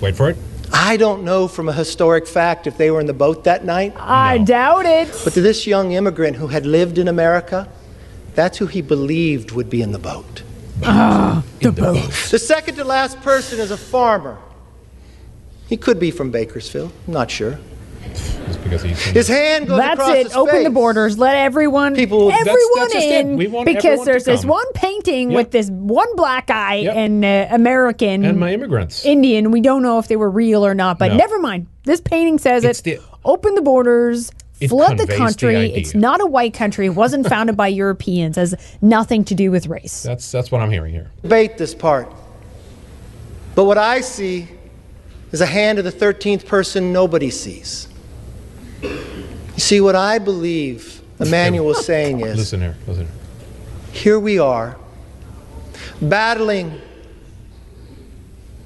[0.00, 0.36] Wait for it.
[0.72, 3.94] I don't know from a historic fact if they were in the boat that night.
[3.96, 5.08] I doubt it.
[5.24, 7.68] But to this young immigrant who had lived in America,
[8.34, 10.42] that's who he believed would be in the boat.
[10.84, 12.10] Ah, the boat.
[12.30, 14.38] The second to last person is a farmer.
[15.68, 17.58] He could be from Bakersfield, I'm not sure.
[18.04, 20.26] It's because he's His hand goes That's across it.
[20.26, 21.18] his Open the borders.
[21.18, 23.36] Let everyone, People- everyone That's- that's just in.
[23.36, 25.36] We want because everyone there's this one painting Yep.
[25.36, 26.96] with this one black guy Yep.
[26.96, 29.04] and uh, American and my immigrants.
[29.04, 29.50] Indian.
[29.50, 31.16] We don't know if they were real or not, but No.
[31.16, 31.66] never mind.
[31.84, 32.84] This painting says It's it.
[32.84, 34.30] the- Open the borders.
[34.60, 35.16] It Flood the conveys the
[35.46, 35.72] country.
[35.74, 36.86] it's not a white country.
[36.86, 38.36] It wasn't founded by Europeans.
[38.36, 40.02] Has nothing to do with race.
[40.02, 41.10] That's that's what I'm hearing here.
[41.22, 42.10] Debate this part.
[43.54, 44.48] But what I see
[45.32, 47.88] is a hand of the 13th person nobody sees.
[48.82, 52.76] You see, what I believe Emmanuel is saying is Listen here.
[52.86, 53.08] Listen.
[53.92, 54.02] Here.
[54.02, 54.76] here we are
[56.00, 56.80] battling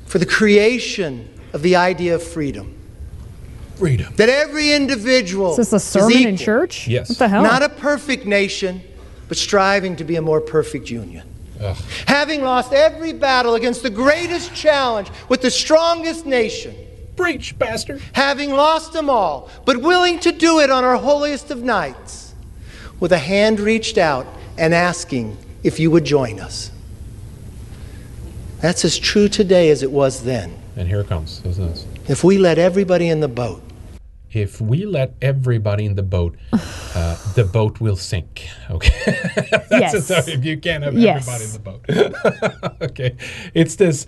[0.07, 2.79] for the creation of the idea of freedom.
[3.77, 4.15] Freedom.
[4.17, 6.87] That every individual Is this a is sermon in church?
[6.87, 7.09] Yes.
[7.09, 7.43] What the hell?
[7.43, 8.83] Not a perfect nation,
[9.29, 11.27] but striving to be a more perfect union.
[11.63, 11.77] Ugh.
[12.07, 16.75] Having lost every battle against the greatest challenge with the strongest nation.
[17.17, 18.01] Preach, bastard.
[18.15, 22.35] Having lost them all, but willing to do it on our holiest of nights,
[23.01, 24.27] with a hand reached out
[24.59, 26.71] and asking if you would join us.
[28.61, 30.57] That's as true today as it was then.
[30.77, 31.41] And here it comes.
[31.41, 31.87] To this.
[32.09, 33.63] If we let everybody in the boat,
[34.33, 38.49] If we let everybody in the boat, uh, the boat will sink.
[38.71, 38.95] Okay.
[39.69, 40.07] That's Yes.
[40.07, 41.29] So if you can't have Yes.
[41.29, 42.81] everybody in the boat.
[42.91, 43.17] okay.
[43.55, 44.07] It's this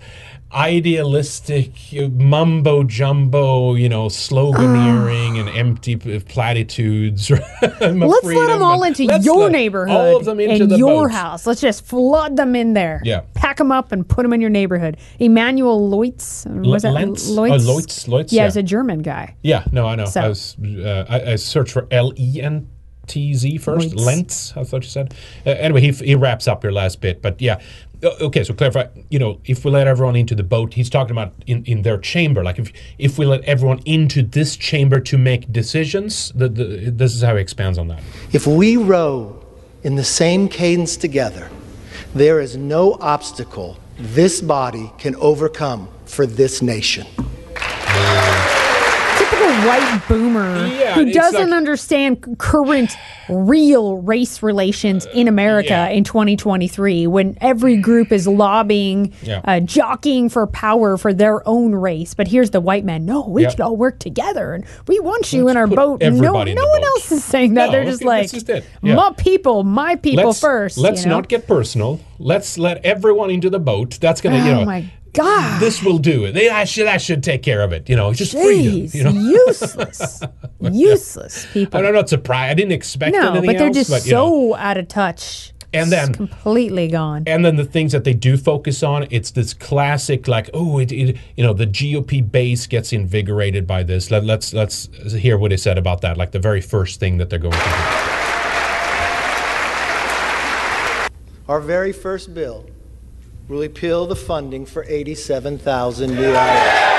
[0.51, 7.29] idealistic uh, mumbo jumbo, you know, sloganeering and empty platitudes.
[7.61, 11.11] Let's let them all into your neighborhood All of them into and the your boat.
[11.11, 11.45] house.
[11.45, 13.01] Let's just flood them in there.
[13.03, 13.21] Yeah.
[13.33, 14.97] Pack them up and put them in your neighborhood.
[15.19, 16.45] Emmanuel Leutz.
[16.65, 17.29] Was that Lentz?
[17.29, 17.51] Leutz?
[17.51, 18.45] Oh, Leutz, Leutz, yeah, yeah.
[18.47, 19.35] he's a German guy.
[19.43, 20.05] Yeah, no, I know.
[20.05, 22.67] So- I was uh, I, I searched for L E N
[23.07, 23.93] T Z first.
[23.95, 24.05] Lentz.
[24.05, 25.13] Lentz, I thought you said.
[25.45, 27.61] Uh, anyway, he, he wraps up your last bit, but yeah.
[28.03, 28.87] Uh, Okay, so clarify.
[29.09, 31.97] You know, if we let everyone into the boat, he's talking about in, in their
[31.97, 32.43] chamber.
[32.43, 37.15] Like if if we let everyone into this chamber to make decisions, the, the, this
[37.15, 38.01] is how he expands on that.
[38.31, 39.41] if we row
[39.83, 41.49] in the same cadence together,
[42.13, 47.05] there is no obstacle this body can overcome for this nation.
[49.63, 52.91] White boomer Yeah, who doesn't like- understand current
[53.29, 59.39] real race relations in America in 2023 when every group is lobbying, Yeah.
[59.45, 62.13] uh, jockeying for power for their own race.
[62.13, 63.05] But here's the white man.
[63.05, 63.49] No, we Yeah.
[63.49, 66.01] should all work together and we want you in our boat.
[66.01, 66.83] No, no one boat.
[66.83, 67.67] else is saying that.
[67.67, 68.49] No, They're just okay, like, just.
[68.49, 68.95] Yeah.
[68.95, 70.77] my people, my people let's, first.
[70.77, 71.15] Let's you know?
[71.15, 71.99] not get personal.
[72.19, 73.97] Let's let everyone into the boat.
[74.01, 74.81] That's gonna, you Oh know.
[75.17, 75.59] My God.
[75.61, 76.33] This will do it.
[76.33, 77.89] They- I should, I should take care of it.
[77.89, 78.89] You know, it's just freedom.
[78.93, 79.11] You know,
[79.47, 80.21] useless.
[80.61, 81.85] useless people.
[81.85, 82.51] I'm not surprised.
[82.51, 83.75] I didn't expect No, anything but they're else.
[83.77, 84.51] just but, you know.
[84.51, 85.51] so out of touch.
[85.73, 87.23] And It's then- completely gone.
[87.27, 90.91] And then the things that they do focus on, it's this classic, like, oh, it,
[90.93, 94.09] it you know, the GOP base gets invigorated by this.
[94.09, 96.15] Let, let's let's hear what he said about that.
[96.17, 97.65] Like the very first thing that they're going to do.
[101.49, 102.74] our very first bill will
[103.47, 106.91] repeal the funding for 87,000 new hours.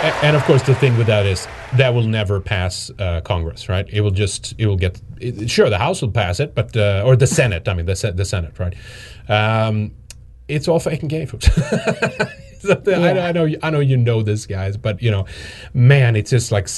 [0.00, 1.46] A- And of course, the thing with that is
[1.76, 3.86] that will never pass uh, Congress, right?
[3.90, 7.02] It will just, it will get, it, sure, the House will pass it, but uh,
[7.04, 7.68] or the Senate.
[7.68, 8.74] I mean, the the Senate, right?
[9.28, 9.92] Um,
[10.46, 11.48] it's all fake and gay, folks.
[12.60, 15.26] So the- I, know- I know, I know you know this, guys, but you know,
[15.74, 16.68] man, it's just like.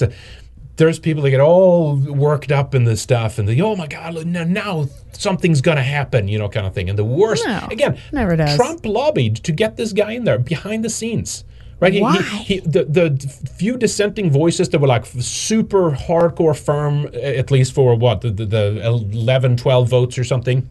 [0.81, 4.25] There's people that get all worked up in this stuff and they, oh my God,
[4.27, 6.89] now, now something's going to happen, you know, kind of thing.
[6.89, 8.57] And the worst, No, again, never does.
[8.57, 11.45] Trump lobbied to get this guy in there behind the scenes.
[11.81, 12.17] Right, He- he- Why?
[12.23, 13.29] he- the the
[13.59, 18.45] few dissenting voices that were like super hardcore firm, at least for what the, the,
[18.47, 20.69] the 11, 12 votes or something.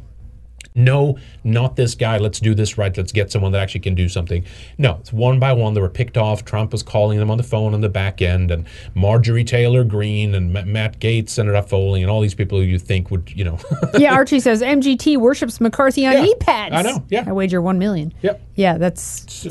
[0.76, 2.18] No, not this guy.
[2.18, 2.96] Let's do this right.
[2.96, 4.46] Let's get someone that actually can do something.
[4.78, 5.74] No, it's one by one.
[5.74, 6.46] They were picked off.
[6.46, 8.66] Trump was calling them on the phone on the back end, and
[8.96, 13.12] Marjorie Taylor Greene and Matt Gaetz, Senator Foley, and all these people who you think
[13.12, 13.60] would, you know.
[13.98, 16.76] yeah, Archie says MGT worships McCarthy on Yeah, e-pads.
[16.76, 17.26] I know, yeah.
[17.28, 18.14] I wager one million.
[18.22, 18.42] Yep.
[18.56, 19.48] Yeah, that's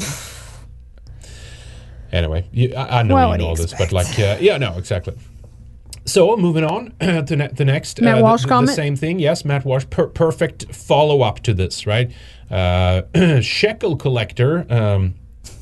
[2.12, 4.78] Anyway, you, I, I know Well, you know all this, but like, uh, yeah, no,
[4.78, 5.14] exactly.
[6.08, 9.18] So moving on to ne- the next, Matt uh, Walsh the, the, the same thing.
[9.18, 12.10] Yes, Matt Walsh, per- perfect follow up to this, right?
[12.50, 13.02] Uh,
[13.40, 14.66] shekel collector.
[14.72, 15.14] Um,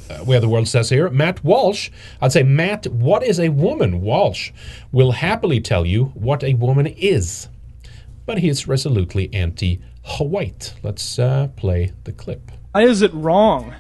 [0.08, 1.90] uh, where the world says here, Matt Walsh.
[2.20, 4.02] I'd say, Matt, what is a woman?
[4.02, 4.52] Walsh
[4.92, 7.48] will happily tell you what a woman is,
[8.24, 10.74] but he is resolutely anti-white.
[10.84, 12.52] Let's uh, play the clip.
[12.70, 13.74] Why is it wrong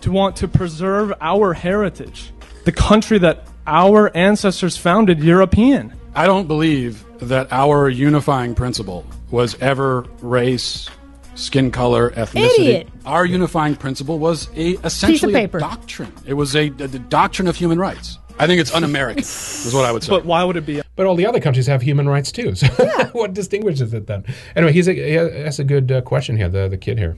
[0.00, 2.32] to want to preserve our heritage,
[2.64, 5.92] the country that our ancestors founded European?
[6.14, 10.88] I don't believe that our unifying principle was ever race,
[11.34, 12.58] skin color, ethnicity.
[12.58, 12.88] Idiot.
[13.04, 15.58] Our unifying principle was a essentially a paper.
[15.58, 16.12] doctrine.
[16.26, 18.18] It was a, the doctrine of human rights.
[18.38, 19.22] I think it's un-American.
[19.22, 20.10] is what I would say.
[20.10, 20.82] But why would it be?
[20.94, 22.54] But all the other countries have human rights too.
[22.54, 22.66] So
[23.12, 24.24] what distinguishes it then?
[24.54, 26.48] Anyway, he's a, he has a good uh, question here.
[26.48, 27.16] The the kid here.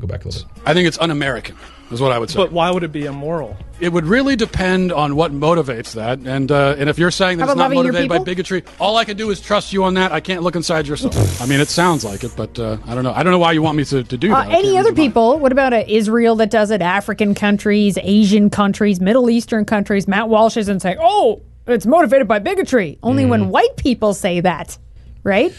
[0.00, 0.62] Go back a little bit.
[0.66, 1.56] I think it's un-American.
[1.92, 2.36] Is what I would say.
[2.36, 3.56] But why would it be immoral?
[3.80, 7.46] It would really depend on what motivates that, and uh, and if you're saying that
[7.46, 8.24] How it's about not loving your motivated by people?
[8.26, 10.12] bigotry, all I can do is trust you on that.
[10.12, 11.10] I can't look inside your soul.
[11.40, 13.12] I mean, it sounds like it, but uh, I don't know.
[13.12, 14.40] I don't know why you want me to, to do Uh, that.
[14.40, 15.08] I can't any read other your mind.
[15.08, 15.38] people?
[15.40, 16.80] What about uh, Israel that does it?
[16.80, 20.06] African countries, Asian countries, Middle Eastern countries.
[20.06, 23.48] Matt Walsh isn't saying, "Oh, it's motivated by bigotry." Only when Mm.
[23.48, 24.78] white people say that,
[25.24, 25.52] right?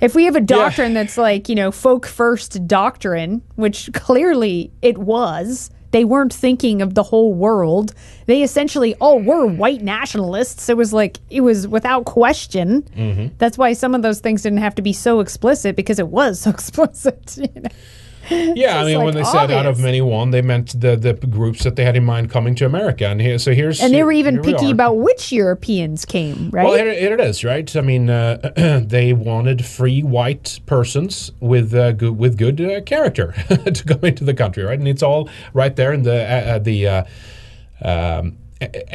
[0.00, 4.98] If we have a doctrine that's like you know folk first doctrine, which clearly it
[4.98, 7.94] was, they weren't thinking of the whole world.
[8.26, 10.68] They essentially all were white nationalists.
[10.68, 12.82] It was like it was without question.
[12.82, 13.34] Mm-hmm.
[13.38, 16.40] That's why some of those things didn't have to be so explicit because it was
[16.40, 17.38] so explicit.
[17.38, 17.70] you know?
[18.56, 21.14] Yeah, I mean, when like, they said out of many one, they meant the the
[21.14, 23.06] groups that they had in mind coming to America.
[23.06, 26.50] And here, so here's And they were even here we picky about which Europeans came,
[26.50, 26.64] right?
[26.64, 27.76] Well, here, here it is, right?
[27.76, 33.32] I mean, uh, they wanted free white persons with uh, good, with good uh, character
[33.48, 34.78] to come into the country, right?
[34.78, 36.88] And it's all right there in the uh, uh, the.
[36.88, 37.04] Uh,
[37.82, 38.38] um,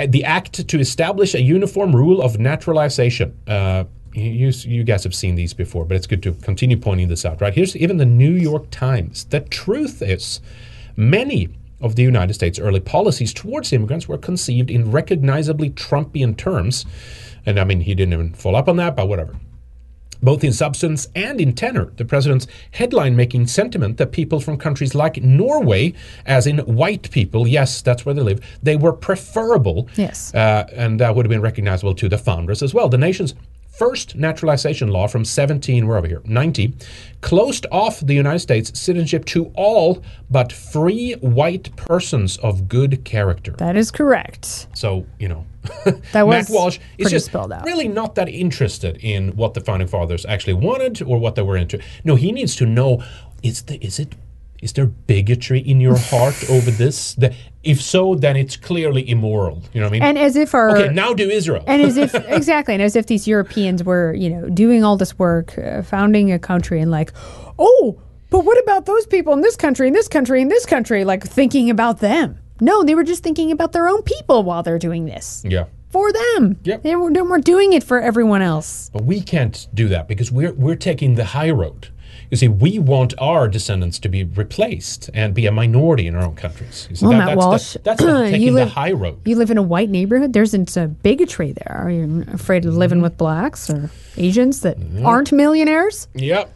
[0.07, 3.37] the act to establish a uniform rule of naturalization.
[3.47, 3.83] Uh,
[4.13, 7.41] you, you guys have seen these before, but it's good to continue pointing this out,
[7.41, 7.53] right?
[7.53, 9.25] Here's even the New York Times.
[9.25, 10.41] The truth is,
[10.95, 16.85] many of the United States' early policies towards immigrants were conceived in recognizably Trumpian terms.
[17.45, 19.35] And I mean, he didn't even follow up on that, but whatever
[20.21, 21.91] both in substance and in tenor.
[21.97, 25.93] The president's headline making sentiment that people from countries like Norway,
[26.25, 29.89] as in white people, yes, that's where they live, they were preferable.
[29.95, 30.33] Yes.
[30.33, 32.89] Uh, and that would have been recognizable to the founders as well.
[32.89, 33.33] The nation's
[33.81, 36.71] first naturalization law from 17, we're over here, 90,
[37.21, 43.53] closed off the United States citizenship to all but free white persons of good character.
[43.53, 44.67] that is correct.
[44.75, 45.47] So, you know,
[45.85, 47.65] That Matt was Walsh is just spelled out.
[47.65, 51.57] really not that interested in what the founding fathers actually wanted or what they were
[51.57, 51.79] into.
[52.03, 53.03] No, he needs to know
[53.41, 54.13] is the is it
[54.61, 57.15] is there bigotry in your heart over this?
[57.15, 57.33] The,
[57.63, 59.61] if so, then it's clearly immoral.
[59.73, 60.03] You know what I mean?
[60.03, 61.63] And as if our okay, now do Israel.
[61.67, 65.17] and as if exactly, and as if these Europeans were, you know, doing all this
[65.19, 67.11] work, uh, founding a country, and like,
[67.59, 71.03] oh, but what about those people in this country, in this country, in this country,
[71.03, 72.39] like thinking about them?
[72.61, 75.65] No, they were just thinking about their own people while they're doing this yeah.
[75.89, 76.57] for them.
[76.63, 76.83] Yep.
[76.83, 78.89] They, were, they weren't doing it for everyone else.
[78.93, 81.89] But we can't do that because we're we're taking the high road.
[82.31, 86.23] You see, we want our descendants to be replaced and be a minority in our
[86.23, 86.87] own countries.
[86.89, 89.19] You see, Well, that- Matt that's Walsh, the, that's taking you live, the high road.
[89.25, 90.31] You live in a white neighborhood.
[90.31, 91.77] There's some bigotry there.
[91.77, 96.07] Are you afraid of living with blacks or Asians that aren't millionaires?
[96.15, 96.53] Yep.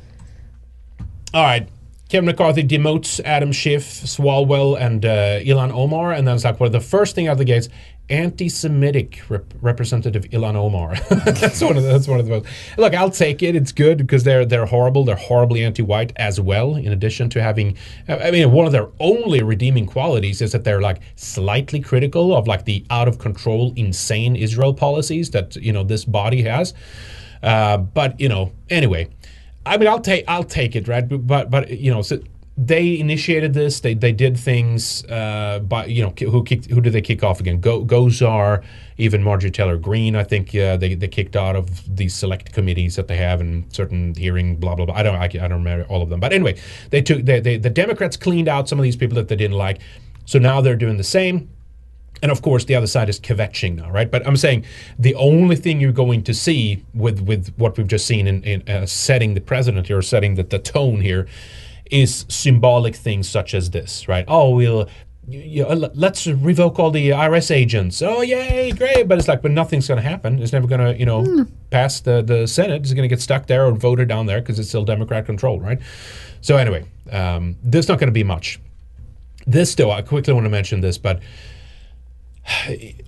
[1.34, 1.68] All right.
[2.08, 6.70] Kevin McCarthy demotes Adam Schiff, Swalwell, and uh, Ilhan Omar, and then it's like, well,
[6.70, 7.68] the first thing out of the gates,
[8.10, 10.96] anti-Semitic rep- Representative Ilhan Omar.
[11.26, 12.46] that's one of the, that's one of the most.
[12.78, 13.56] Look, I'll take it.
[13.56, 15.04] It's good because they're they're horrible.
[15.04, 16.76] They're horribly anti-white as well.
[16.76, 17.78] In addition to having,
[18.08, 22.48] I mean, one of their only redeeming qualities is that they're like slightly critical of
[22.48, 26.74] like the out of control, insane Israel policies that you know this body has.
[27.42, 29.10] Uh, but you know, anyway,
[29.66, 31.08] I mean, I'll take I'll take it, right?
[31.08, 32.20] But but you know, so
[32.58, 33.82] they initiated this.
[33.82, 35.04] They they did things.
[35.06, 37.60] Uh, by you know, who kicked who did they kick off again?
[37.60, 38.64] Go Gosar,
[38.98, 40.16] even Marjorie Taylor Greene.
[40.16, 43.74] I think uh, they they kicked out of these select committees that they have and
[43.74, 44.56] certain hearing.
[44.56, 44.96] Blah blah blah.
[44.96, 46.22] I don't I, I don't remember all of them.
[46.22, 46.56] But anyway,
[46.92, 49.58] they took they, they the Democrats cleaned out some of these people that they didn't
[49.58, 49.82] like.
[50.26, 51.50] So now they're doing the same.
[52.24, 54.10] And of course, the other side is kvetching now, right?
[54.10, 54.66] But I'm saying
[54.98, 58.70] the only thing you're going to see with with what we've just seen in, in
[58.70, 61.28] uh, setting the president here, setting the, the tone here,
[61.92, 64.26] is symbolic things such as this, right?
[64.28, 64.88] Oh, we'll.
[65.28, 68.00] You know, let's revoke all the IRS agents.
[68.04, 69.08] Oh, yay, great!
[69.08, 70.40] But it's like, but nothing's going to happen.
[70.40, 72.82] It's never going to, you know, pass the the Senate.
[72.84, 75.64] It's going to get stuck there or voted down there because it's still Democrat controlled,
[75.64, 75.80] right?
[76.42, 78.60] So anyway, um, there's not going to be much.
[79.48, 81.20] This, though, I quickly want to mention this, but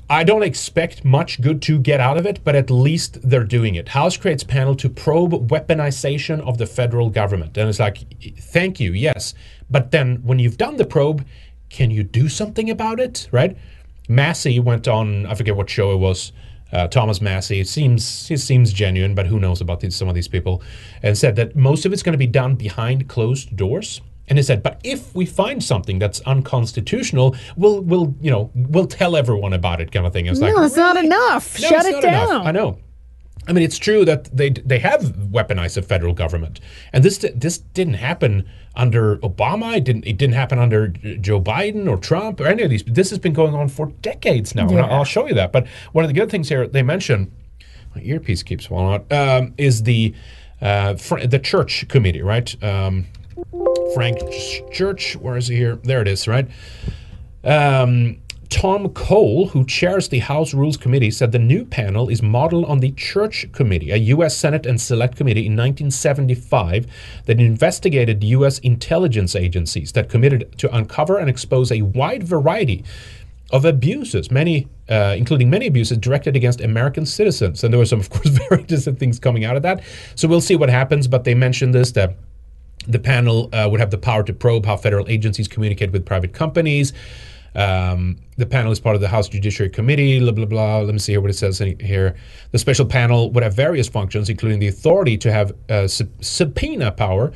[0.10, 3.76] I don't expect much good to get out of it, but at least they're doing
[3.76, 3.90] it.
[3.90, 7.58] House creates panel to probe weaponization of the federal government.
[7.58, 8.00] And it's like,
[8.40, 9.34] thank you, yes.
[9.70, 11.26] But then when you've done the probe,
[11.70, 13.56] can you do something about it, right?
[14.10, 16.32] Massie went on, I forget what show it was,
[16.72, 17.60] uh, Thomas Massie.
[17.60, 20.62] It seems it seems genuine, but who knows about these, some of these people,
[21.04, 24.02] and said that most of it's going to be done behind closed doors.
[24.30, 28.88] And he said, but if we find something that's unconstitutional, we'll we'll you know we'll
[28.88, 30.26] tell everyone about it, kind of thing.
[30.26, 31.60] It's like no, it's not enough.
[31.62, 32.30] no, Shut it not enough.
[32.30, 32.48] down.
[32.48, 32.78] I know.
[33.48, 35.02] I mean, it's true that they they have
[35.32, 36.60] weaponized the federal government,
[36.92, 38.46] and this this didn't happen
[38.76, 39.78] under Obama.
[39.78, 42.84] It didn't it didn't happen under Joe Biden or Trump or any of these.
[42.84, 44.86] This has been going on for decades now, and Yeah.
[44.88, 45.54] I'll show you that.
[45.54, 47.32] But one of the good things here they mention,
[47.96, 50.14] my earpiece keeps falling out, um, is the
[50.62, 52.62] uh, fr- the church committee, right?
[52.62, 53.06] Um,
[53.94, 54.20] Frank
[54.72, 55.76] Church, where is he here?
[55.84, 56.48] There it is, right?
[57.44, 58.18] Um,
[58.50, 62.80] Tom Cole, who chairs the House Rules Committee, said the new panel is modeled on
[62.80, 64.38] the Church Committee, a U.S.
[64.38, 66.88] Senate and Select Committee in 1975
[67.26, 68.60] that investigated U.S.
[68.60, 72.84] intelligence agencies that committed to uncover and expose a wide variety
[73.52, 77.64] of abuses, many, uh, including many abuses directed against American citizens.
[77.64, 79.84] And there were some, of course, very distant things coming out of that.
[80.16, 81.08] So we'll see what happens.
[81.08, 82.16] But they mentioned this that
[82.88, 86.34] the panel uh, would have the power to probe how federal agencies communicate with private
[86.34, 86.94] companies.
[87.56, 90.80] Um, the panel is part of the House Judiciary Committee, blah, blah, blah.
[90.80, 92.16] Let me see here what it says here.
[92.52, 96.92] The special panel would have various functions, including the authority to have uh, sub- subpoena
[96.92, 97.32] power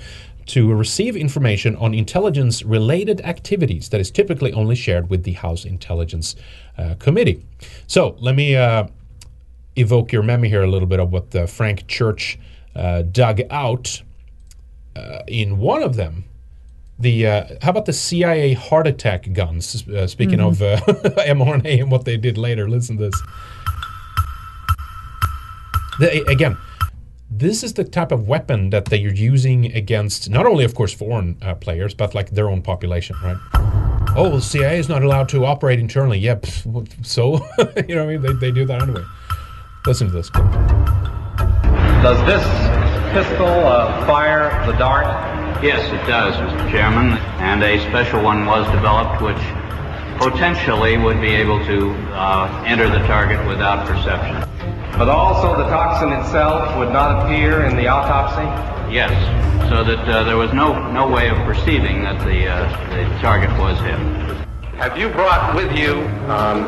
[0.48, 5.66] to receive information on intelligence related activities that is typically only shared with the House
[5.66, 6.36] Intelligence
[6.78, 7.44] uh, Committee.
[7.88, 8.88] So let me uh,
[9.76, 12.38] evoke your memory here a little bit of what Frank Church
[12.76, 14.02] uh, dug out
[14.96, 16.26] uh, in one of them.
[17.00, 19.88] The uh, how about the CIA heart attack guns?
[19.88, 23.22] Uh, speaking of uh, mRNA and what they did later, listen to this.
[26.00, 26.58] The, again,
[27.30, 30.94] this is the type of weapon that they are using against not only, of course,
[30.94, 33.38] foreign uh, players, but like their own population, right?
[34.14, 36.20] Oh, well, CIA is not allowed to operate internally.
[36.20, 37.34] Yeah, pff, so
[37.88, 39.04] you know, what I mean, they, they do that anyway.
[39.86, 40.30] Listen to this.
[42.02, 42.81] Does this
[43.12, 45.06] pistol uh, fire the dart?
[45.62, 46.72] Yes, it does, Mr.
[46.72, 47.18] Chairman.
[47.40, 49.38] And a special one was developed which
[50.18, 54.36] potentially would be able to uh, enter the target without perception.
[54.98, 58.46] But also the toxin itself would not appear in the autopsy?
[58.94, 59.12] Yes,
[59.70, 63.50] so that uh, there was no, no way of perceiving that the, uh, the target
[63.60, 63.98] was hit.
[64.78, 66.66] Have you brought with you um,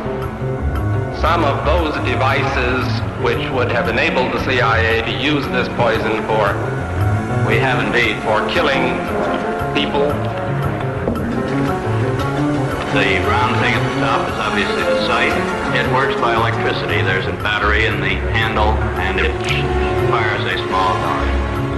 [1.23, 2.83] some of those devices
[3.23, 6.51] which would have enabled the CIA to use this poison for?
[7.47, 8.19] We have indeed.
[8.27, 8.99] For killing
[9.71, 10.11] people?
[12.91, 15.31] The round thing at the top is obviously the sight.
[15.71, 17.01] It works by electricity.
[17.01, 19.31] There's a battery in the handle, and it
[20.11, 21.29] fires a small dart.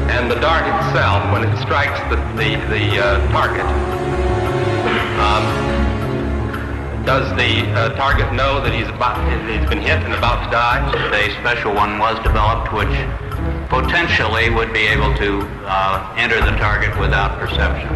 [0.09, 3.65] And the dart itself, when it strikes the, the, the uh, target,
[5.21, 5.74] um,
[7.05, 10.81] does the uh, target know that he's about he's been hit and about to die?
[11.13, 12.89] A special one was developed which
[13.69, 17.89] potentially would be able to uh, enter the target without perception.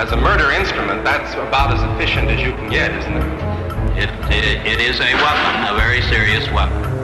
[0.00, 3.48] As a murder instrument, that's about as efficient as you can get, isn't it?
[3.98, 6.97] It, it, it is a weapon, a very serious weapon.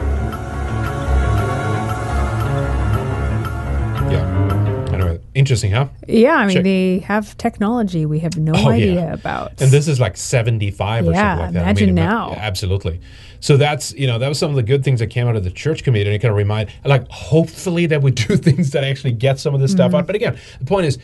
[5.35, 5.89] Interesting, huh?
[6.07, 6.63] Yeah, I mean, Check.
[6.63, 9.13] they have technology we have no Oh, idea yeah.
[9.13, 9.61] about.
[9.61, 11.61] And this is like 75 or Yeah, something like that.
[11.63, 12.31] imagine ima- now.
[12.37, 13.01] Absolutely.
[13.41, 15.43] So that's, you know, that was some of the good things that came out of
[15.43, 16.09] the church committee.
[16.09, 19.53] And it kind of remind, like, hopefully that we do things that actually get some
[19.53, 19.99] of this stuff Mhm.
[19.99, 20.07] out.
[20.07, 20.97] But again, the point is,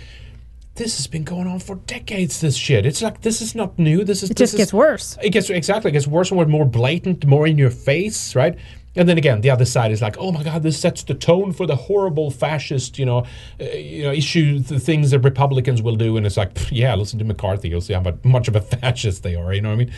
[0.76, 2.86] this has been going on for decades, this shit.
[2.86, 4.06] It's like, this is not new.
[4.06, 5.18] This is, It this just gets is- worse.
[5.22, 5.90] It gets, exactly.
[5.90, 8.56] It gets worse and more blatant, more in your face, right?
[8.96, 11.54] And then again, the other side is like, oh my God, this sets the tone
[11.54, 13.20] for the horrible fascist, you know,
[13.60, 17.18] uh, you know, issue the things that Republicans will do, and it's like, yeah, listen
[17.20, 19.54] to McCarthy, you'll see how much of a fascist they are.
[19.54, 19.94] You know what I mean?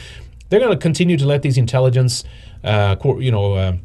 [0.49, 2.23] They're going to continue to let these intelligence,
[2.63, 3.77] uh, you know, uh,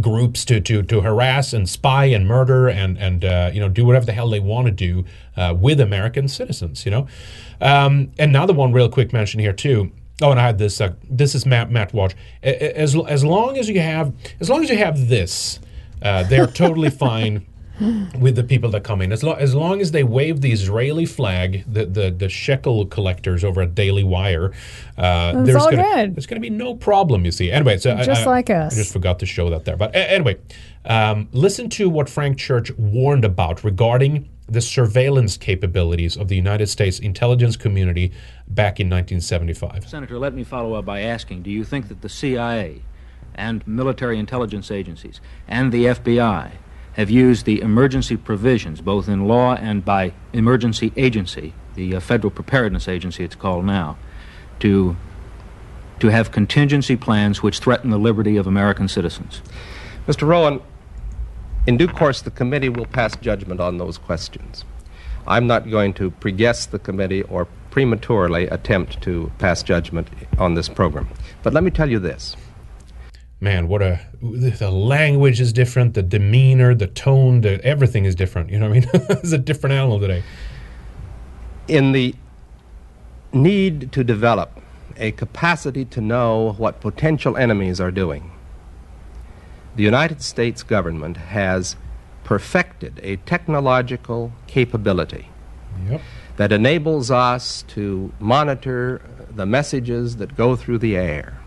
[0.00, 3.84] groups to, to to harass and spy and murder and and uh, you know do
[3.84, 5.04] whatever the hell they want to do
[5.36, 6.84] uh, with American citizens.
[6.84, 7.06] You know,
[7.60, 9.92] um, another one real quick mention here too.
[10.22, 10.80] Oh, and I had this.
[10.80, 14.70] Uh, this is Matt Matt a- As as long as you have as long as
[14.70, 15.58] you have this,
[16.02, 17.46] uh, they're totally fine
[18.18, 19.12] with the people that come in.
[19.12, 23.42] As, lo- as long as they wave the Israeli flag, the, the, the shekel collectors
[23.42, 24.52] over at Daily Wire,
[24.96, 26.14] uh, there's all gonna, good.
[26.14, 27.50] There's going to be no problem, you see.
[27.50, 28.74] Anyway, so Just I, like us.
[28.74, 29.76] I just forgot to show that there.
[29.76, 30.36] But anyway,
[30.84, 36.66] um, listen to what Frank Church warned about regarding the surveillance capabilities of the United
[36.68, 38.12] States intelligence community
[38.46, 39.88] back in 1975.
[39.88, 42.82] Senator, let me follow up by asking Do you think that the CIA
[43.34, 46.52] and military intelligence agencies and the FBI
[46.94, 52.30] have used the emergency provisions, both in law and by emergency agency, the uh, Federal
[52.30, 53.96] Preparedness Agency it's called now,
[54.60, 54.96] to,
[55.98, 59.42] to have contingency plans which threaten the liberty of American citizens?
[60.06, 60.28] Mr.
[60.28, 60.60] Rowan,
[61.66, 64.64] in due course, the committee will pass judgment on those questions.
[65.26, 70.08] I'm not going to pre-guess the committee or prematurely attempt to pass judgment
[70.38, 71.08] on this program.
[71.42, 72.36] But let me tell you this.
[73.40, 78.50] Man, what a the language is different, the demeanor, the tone, the everything is different.
[78.50, 78.90] You know what I mean?
[79.10, 80.22] it's a different animal today.
[81.68, 82.14] In the
[83.32, 84.60] need to develop
[84.96, 88.30] a capacity to know what potential enemies are doing,
[89.76, 91.76] the United States government has
[92.22, 95.28] perfected a technological capability
[95.88, 96.00] Yep.
[96.36, 99.00] that enables us to monitor
[99.34, 101.38] the messages that go through the air.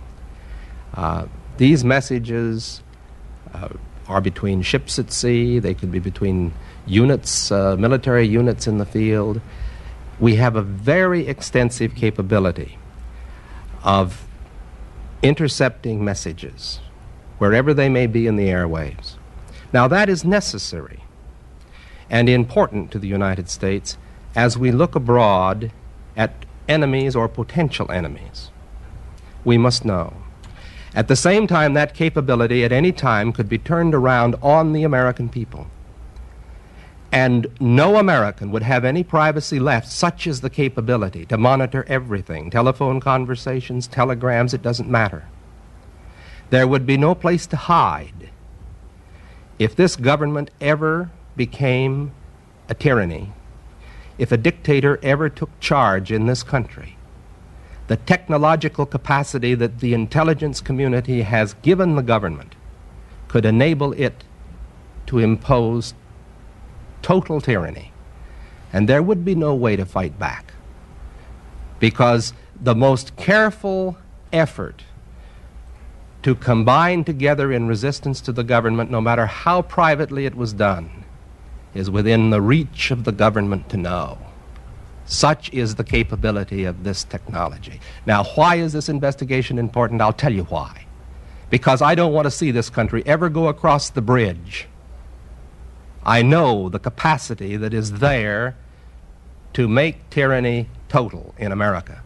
[0.93, 1.25] Uh,
[1.57, 2.81] these messages
[3.53, 3.69] uh,
[4.07, 6.53] are between ships at sea, they could be between
[6.85, 9.39] units, uh, military units in the field.
[10.19, 12.77] We have a very extensive capability
[13.83, 14.27] of
[15.23, 16.79] intercepting messages
[17.37, 19.15] wherever they may be in the airwaves.
[19.73, 21.03] Now, that is necessary
[22.09, 23.97] and important to the United States
[24.35, 25.71] as we look abroad
[26.15, 28.49] at enemies or potential enemies.
[29.43, 30.13] We must know.
[30.93, 34.83] At the same time, that capability at any time could be turned around on the
[34.83, 35.67] American people.
[37.11, 42.49] And no American would have any privacy left, such is the capability to monitor everything
[42.49, 45.25] telephone conversations, telegrams, it doesn't matter.
[46.49, 48.29] There would be no place to hide.
[49.59, 52.11] If this government ever became
[52.69, 53.33] a tyranny,
[54.17, 56.97] if a dictator ever took charge in this country,
[57.87, 62.55] the technological capacity that the intelligence community has given the government
[63.27, 64.23] could enable it
[65.05, 65.93] to impose
[67.01, 67.91] total tyranny.
[68.73, 70.53] And there would be no way to fight back.
[71.79, 73.97] Because the most careful
[74.33, 74.83] effort
[76.27, 81.05] to combine together in resistance to the government, no matter how privately it was done,
[81.73, 84.17] is within the reach of the government to know.
[85.05, 87.79] Such is the capability of this technology.
[88.05, 90.01] Now, why is this investigation important?
[90.01, 90.85] I'll tell you why.
[91.49, 94.67] Because I don't want to see this country ever go across the bridge.
[96.05, 98.57] I know the capacity that is there
[99.53, 102.03] to make tyranny total in America.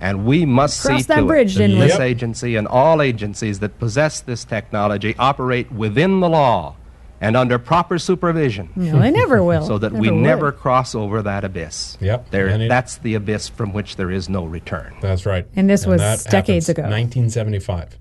[0.00, 1.86] And we must Crossed see that to bridge, it that didn't we?
[1.86, 2.00] this Yep.
[2.02, 6.76] agency and all agencies that possess this technology operate within the law
[7.20, 8.68] and under proper supervision.
[8.76, 9.66] No, they never will.
[9.66, 10.22] So that we Never would.
[10.22, 11.98] never cross over that abyss.
[12.00, 12.30] Yep.
[12.30, 14.94] There, it, that's the abyss from which there is no return.
[15.00, 15.46] That's right.
[15.56, 16.82] And this was that decades happens ago.
[16.82, 17.98] 1975.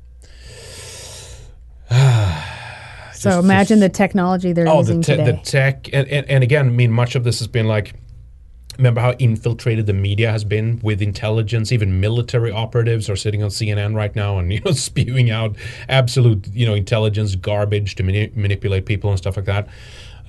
[3.14, 5.32] So imagine the technology they're oh, using the, te- today.
[5.32, 7.96] the tech, and, and, and again, I mean, much of this has been like,
[8.78, 11.72] remember how infiltrated the media has been with intelligence?
[11.72, 15.56] Even military operatives are sitting on CNN right now and you know spewing out
[15.90, 19.68] absolute you know intelligence garbage to mani- manipulate people and stuff like that.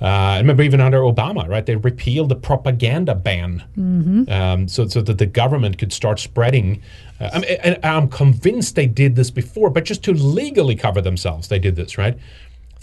[0.01, 1.65] Uh, I remember even under Obama, right?
[1.65, 4.31] They repealed the propaganda ban Mhm.
[4.31, 6.81] um, so, so that the government could start spreading.
[7.19, 11.01] Uh, I mean, and I'm convinced they did this before, but just to legally cover
[11.01, 12.17] themselves, they did this, right?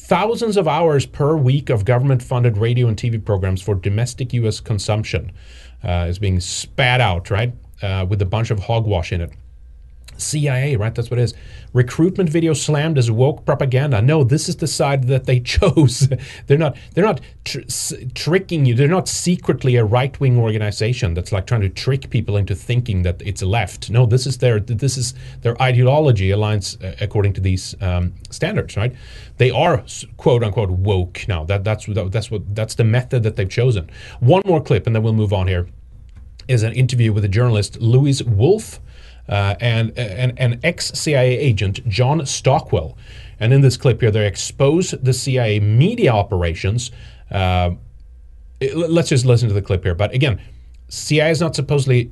[0.07, 4.61] Thousands of hours per week of government-funded radio and TV programs for domestic U.S.
[4.61, 5.33] consumption
[5.83, 7.53] uh, is being spat out, right,
[7.83, 9.33] uh, with a bunch of hogwash in it.
[10.17, 10.95] CIA, right?
[10.95, 11.35] That's what it is.
[11.73, 14.01] Recruitment video slammed as woke propaganda.
[14.01, 16.09] No, this is the side that they chose.
[16.47, 16.77] they're not.
[16.95, 18.75] They're not tr- s- tricking you.
[18.75, 23.21] They're not secretly a right-wing organization that's like trying to trick people into thinking that
[23.25, 23.91] it's left.
[23.91, 24.61] No, this is their.
[24.61, 28.95] This is their ideology aligns uh, according to these um, standards, right?
[29.39, 29.85] They are
[30.17, 31.45] quote unquote woke now.
[31.45, 33.91] That that's that's what that's the method that they've chosen.
[34.21, 35.67] One more clip, and then we'll move on here
[36.49, 38.81] is an interview with the journalist Louise Wolf
[39.29, 42.97] uh, and an, an ex CIA agent, John Stockwell.
[43.39, 46.91] And in this clip here, they expose the CIA media operations.
[47.31, 47.73] Uh,
[48.75, 49.95] let's just listen to the clip here.
[49.95, 50.41] But again,
[50.89, 52.11] CIA is not supposedly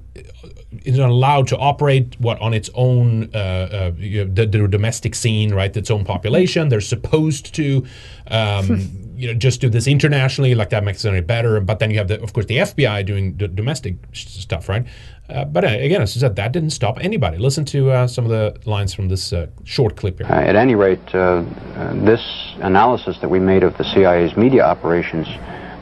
[0.85, 4.67] is not allowed to operate what on its own uh, uh, you know, the, the
[4.67, 5.75] domestic scene, right?
[5.77, 6.69] Its own population.
[6.69, 7.87] They're supposed to,
[8.29, 10.55] um, you know, just do this internationally.
[10.55, 11.61] Like that makes it any better.
[11.61, 14.85] But then you have the, of course, the FBI doing the domestic stuff, right?
[15.29, 17.39] Uh, but uh, again, as I said, that didn't stop anybody.
[17.39, 20.27] Listen to uh, some of the lines from this uh, short clip here.
[20.27, 21.43] Uh, at any rate, uh,
[21.95, 22.23] this
[22.61, 25.27] analysis that we made of the CIA's media operations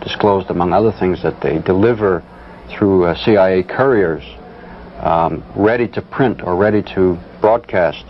[0.01, 2.23] disclosed, among other things, that they deliver
[2.69, 4.23] through CIA couriers
[5.01, 8.05] um, ready to print or ready to broadcast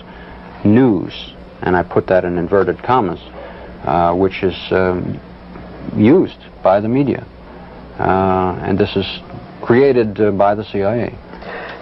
[0.64, 1.32] news,
[1.62, 3.20] and I put that in inverted commas,
[4.18, 5.18] which is um,
[5.96, 7.26] used by the media.
[7.98, 9.06] And this is
[9.62, 11.16] created uh, by the CIA.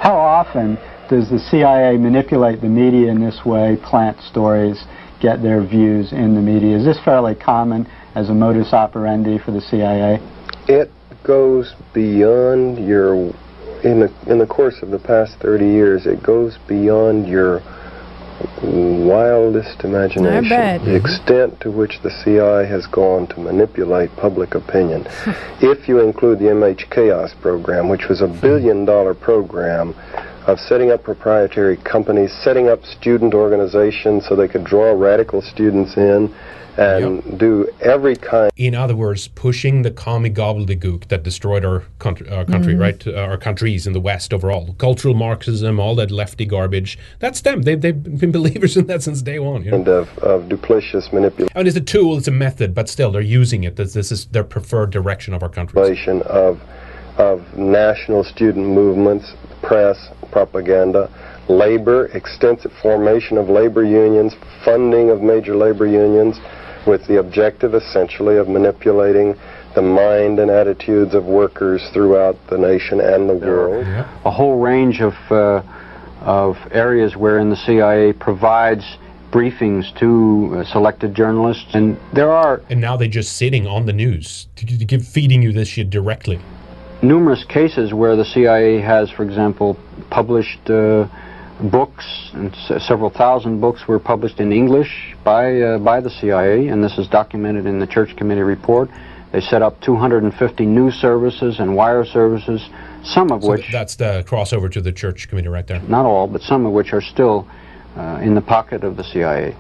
[0.01, 0.78] How often
[1.10, 4.82] does the CIA manipulate the media in this way, plant stories,
[5.20, 6.78] get their views in the media?
[6.78, 10.18] Is this fairly common as a modus operandi for the CIA?
[10.68, 10.90] It
[11.22, 13.14] goes beyond your,
[13.85, 17.60] in the, in the course of the past 30 years, it goes beyond your
[18.62, 20.48] wildest imagination.
[20.84, 25.06] The extent to which the CIA has gone to manipulate public opinion.
[25.60, 29.94] if you include the MH Chaos program, which was a billion dollar program
[30.46, 35.96] of setting up proprietary companies, setting up student organizations so they could draw radical students
[35.96, 36.34] in
[36.81, 42.28] and do every kind In other words, pushing the commie gobbledygook that destroyed our country,
[42.31, 42.81] our country Mhm.
[42.81, 43.07] right?
[43.07, 44.74] Uh, our countries in the West overall.
[44.78, 46.98] Cultural Marxism, all that lefty garbage.
[47.19, 47.62] That's them.
[47.62, 49.65] They've, they've been believers in that since day one.
[49.65, 49.77] You know?
[49.77, 51.52] and of, of duplicitous manipulation.
[51.55, 53.77] I mean, it's a tool, it's a method, but still, they're using it.
[53.77, 55.81] This, this is their preferred direction of our country.
[55.81, 56.61] manipulation of
[57.19, 59.27] of national student movements,
[59.62, 61.11] press, propaganda,
[61.51, 64.32] labor, extensive formation of labor unions,
[64.65, 66.39] funding of major labor unions,
[66.86, 69.35] with the objective essentially of manipulating
[69.74, 73.86] the mind and attitudes of workers throughout the nation and the world.
[74.24, 75.62] a whole range of uh,
[76.23, 78.85] of areas wherein the CIA provides
[79.31, 83.93] briefings to uh, selected journalists, and there are And now they're just sitting on the
[83.93, 86.40] news to, to give feeding you this shit directly.
[87.02, 89.78] numerous cases where the CIA has, for example,
[90.11, 91.07] published uh,
[91.62, 96.82] books, and several thousand books were published in English by uh, by the CIA, and
[96.82, 98.89] this is documented in the Church Committee report.
[99.32, 102.69] They set up 250 news services and wire services,
[103.05, 105.81] some of So which th- that's the crossover to the church committee right there.
[105.82, 107.47] not all, but some of which are still
[107.97, 109.55] uh, in the pocket of the CIA.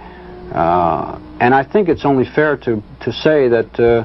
[0.52, 4.04] Uh, and I think it's only fair to, to say that uh,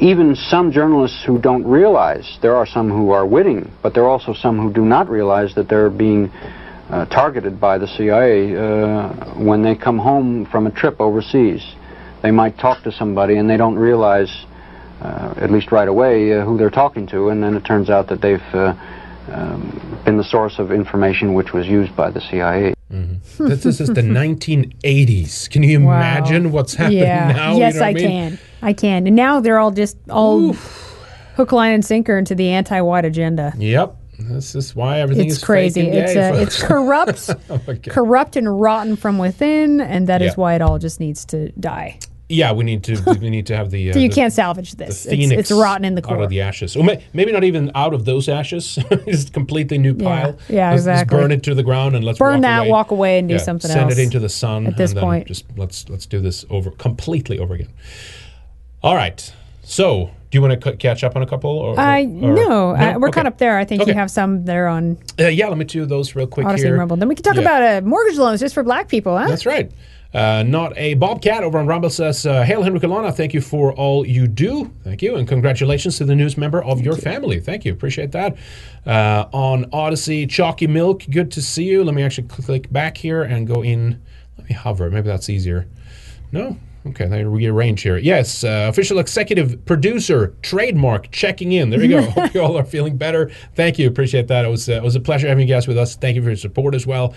[0.00, 4.08] even some journalists who don't realize, there are some who are witting, but there are
[4.08, 6.32] also some who do not realize that they're being
[6.90, 11.62] uh, targeted by the CIA uh, when they come home from a trip overseas.
[12.22, 14.44] They might talk to somebody and they don't realize,
[15.00, 18.08] uh, at least right away, uh, who they're talking to, and then it turns out
[18.08, 18.74] that they've uh,
[19.32, 22.74] um, been the source of information which was used by the CIA.
[22.88, 25.50] This, this is the 1980s.
[25.50, 25.96] Can you Wow.
[25.96, 27.32] imagine what's happening yeah.
[27.32, 27.56] now?
[27.56, 28.08] Yes, You know what I, mean?
[28.08, 28.38] can.
[28.62, 29.06] I can.
[29.08, 30.52] And now they're all just all
[31.34, 33.52] hook, line, and sinker into the anti-white agenda.
[33.58, 33.96] Yep.
[34.18, 35.82] This is why everything It's is crazy.
[35.88, 40.34] It's gay, uh, it's corrupt, Oh corrupt and rotten from within, and that is Yeah.
[40.36, 41.98] why it all just needs to die.
[42.28, 43.90] Yeah, we need to we need to have the.
[43.90, 45.06] Uh, So you the- can't salvage this.
[45.06, 46.16] It's, phoenix it's rotten in the core.
[46.16, 46.74] out of the ashes.
[46.76, 48.74] Or may, maybe not even out of those ashes.
[49.06, 50.36] just completely new pile.
[50.48, 51.18] Yeah, let's, let's exactly.
[51.18, 52.68] burn it to the ground and let's Burn walk that, away.
[52.70, 54.90] walk away, and do Yeah, something send else Send it into the sun at this
[54.90, 55.28] and then point.
[55.28, 57.68] Just let's let's do this over completely over again.
[58.82, 59.32] All right.
[59.62, 61.50] So, do you want to c- catch up on a couple?
[61.50, 63.14] Or, I or- no, I, we're Okay.
[63.14, 63.56] caught up there.
[63.58, 63.92] I think Okay.
[63.92, 66.76] you have some there on Uh, yeah, let me do those real quick Odysee here.
[66.76, 66.96] Rumble.
[66.96, 67.42] Then we can talk Yeah.
[67.42, 69.26] about uh, mortgage loans just for black people, huh?
[69.28, 69.70] That's right.
[70.14, 73.40] Uh, not a Bobcat over on Rumble says, uh, Hail Henrik and Lana, thank you
[73.42, 74.70] for all you do.
[74.82, 75.16] Thank you.
[75.16, 77.38] And congratulations to the news member of your family.
[77.38, 77.72] Thank you.
[77.72, 78.34] Appreciate that.
[78.86, 81.84] Uh, on Odysee, Chalky Milk, good to see you.
[81.84, 84.00] Let me actually click back here and go in.
[84.38, 84.90] Let me hover.
[84.90, 85.66] Maybe that's easier.
[86.32, 86.56] No?
[86.88, 87.96] Okay, they rearrange here.
[87.98, 91.70] Yes, uh, official executive producer, trademark, checking in.
[91.70, 92.02] There you go.
[92.10, 93.30] Hope you all are feeling better.
[93.54, 93.88] Thank you.
[93.88, 94.44] Appreciate that.
[94.44, 95.96] It was uh, it was a pleasure having you guys with us.
[95.96, 97.14] Thank you for your support as well.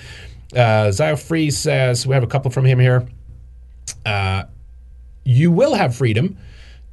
[0.56, 3.08] Uh, Zio Free says we have a couple from him here.
[4.06, 4.44] Uh,
[5.24, 6.38] you will have freedom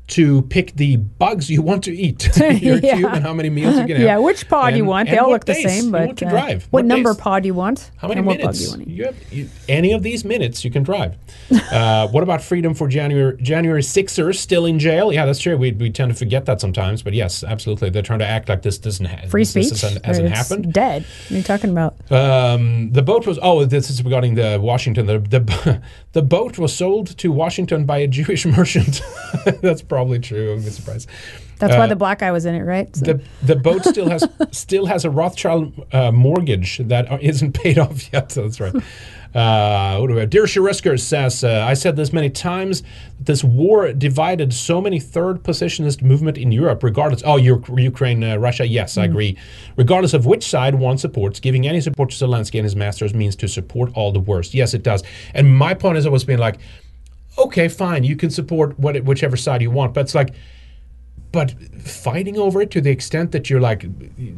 [0.09, 2.97] to pick the bugs you want to eat in your Yeah.
[2.97, 4.01] cube and how many meals you can have.
[4.01, 5.11] Yeah, which pod you want?
[5.11, 6.63] They all look the same, you but want to uh, drive.
[6.65, 7.21] what, What number days?
[7.21, 7.91] pod you want?
[7.97, 8.63] How many and minutes?
[8.63, 8.97] you want to eat?
[8.97, 11.17] You have you, any of these minutes you can drive.
[11.73, 15.13] uh, what about freedom for January January Sixers still in jail?
[15.13, 15.57] Yeah, that's true.
[15.57, 17.91] We, we tend to forget that sometimes, but yes, absolutely.
[17.91, 20.73] They're trying to act like this doesn't ha- Free this speech hasn't, hasn't it's happened.
[20.73, 21.03] Dead.
[21.25, 21.97] What are you talking about?
[22.13, 25.07] Um, the boat was oh, this is regarding the Washington.
[25.07, 29.03] The the, the boat was sold to Washington by a Jewish merchant.
[29.63, 30.53] that's probably true.
[30.53, 31.09] I'm surprised.
[31.59, 32.95] That's why Uh, the black guy was in it, right?
[32.95, 37.79] So- the the boat still has still has a Rothschild uh, mortgage that isn't paid
[37.85, 38.29] off yet.
[38.31, 38.75] That's right.
[39.35, 40.31] Uh, what do we have?
[40.31, 42.83] Dear Shirisker says, uh, I said this many times.
[43.21, 47.23] This war divided so many third positionist movement in Europe, regardless.
[47.25, 48.67] Oh, Uk- Ukraine, uh, Russia.
[48.67, 49.11] Yes, I Mm.
[49.11, 49.37] agree.
[49.77, 53.37] Regardless of which side one supports, giving any support to Zelensky and his masters means
[53.37, 54.55] to support all the worst.
[54.55, 55.03] Yes, it does.
[55.35, 56.57] And my point has always been like,
[57.39, 60.35] okay, fine, you can support what, whichever side you want, but it's like
[61.33, 63.85] but fighting over it to the extent that you're like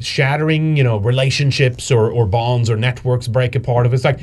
[0.00, 4.18] shattering, you know, relationships or, or bonds or networks break apart of it's like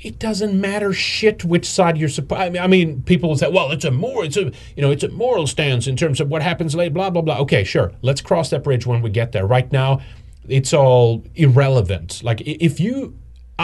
[0.00, 2.44] it doesn't matter shit which side you're supporting.
[2.46, 4.90] I mean, I mean, people will say, "Well, it's a more, it's a, you know,
[4.90, 7.38] it's a moral stance in terms of what happens later." Blah blah blah.
[7.38, 7.92] Okay, sure.
[8.02, 9.46] Let's cross that bridge when we get there.
[9.46, 10.00] Right now,
[10.48, 12.20] it's all irrelevant.
[12.24, 13.16] Like if you,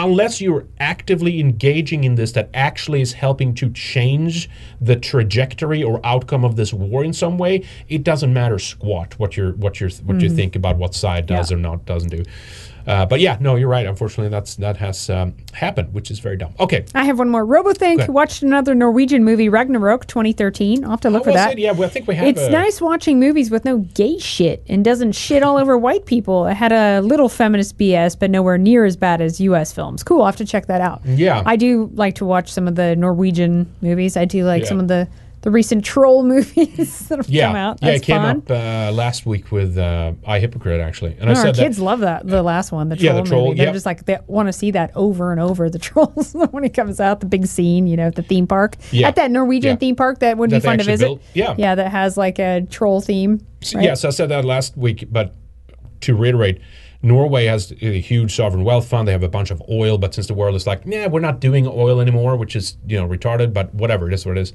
[0.03, 4.49] unless you're actively engaging in this, that actually is helping to change
[4.79, 9.35] the trajectory or outcome of this war in some way, it doesn't matter squat what
[9.35, 10.35] you're what you're what you Mhm.
[10.35, 11.57] think about what side does Yeah.
[11.57, 12.23] or not doesn't do.
[12.89, 13.85] Uh, but yeah, no, you're right.
[13.85, 16.53] Unfortunately, that's that has um, happened, which is very dumb.
[16.59, 17.45] Okay, I have one more.
[17.45, 20.83] RoboThank watched another Norwegian movie, Ragnarok 2013.
[20.83, 21.51] I'll have to look How for that.
[21.53, 21.59] it?
[21.59, 24.63] Yeah, well, I think we have It's a- nice watching movies with no gay shit
[24.67, 26.47] and doesn't shit all over white people.
[26.47, 29.71] It had a little feminist BS, but nowhere near as bad as U.S.
[29.71, 30.01] films.
[30.03, 30.21] Cool.
[30.21, 31.01] I'll have to check that out.
[31.05, 31.43] Yeah.
[31.45, 34.17] I do like to watch some of the Norwegian movies.
[34.17, 34.67] I do like Yeah.
[34.69, 35.07] some of the,
[35.41, 37.79] the recent troll movies that have yeah, come out.
[37.81, 38.37] yeah, That's it came fun.
[38.39, 41.61] up uh, last week with uh, I Hypocrite actually, and I No, said our that
[41.63, 43.57] kids love that the last one, the troll, Yeah, the troll, movie.
[43.63, 45.69] They're just like they want to see that over and over.
[45.69, 48.75] The trolls when it comes out, the big scene, you know, at the theme park
[48.91, 49.07] Yeah.
[49.07, 49.75] at that Norwegian Yeah.
[49.77, 51.05] theme park that would That be fun to visit.
[51.05, 51.21] built.
[51.33, 51.55] Yeah.
[51.57, 53.45] yeah, that has like a troll theme.
[53.73, 53.83] Right?
[53.85, 55.35] Yes, I said that last week, but
[56.01, 56.59] to reiterate,
[57.01, 59.07] Norway has a huge sovereign wealth fund.
[59.07, 61.39] They have a bunch of oil, but since the world is like, yeah, we're not
[61.39, 64.53] doing oil anymore, which is you know retarded, but whatever, it is what it is.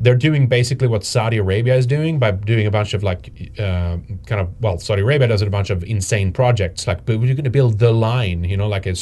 [0.00, 3.98] They're doing basically what Saudi Arabia is doing by doing a bunch of like uh,
[4.26, 7.44] kind of well, Saudi Arabia does a bunch of insane projects like, but we're going
[7.44, 8.94] to build the line, you know, like a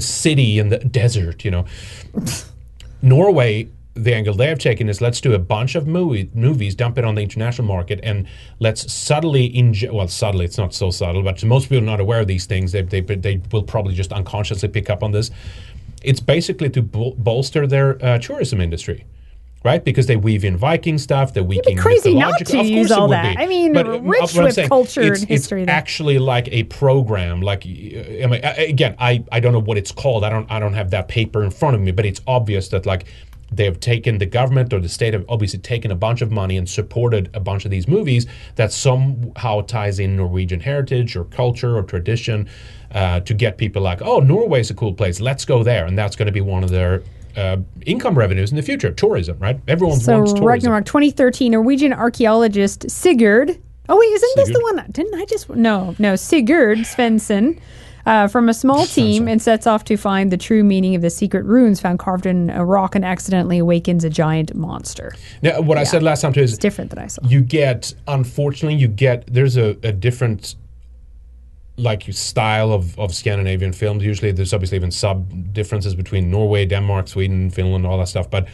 [0.00, 1.66] city in the desert, you know.
[3.02, 6.96] Norway, the angle they have taken is let's do a bunch of movie, movies, dump
[6.96, 8.26] it on the international market, and
[8.58, 9.92] let's subtly inject.
[9.92, 12.72] Well, subtly, it's not so subtle, but most people are not aware of these things.
[12.72, 15.30] They, they, they will probably just unconsciously pick up on this.
[16.02, 19.04] It's basically to bol- bolster their uh, tourism industry.
[19.62, 22.90] Right, because they weave in Viking stuff, they weave in crazy not to of use
[22.90, 23.36] all that.
[23.36, 23.42] be.
[23.42, 26.48] I mean, But, uh, rich I'm with saying, culture it's- and history It's actually like
[26.50, 27.42] a program.
[27.42, 30.24] Like, I mean, again, I, I don't know what it's called.
[30.24, 32.86] I don't I don't have that paper in front of me, but it's obvious that
[32.86, 33.04] like
[33.52, 36.56] they have taken the government or the state have obviously taken a bunch of money
[36.56, 41.76] and supported a bunch of these movies that somehow ties in Norwegian heritage or culture
[41.76, 42.48] or tradition
[42.92, 45.20] uh, to get people like, oh, Norway's a cool place.
[45.20, 47.02] Let's go there, and that's going to be one of their
[47.36, 48.90] uh, income revenues in the future.
[48.92, 49.60] Tourism, right?
[49.68, 50.46] Everyone So wants tourism.
[50.46, 53.60] Ragnarok 2013, Norwegian archaeologist Sigurd.
[53.88, 54.86] Oh wait, isn't this the one?
[54.90, 57.60] Didn't I just no no Sigurd Svendsen
[58.06, 61.10] uh, from a small team and sets off to find the true meaning of the
[61.10, 65.12] secret runes found carved in a rock and accidentally awakens a giant monster.
[65.42, 67.26] Now, what I said last time too is different than I saw.
[67.26, 70.54] You get, unfortunately, you get there's a, a different
[71.80, 74.04] like style of, of Scandinavian films.
[74.04, 78.28] Usually, there's obviously even sub differences between Norway, Denmark, Sweden, Finland, all that stuff.
[78.30, 78.46] But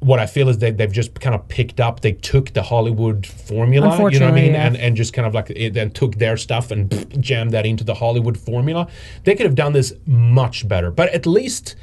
[0.00, 2.00] what I feel is they, they've just kind of picked up.
[2.00, 4.66] They took the Hollywood formula, you know what I mean, yeah.
[4.66, 6.88] and and just kind of like it, then took their stuff and
[7.20, 8.86] jammed that into the Hollywood formula.
[9.24, 11.74] They could have done this much better, but at least.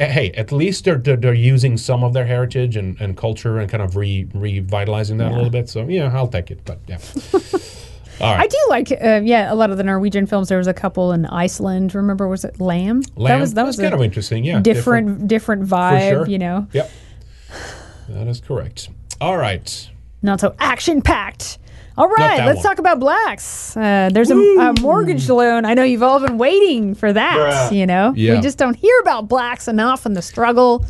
[0.00, 3.58] eh, Hey, at least they're, they're, they're using some of their heritage and, and culture
[3.60, 5.68] and kind of re, revitalizing that a little bit.
[5.68, 6.60] So, yeah, I'll take it.
[6.64, 6.98] But, yeah.
[8.20, 8.40] Right.
[8.40, 10.48] I do like, uh, yeah, a lot of the Norwegian films.
[10.48, 11.94] There was a couple in Iceland.
[11.94, 13.02] Remember, was it Lamb?
[13.16, 16.10] That was that That's was kind of interesting, yeah, different different, vibe.
[16.10, 16.26] sure.
[16.28, 16.90] You know, Yep.
[18.08, 18.88] That is correct.
[19.20, 19.88] All right.
[20.22, 21.58] not so action packed.
[21.98, 22.62] All right, let's one.
[22.64, 23.76] talk about blacks.
[23.76, 25.66] Uh, there's a, a mortgage loan.
[25.66, 27.36] I know you've all been waiting for that.
[27.70, 27.76] Bruh.
[27.76, 28.36] You know, Yeah.
[28.36, 30.86] we just don't hear about blacks enough and the struggle.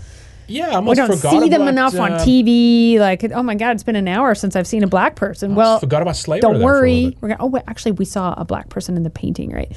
[0.50, 2.98] Yeah, I we almost don't see them about, enough on uh, TV.
[2.98, 5.54] Like, oh my God, it's been an hour since I've seen a black person.
[5.54, 7.16] well, forgot about slavery Don't then for a little worry.
[7.20, 9.72] We're gonna, oh, wait, actually, we saw a black person in the painting, right?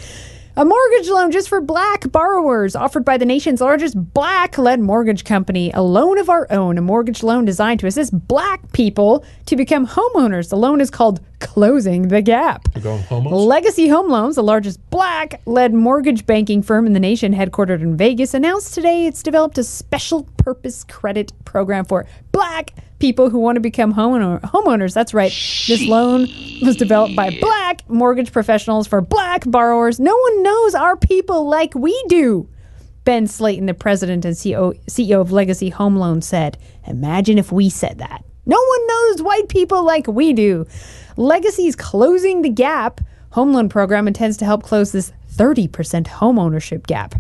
[0.55, 5.23] A mortgage loan just for black borrowers offered by the nation's largest black led mortgage
[5.23, 5.71] company.
[5.73, 9.87] A loan of our own, a mortgage loan designed to assist black people to become
[9.87, 10.49] homeowners.
[10.49, 12.67] The loan is called Closing the Gap.
[13.35, 17.97] Legacy Home Loans, the largest black led mortgage banking firm in the nation, headquartered in
[17.97, 23.57] Vegas, announced today it's developed a special purpose credit program for black people who want
[23.57, 24.93] to become homeowner, homeowners.
[24.93, 25.33] That's right.
[25.67, 26.21] This loan
[26.61, 29.99] was developed by black mortgage professionals for black borrowers.
[29.99, 32.47] No one knows our people like we do.
[33.03, 36.57] Ben Slayton, the president and CEO, CEO of Legacy Home Loans, said,
[36.87, 38.23] Imagine if we said that.
[38.45, 40.65] No one knows white people like we do.
[41.17, 43.01] Legacy's Closing the Gap
[43.31, 47.15] home loan program intends to help close this 30% homeownership gap.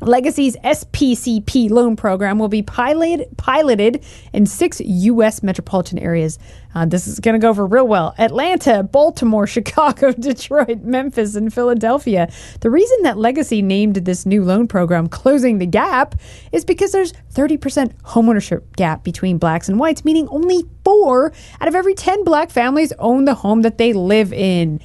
[0.00, 5.42] Legacy's SPCP loan program will be piloted piloted in six U.S.
[5.42, 6.38] metropolitan areas.
[6.74, 11.52] Uh, this is going to go over real well: Atlanta, Baltimore, Chicago, Detroit, Memphis, and
[11.52, 12.30] Philadelphia.
[12.60, 16.14] The reason that Legacy named this new loan program "Closing the Gap"
[16.52, 21.74] is because there's 30% homeownership gap between blacks and whites, meaning only four out of
[21.74, 24.80] every 10 black families own the home that they live in.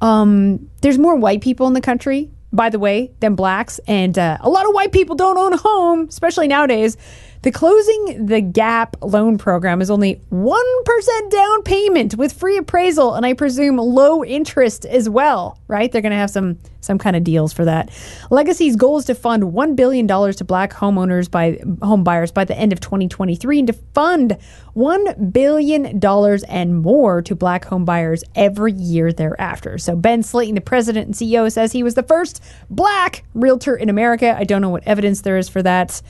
[0.00, 4.38] Um, there's more white people in the country, by the way, than blacks, and uh,
[4.40, 6.96] a lot of white people don't own a home, especially nowadays.
[7.44, 13.26] The Closing the Gap loan program is only 1% down payment with free appraisal and
[13.26, 15.92] I presume low interest as well, right?
[15.92, 17.90] They're going to have some some kind of deals for that.
[18.30, 22.56] Legacy's goal is to fund $1 billion to black homeowners by home buyers by the
[22.56, 24.38] end of 2023 and to fund
[24.74, 26.02] $1 billion
[26.48, 29.76] and more to black home buyers every year thereafter.
[29.76, 33.90] So Ben Slayton, the president and CEO, says he was the first black realtor in
[33.90, 34.34] America.
[34.34, 36.00] I don't know what evidence there is for that.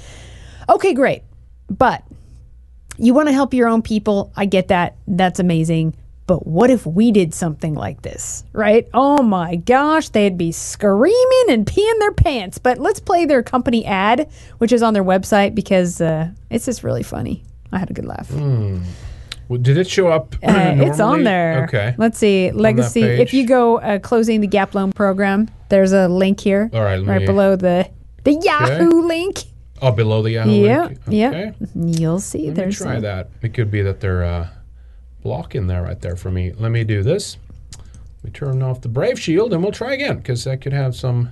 [0.69, 1.23] Okay, great.
[1.71, 2.03] But
[2.97, 4.33] you want to help your own people.
[4.37, 4.97] I get that.
[5.07, 5.95] That's amazing.
[6.27, 8.89] But what if we did something like this, right?
[8.95, 12.57] Oh my gosh, they'd be screaming and peeing their pants.
[12.57, 16.83] But let's play their company ad, which is on their website because uh, it's just
[16.83, 17.43] really funny.
[17.73, 18.29] I had a good laugh.
[18.31, 18.79] Hmm.
[19.49, 20.35] Well, did it show up?
[20.43, 21.65] Uh, it's on there.
[21.65, 21.95] Okay.
[21.99, 22.51] Let's see.
[22.53, 23.03] Legacy.
[23.03, 26.71] If you go uh, closing the Gap Loan program, there's a link here.
[26.73, 27.91] All right, right me- below the
[28.23, 29.41] the Yahoo link.
[29.83, 30.99] Oh, below the Yahoo Yeah, link?
[31.09, 31.51] yeah.
[31.75, 32.47] You'll see.
[32.47, 33.31] Let me there's try some- that.
[33.43, 34.49] It could be that they're uh,
[35.23, 36.53] blocking there right there for me.
[36.53, 37.37] Let me do this.
[38.23, 41.31] We turn off the Brave Shield and we'll try again because that could have some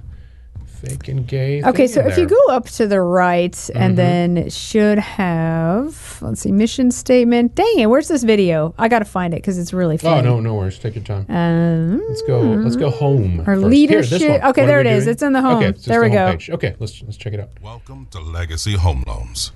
[0.84, 1.62] fake and gay.
[1.62, 6.18] Okay, so in if you go up to the right and then it should have,
[6.20, 7.54] let's see, mission statement.
[7.54, 8.74] Dang it, where's this video?
[8.78, 10.20] I got to find it because it's really funny.
[10.28, 10.78] Oh no, no worries.
[10.78, 11.26] Take your time.
[11.28, 12.40] Um, Let's go.
[12.40, 13.40] Let's go home.
[13.40, 13.60] Our first.
[13.60, 14.50] Here, this leadership- one.
[14.50, 15.04] okay, What there are it we is.
[15.04, 15.12] doing?
[15.12, 15.62] It's in the home.
[15.62, 16.32] Okay, There the we home go.
[16.32, 16.50] page.
[16.50, 17.50] Okay, let's let's check it out.
[17.62, 19.52] Welcome to Legacy Home Loans.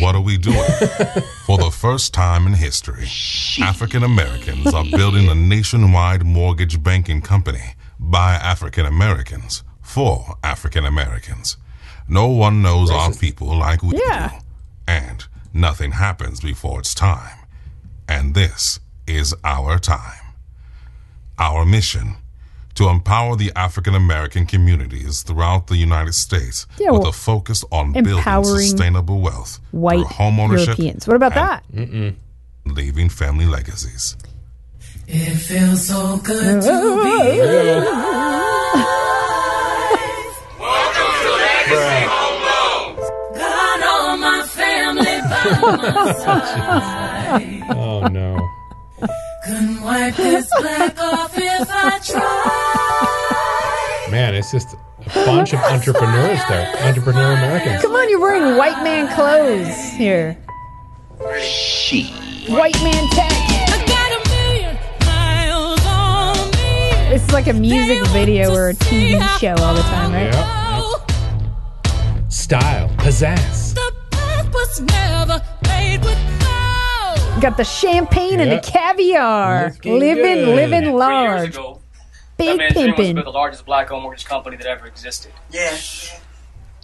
[0.00, 0.56] What are we doing?
[1.46, 3.06] For the first time in history,
[3.60, 11.56] African Americans are building a nationwide mortgage banking company by African Americans for African Americans.
[12.08, 14.28] No one knows our people like we Yeah.
[14.30, 14.34] do,
[14.88, 17.38] and nothing happens before it's time.
[18.08, 20.24] And this is our time.
[21.38, 22.16] Our mission
[22.74, 27.92] to empower the African American communities throughout the United States Yeah, with a focus on
[27.92, 31.06] building sustainable wealth White through homeownership Europeans.
[31.06, 31.64] What about that?
[31.74, 32.16] and
[32.64, 34.16] leaving family legacies.
[35.06, 37.42] It feels so good to be
[54.52, 56.70] just a bunch of entrepreneurs there.
[56.86, 57.80] Entrepreneur Americans.
[57.80, 60.36] Come on, you're wearing white man clothes here.
[61.40, 62.12] She.
[62.48, 63.32] White man tech.
[67.14, 70.32] It's like a music video or a TV show all the time, right?
[70.32, 72.28] Yeah.
[72.28, 73.76] Style, pizzazz.
[74.52, 76.18] Was never made with.
[77.40, 79.74] Got the champagne and the caviar.
[79.84, 80.54] Living, good.
[80.56, 81.40] living Three large.
[81.40, 81.81] years ago,
[82.42, 85.32] Big that man's dream was to the largest black-owned mortgage company that ever existed.
[85.50, 85.76] Yeah.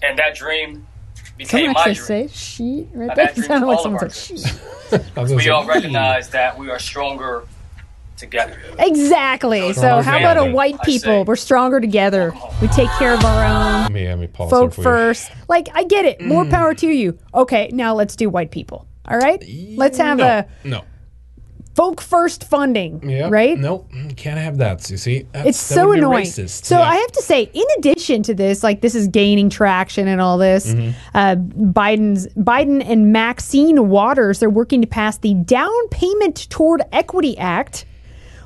[0.02, 2.28] And that dream Someone became my actually dream.
[2.28, 3.26] say sheet right Now, there.
[3.26, 5.36] that dream sounded is like all someone of said sheet.
[5.36, 7.44] We all recognize that we are stronger
[8.16, 8.58] together.
[8.78, 9.72] Exactly.
[9.72, 11.20] So Stronger how about a white people?
[11.20, 11.22] say.
[11.22, 12.32] We're stronger together.
[12.60, 13.82] We take care of our own.
[13.84, 14.84] Let me, let me pause folk there for you.
[14.84, 15.30] first.
[15.48, 16.18] Like I get it.
[16.18, 16.26] Mm.
[16.26, 17.16] More power to you.
[17.32, 18.86] Okay, now let's do white people.
[19.06, 19.42] All right.
[19.76, 20.84] Let's have no, a no.
[21.78, 23.28] Folk first funding, Yeah.
[23.30, 23.56] right?
[23.56, 23.88] Nope.
[24.16, 24.90] Can't have that.
[24.90, 26.26] You see, That's- it's that so annoying.
[26.26, 26.64] racist.
[26.64, 26.90] So Yeah.
[26.90, 30.38] I have to say, in addition to this, like this is gaining traction and all
[30.38, 30.90] this, Mm-hmm.
[31.14, 31.36] uh,
[31.72, 37.84] Biden's Biden and Maxine Waters they're working to pass the Down Payment Toward Equity Act,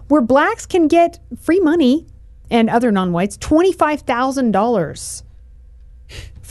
[0.08, 2.06] where blacks can get free money
[2.50, 5.21] and other non-whites twenty five thousand dollars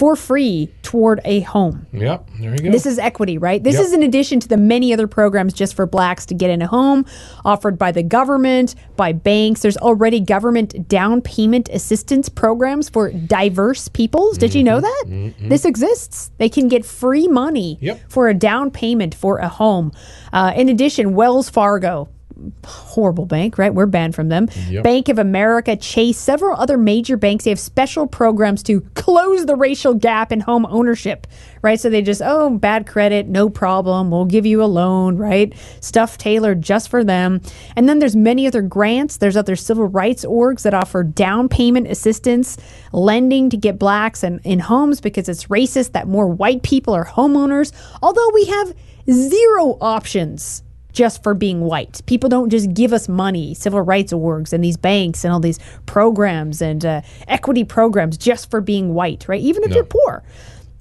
[0.02, 1.86] for free toward a home.
[1.94, 2.28] Yep.
[2.40, 2.72] There you go.
[2.72, 3.64] This is equity, right?
[3.64, 3.84] This Yep.
[3.84, 6.66] is in addition to the many other programs just for blacks to get in a
[6.66, 7.06] home
[7.46, 9.62] offered by the government, by banks.
[9.62, 14.40] There's already government down payment assistance programs for diverse peoples.
[14.40, 15.34] Did you know that?
[15.40, 16.32] This exists.
[16.40, 17.78] They can get free money
[18.10, 19.92] for a down payment for a home.
[20.34, 22.10] Uh, in addition, Wells Fargo.
[22.66, 23.74] Horrible bank, right?
[23.74, 24.50] We're banned from them.
[24.70, 24.84] Yep.
[24.84, 29.56] Bank of America, Chase, several other major banks, they have special programs to close the
[29.56, 31.28] racial gap in home ownership,
[31.62, 31.80] right?
[31.80, 34.12] So they just, oh, bad credit, no problem.
[34.12, 35.54] We'll give you a loan, right?
[35.80, 37.42] Stuff tailored just for them.
[37.76, 39.18] And then there's many other grants.
[39.18, 42.58] There's other civil rights orgs that offer down payment assistance,
[42.92, 47.06] lending to get blacks in, in homes because it's racist that more white people are
[47.06, 47.72] homeowners.
[48.02, 48.74] Although we have
[49.10, 52.02] zero options just for being white.
[52.06, 55.60] People don't just give us money, civil rights orgs and these banks and all these
[55.86, 59.42] programs and uh, equity programs just for being white, right?
[59.42, 59.76] Even if No.
[59.76, 60.24] you're poor.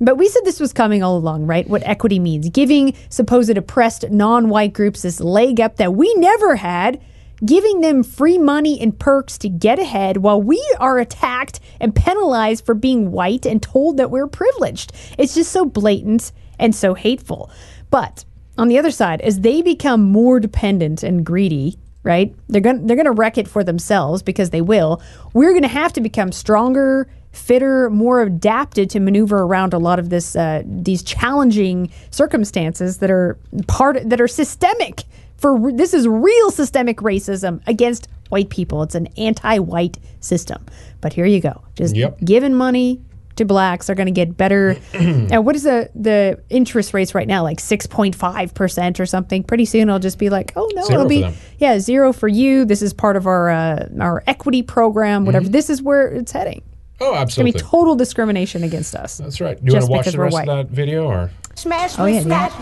[0.03, 1.69] But we said this was coming all along, right?
[1.69, 6.57] What equity means giving supposed oppressed non white groups this leg up that we never
[6.57, 7.01] had,
[7.45, 12.65] giving them free money and perks to get ahead while we are attacked and penalized
[12.65, 14.93] for being white and told that we're privileged.
[15.19, 17.51] It's just so blatant and so hateful.
[17.91, 18.25] But
[18.61, 22.35] on the other side, as they become more dependent and greedy, right?
[22.49, 25.01] They're going to they're going to wreck it for themselves because they will.
[25.33, 29.99] We're going to have to become stronger, fitter, more adapted to maneuver around a lot
[29.99, 35.05] of this uh, these challenging circumstances that are part that are systemic.
[35.39, 38.83] For this is real systemic racism against white people.
[38.83, 40.65] It's an anti-white system.
[41.01, 42.19] But here you go, just Yep.
[42.25, 43.01] giving money
[43.41, 44.77] to blacks are going to get better.
[44.95, 47.43] and what is the the interest rates right now?
[47.43, 49.43] Like six point five percent or something.
[49.43, 51.35] Pretty soon it'll just be like, oh no, Zero it'll be them.
[51.59, 52.65] yeah zero for you.
[52.65, 55.25] This is part of our uh, our equity program.
[55.27, 55.47] Whatever.
[55.47, 55.53] Mhm.
[55.53, 56.63] This is where it's heading.
[57.03, 59.19] Oh, It's gonna be total discrimination against us.
[59.19, 59.57] That's right.
[59.57, 60.49] Do you want to watch the rest white.
[60.49, 62.53] of that video, or Smash oh, yeah, smash.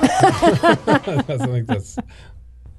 [0.89, 1.97] I think that's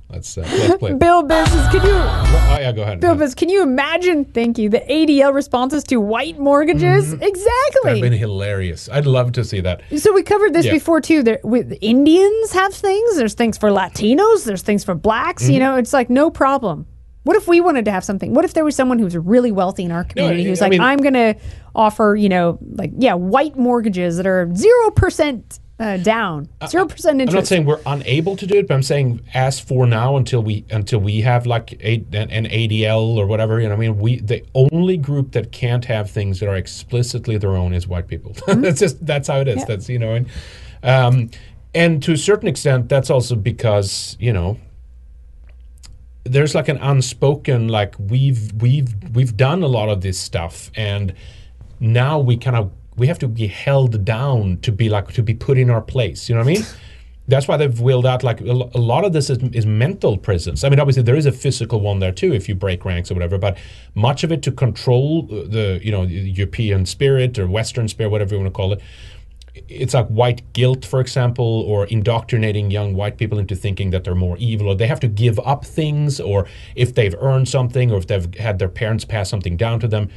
[0.10, 0.94] that's uh, let's play.
[0.98, 1.90] Bill Business, could you?
[1.92, 3.00] Oh yeah, go ahead.
[3.00, 4.26] Bill Business, can you imagine?
[4.26, 4.70] Thank you.
[4.70, 7.12] The ADL responses to white mortgages.
[7.12, 8.02] That'd Exactly.
[8.02, 8.90] been hilarious.
[8.92, 9.82] I'd love to see that.
[9.98, 10.72] So we covered this Yeah.
[10.74, 11.22] before too.
[11.24, 13.18] There, with Indians have things.
[13.18, 14.46] There's things for Latinos.
[14.46, 15.48] There's things for blacks.
[15.48, 15.60] You Mhm.
[15.60, 16.88] know, it's like no problem.
[17.24, 18.34] What if we wanted to have something?
[18.34, 20.82] What if there was someone who's really wealthy in our community who's I like, mean-
[20.82, 21.36] I'm going to
[21.76, 27.22] offer, you know, like yeah, white mortgages that are zero percent uh, down, zero percent
[27.22, 27.36] interest.
[27.36, 30.44] I'm not saying we're unable to do it, but I'm saying as for now, until
[30.44, 33.98] we until we have like a, an, an ADL or whatever, you know, I mean,
[33.98, 38.08] we the only group that can't have things that are explicitly their own is white
[38.08, 38.36] people.
[38.48, 39.58] that's just that's how it is.
[39.60, 39.66] Yeah.
[39.66, 40.28] That's you know, and
[40.84, 41.30] um,
[41.74, 44.60] and to a certain extent, that's also because you know
[46.26, 51.14] there's like an unspoken like we've we've we've done a lot of this stuff and
[51.80, 55.34] now we kind of we have to be held down to be like to be
[55.34, 56.66] put in our place you know what i mean?
[57.30, 60.70] That's why they've wheeled out like a lot of this is, is mental prisons i
[60.70, 63.38] mean obviously there is a physical one there too if you break ranks or whatever
[63.38, 63.58] but
[63.94, 68.34] much of it to control uh, the you know european spirit or western spirit whatever
[68.34, 68.82] you want to call it.
[69.68, 74.16] It's like white guilt, for example, or indoctrinating young white people into thinking that they're
[74.16, 77.98] more evil, or they have to give up things, or if they've earned something, or
[77.98, 80.10] if they've had their parents pass something down to them.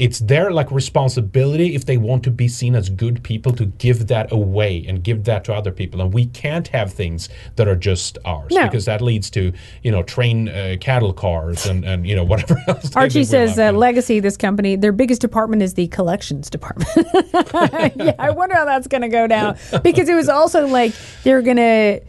[0.00, 4.06] It's their like responsibility if they want to be seen as good people to give
[4.08, 6.00] that away and give that to other people.
[6.00, 8.64] And we can't have things that are just ours No.
[8.64, 9.52] because that leads to
[9.82, 12.96] you know train uh, cattle cars and and you know whatever else.
[12.96, 16.88] Archie says uh, legacy this company their biggest department is the collections department
[17.96, 20.92] yeah i wonder how that's going to go down because it was also like
[21.24, 22.00] they're going to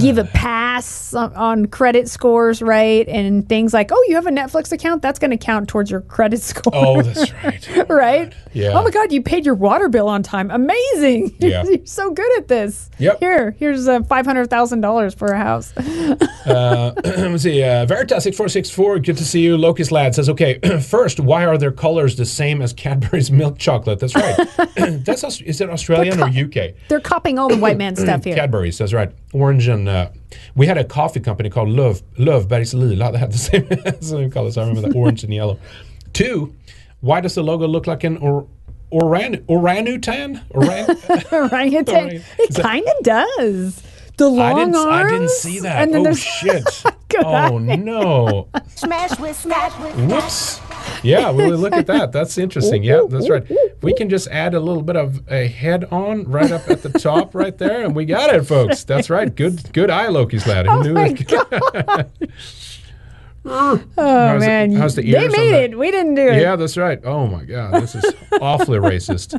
[0.00, 4.30] give a pass on, on credit scores right and things like oh you have a
[4.30, 7.68] netflix account that's going to count towards your credit score Oh, that's right.
[7.88, 8.78] right Yeah.
[8.78, 11.64] oh my god you paid your water bill on time amazing Yeah.
[11.64, 13.20] you're so good at this Yep.
[13.20, 15.72] here here's uh, $500000 for a house
[16.46, 17.62] Uh, let's see.
[17.62, 18.98] Uh, Veritas six four six four.
[18.98, 19.56] Good to see you.
[19.56, 20.58] Locust lad says, okay.
[20.82, 24.00] first, why are their colors the same as Cadbury's milk chocolate?
[24.00, 24.36] That's right.
[25.04, 26.74] that's is it Australian or UK?
[26.88, 28.76] they're copying all the white man stuff here Cadbury's.
[28.78, 29.12] That's right.
[29.32, 30.10] Orange and uh,
[30.54, 33.38] we had a coffee company called Love Löfbergs Lila that had the
[33.98, 34.56] same, same colors.
[34.56, 35.58] I remember the orange and yellow.
[36.12, 36.54] Two,
[37.00, 38.46] why does the logo look like an or,
[38.90, 40.40] oran orangutan?
[40.50, 40.96] Oran-
[41.32, 42.22] orangutan.
[42.38, 43.82] It kind of does.
[44.18, 45.82] The I long didn't, I didn't see that.
[45.82, 46.64] And then oh shit!
[47.08, 48.48] Good oh no!
[48.74, 49.96] Smash with, smash with.
[50.10, 50.60] Whoops.
[51.02, 52.12] Yeah, well, look at that.
[52.12, 52.82] That's interesting.
[52.84, 53.44] Yeah, that's right.
[53.82, 56.90] We can just add a little bit of a head on right up at the
[56.90, 58.84] top, right there, and we got it, folks.
[58.84, 59.34] That's right.
[59.34, 60.66] Good, good eye, Loki's lad.
[60.66, 62.10] Who Oh knew my it?
[63.44, 65.76] Oh How's the- man, how's the they ears on made it.
[65.76, 66.40] We didn't do it.
[66.40, 67.00] Yeah, that's right.
[67.04, 68.04] Oh my God, this is
[68.40, 69.36] awfully racist.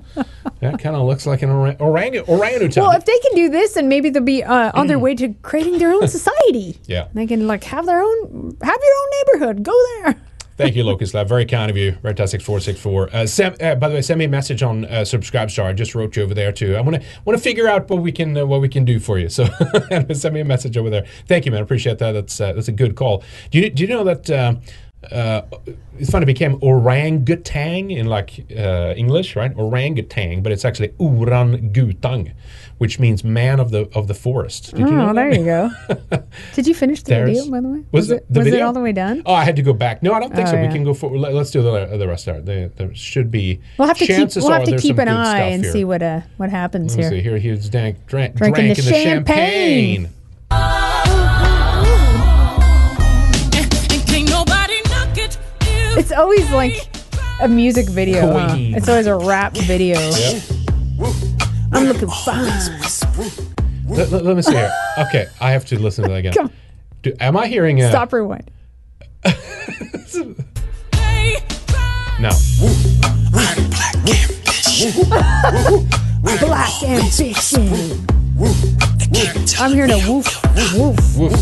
[0.60, 2.84] That kind of looks like an orang- orang- orangutan.
[2.84, 5.30] Well, if they can do this, then maybe they'll be uh, on their way to
[5.42, 6.82] creating their own society.
[6.86, 7.08] yeah.
[7.14, 9.10] They can like have their own, have your own
[9.40, 9.64] neighborhood.
[9.64, 10.22] Go there.
[10.56, 11.28] Thank you, Locust Lab.
[11.28, 11.94] Very kind of you.
[12.04, 13.14] Redtastic464.
[13.14, 15.66] Uh, Sam, uh, by the way, send me a message on uh, Subscribestar.
[15.66, 16.76] I just wrote you over there too.
[16.76, 19.00] I want to want to figure out what we can uh, what we can do
[19.00, 19.30] for you.
[19.30, 19.46] So
[20.14, 21.06] send me a message over there.
[21.28, 21.64] Thank you, man.
[21.64, 22.12] Appreciate that.
[22.12, 23.24] That's uh, that's a good call.
[23.50, 24.30] Do you do you know that?
[24.30, 24.56] Uh,
[25.12, 25.42] uh,
[25.98, 26.24] it's funny.
[26.24, 29.52] It became orangutan in like uh, English, right?
[29.58, 32.34] Orangutan, but it's actually orangutang,
[32.78, 34.72] which means man of the of the forest.
[34.76, 35.16] Did you know oh, that?
[35.16, 35.70] there you go.
[36.54, 37.84] Did you finish the There's- video, by the way?
[37.92, 39.22] Was, it, the was it all the way done?
[39.26, 40.02] Oh, I had to go back.
[40.04, 40.62] No, I don't think Oh, so.
[40.62, 41.10] We can go for.
[41.18, 42.42] Let, us do the, the rest there.
[42.42, 43.62] There, there should be.
[43.78, 44.16] We'll have to keep.
[44.16, 45.72] chances We'll have are to there's keep an eye and here.
[45.72, 47.10] see what uh what happens here.
[47.10, 47.22] see.
[47.22, 50.10] Here, here's drank, drank, Drinking drank the in the champagne.
[50.52, 51.14] champagne.
[54.08, 55.38] Can't nobody knock it.
[55.98, 56.88] It's always like
[57.42, 58.32] a music video.
[58.32, 58.50] huh?
[58.54, 58.76] Queen.
[58.76, 60.00] It's always a rap video.
[60.00, 60.40] Yeah.
[61.74, 62.46] I'm looking fine.
[63.88, 64.72] Let, let- let me see here.
[64.98, 66.50] Okay, I have to listen to that again.
[67.02, 68.50] Do, am I hearing a Stop rewind.
[72.20, 72.30] No.
[76.40, 77.68] Black ambition.
[79.60, 80.42] I'm hearing a woof
[80.76, 81.18] woof.
[81.18, 81.34] Woof.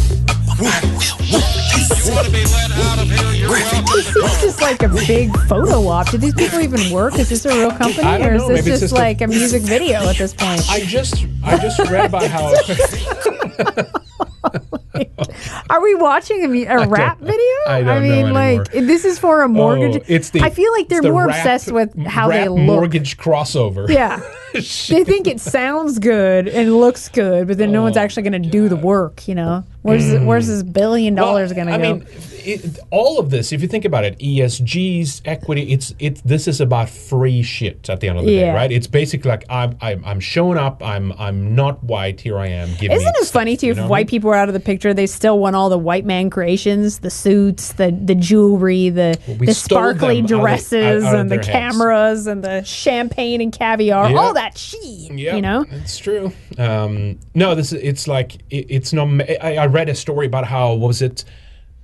[4.11, 6.09] Seems just like a big photo op.
[6.11, 7.17] Do these people even work?
[7.17, 8.49] Is this a real company, I or is know.
[8.49, 10.61] this just just like a music video at this point?
[10.69, 12.53] I just I just read about how
[15.69, 17.39] Are we watching a, a rap video?
[17.67, 20.01] I don't mean, like this is for a mortgage.
[20.01, 22.59] Oh, it's the I feel like they're the more rap- obsessed with how they look.
[22.59, 23.89] mortgage crossover.
[23.89, 24.21] Yeah.
[24.53, 24.61] they
[25.03, 28.49] think it sounds good and looks good, but then no Oh, one's actually going to
[28.49, 29.27] do the work.
[29.27, 30.73] You know, where's where's this mm.
[30.73, 31.83] billion dollars going to go?
[31.83, 32.05] I mean,
[32.43, 36.21] it, all of this, if you think about it, ESGs, equity, it's it.
[36.25, 38.71] This is about free shit at the end of the day, right?
[38.71, 40.83] It's basically like I'm I'm, I'm showing up.
[40.83, 42.19] I'm I'm not white.
[42.19, 42.69] Here I am.
[42.69, 43.67] Isn't it stuff, funny too?
[43.67, 44.07] you If know what I white mean?
[44.09, 47.09] people are out of the picture, they still want all the white man creations, the
[47.11, 51.35] suits, the the jewelry, the we the sparkly out of dresses, out of and the
[51.35, 51.47] heads.
[51.47, 54.17] cameras, and the champagne and caviar, Yeah.
[54.17, 55.11] all that shit.
[55.13, 56.31] Yeah, You know, it's true.
[56.57, 59.19] Um, no, this is it's like it, it's no.
[59.41, 61.23] I, I read a story about how was it,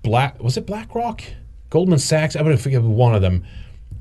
[0.04, 1.22] Black was it BlackRock,
[1.70, 2.36] Goldman Sachs?
[2.36, 3.44] I would forget one of them.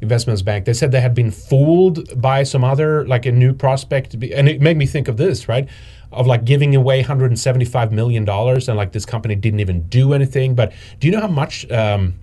[0.02, 0.66] Investments bank.
[0.66, 4.34] They said they had been fooled by some other like a new prospect, to be,
[4.34, 5.66] and it made me think of this right,
[6.12, 10.54] of like giving away 175 million dollars, and like this company didn't even do anything.
[10.54, 11.70] But do you know how much?
[11.70, 12.14] Um,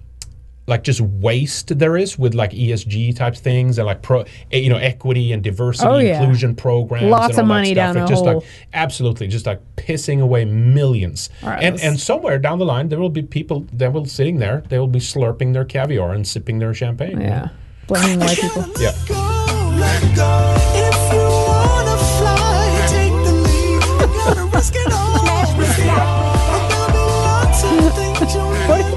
[0.65, 4.77] like just waste there is with like ESG type things and like pro, you know,
[4.77, 6.19] equity and diversity Oh, yeah.
[6.22, 7.03] inclusion programs.
[7.06, 7.94] Lots and all of that money stuff.
[7.94, 8.35] down It's the just hole.
[8.35, 11.30] like absolutely, just like pissing away millions.
[11.44, 14.38] All right, and and somewhere down the line, there will be people that will sitting
[14.38, 14.64] there.
[14.69, 17.19] They will be slurping their caviar and sipping their champagne.
[17.19, 17.49] yeah,
[17.88, 18.65] blaming white people.
[18.80, 18.94] Yeah.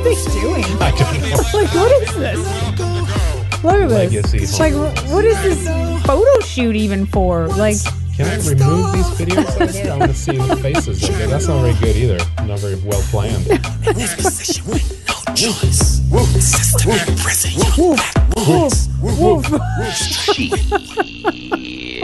[0.07, 0.65] What are they doing?
[0.81, 1.37] I don't know.
[1.59, 3.63] Like, what is this?
[3.65, 4.13] Look at this.
[4.13, 7.49] Legacy like, wh- what is this photo shoot even for?
[7.49, 7.77] Like,
[8.17, 9.93] Can I remove these videos out there?
[9.93, 11.03] I want to see the faces.
[11.05, 12.19] Okay, that's not very good either.
[12.47, 13.47] Not very well planned.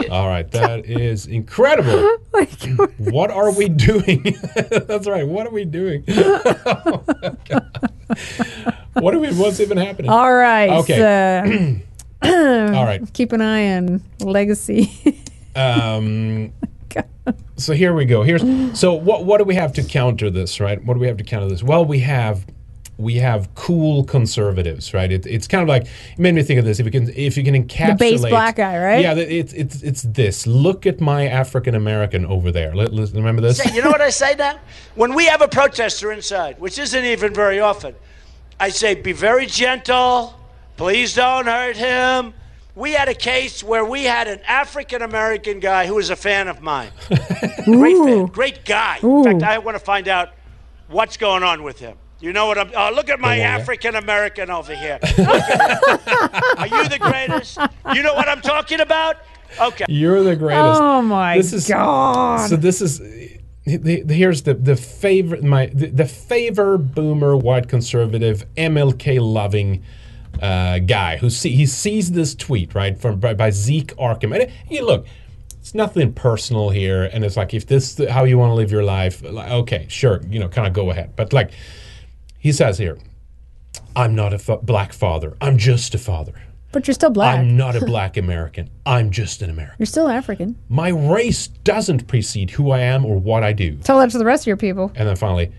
[0.09, 2.17] All right, that is incredible.
[2.97, 4.23] what are we doing?
[4.55, 5.27] That's right.
[5.27, 6.03] What are we doing?
[8.93, 9.33] what are we?
[9.33, 10.09] What's even happening?
[10.09, 10.69] all right.
[10.69, 10.97] Okay.
[10.97, 11.79] So,
[12.75, 13.01] All right.
[13.13, 15.21] Keep an eye on legacy.
[15.55, 16.53] Um,
[17.57, 18.23] so here we go.
[18.23, 18.41] Here's
[18.79, 20.83] so what what do we have to counter this, right?
[20.83, 21.63] What do we have to counter this?
[21.63, 22.45] Well, we have
[22.97, 25.11] we have cool conservatives, right?
[25.11, 26.79] It, it's kind of like it made me think of this.
[26.79, 29.01] If you can if you can encapsulate the base black guy, right?
[29.01, 30.45] Yeah, th- it's it's it's this.
[30.45, 32.75] Look at my African American over there.
[32.75, 33.57] Let, let- remember this?
[33.57, 34.59] Say, you know what I say now?
[34.95, 37.95] When we have a protester inside, which isn't even very often,
[38.59, 40.39] I say, be very gentle.
[40.77, 42.33] Please don't hurt him.
[42.75, 46.47] We had a case where we had an African American guy who was a fan
[46.47, 46.91] of mine.
[47.65, 48.97] great fan, great guy.
[49.01, 50.29] In fact, I want to find out
[50.87, 51.97] what's going on with him.
[52.23, 52.71] You know what I'm?
[52.73, 54.97] Oh, look at my African American over here.
[55.01, 56.29] Look at him.
[56.57, 57.57] Are you the greatest?
[57.93, 59.17] You know what I'm talking about?
[59.59, 59.83] Okay.
[59.89, 60.81] You're the greatest.
[60.81, 62.49] Oh my this is, God.
[62.49, 62.99] So this is
[63.65, 69.83] the, the- here's the the favor my the, the favor boomer white conservative MLK loving
[70.41, 74.49] uh, guy who see, he sees this tweet right from by, by Zeke Arkham and
[74.65, 75.05] he look
[75.59, 78.71] it's nothing personal here and it's like if this is how you want to live
[78.71, 81.51] your life like, okay sure you know kind of go ahead but like
[82.43, 82.97] he says here
[83.95, 86.33] I'm not a fa- black father I'm just a father
[86.71, 87.39] But you're still black.
[87.39, 90.55] I'm not a black American I'm just an American You're still African.
[90.69, 94.25] my race doesn't precede who I am or what I do Tell that to the
[94.25, 94.91] rest of your people.
[94.95, 95.51] and then finally,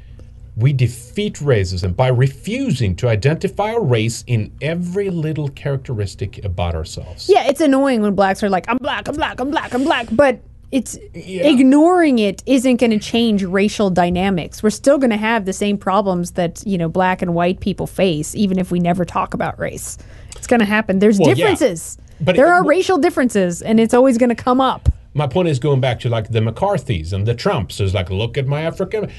[0.56, 7.28] we defeat racism by refusing to identify a race in every little characteristic about ourselves.
[7.28, 10.06] Yeah, it's annoying when blacks are like, I'm black, I'm black, I'm black, I'm black.
[10.12, 10.38] But
[10.74, 14.62] it's ignoring it isn't going to change racial dynamics.
[14.62, 17.86] We're still going to have the same problems that, you know, black and white people
[17.86, 19.98] face, even if we never talk about race.
[20.36, 20.98] It's going to happen.
[20.98, 21.34] There's Well, yeah.
[21.34, 21.98] differences.
[22.20, 24.88] But there it- are racial differences, and it's always going to come up.
[25.14, 27.80] My point is going back to like the McCarthys and the Trumps.
[27.80, 29.10] Is like, look at my African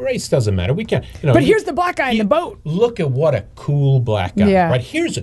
[0.00, 0.72] race doesn't matter.
[0.74, 1.04] We can't.
[1.22, 2.58] You know, but you- here's the black guy in the boat.
[2.64, 4.48] Look at what a cool black guy.
[4.48, 4.68] Yeah.
[4.70, 5.18] Right here's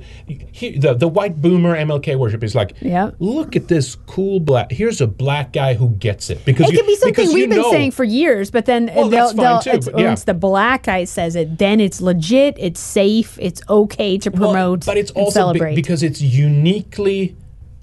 [0.52, 2.74] here, the the white boomer MLK worship is like.
[2.82, 3.12] Yeah.
[3.20, 4.72] Look at this cool black.
[4.72, 7.60] Here's a black guy who gets it because It you, could be something we've been
[7.60, 10.08] know- saying for years, but then Well, they'll, that's fine they'll, too, it's, but yeah.
[10.08, 14.86] once the black guy says it, then it's legit, it's safe, it's okay to promote
[14.86, 17.36] but it's also be- because it's uniquely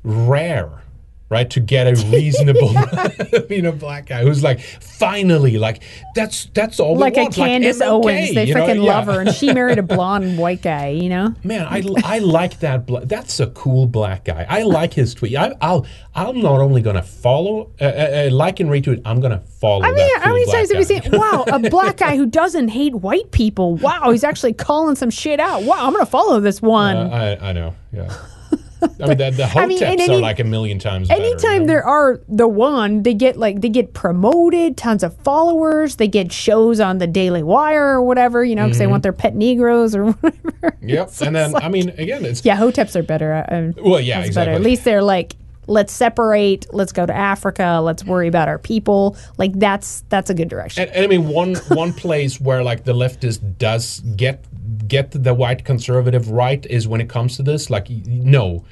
[0.03, 0.71] rare
[1.31, 2.73] right to get a reasonable
[3.51, 5.83] you know black guy who's like finally like
[6.15, 8.61] that's that's all like a Candace MLK, Owens, they know?
[8.61, 8.95] freaking Yeah.
[8.95, 10.89] love her, and she married a blonde white guy.
[10.89, 14.93] You know, man I, I like that bla- that's a cool black guy i like
[14.93, 19.03] his tweet I, i'll i'm not only gonna follow uh, uh, uh, like and retweet
[19.05, 21.03] i'm gonna follow I mean, how many times have we seen?
[21.11, 23.77] Wow, a black guy who doesn't hate white people.
[23.77, 25.63] Wow, he's actually calling some shit out.
[25.63, 26.97] Wow, I'm gonna follow this one.
[26.97, 28.13] Uh, I, I know yeah
[29.01, 31.21] I mean, the, the I mean, hoteps and are like a million times better.
[31.23, 35.97] Anytime there are the one, they get like they get promoted, tons of followers.
[35.97, 38.91] They get shows on the Daily Wire or whatever, you know, because they Mhm.
[38.91, 40.77] want their pet Negroes or whatever.
[40.83, 41.11] Yep.
[41.23, 42.45] And then, I mean, again, it's.
[42.45, 43.33] Yeah, Hoteps are better.
[43.35, 44.35] uh, Well, yeah, exactly.
[44.51, 44.51] Better.
[44.53, 45.37] At least they're like,
[45.67, 46.67] let's separate.
[46.73, 47.81] Let's go to Africa.
[47.83, 49.17] Let's worry about our people.
[49.39, 50.83] Like that's that's a good direction.
[50.89, 54.45] And, and I mean, one one place where like the leftist does get
[54.89, 57.71] get the white conservative right is when it comes to this.
[57.71, 58.65] Like, no,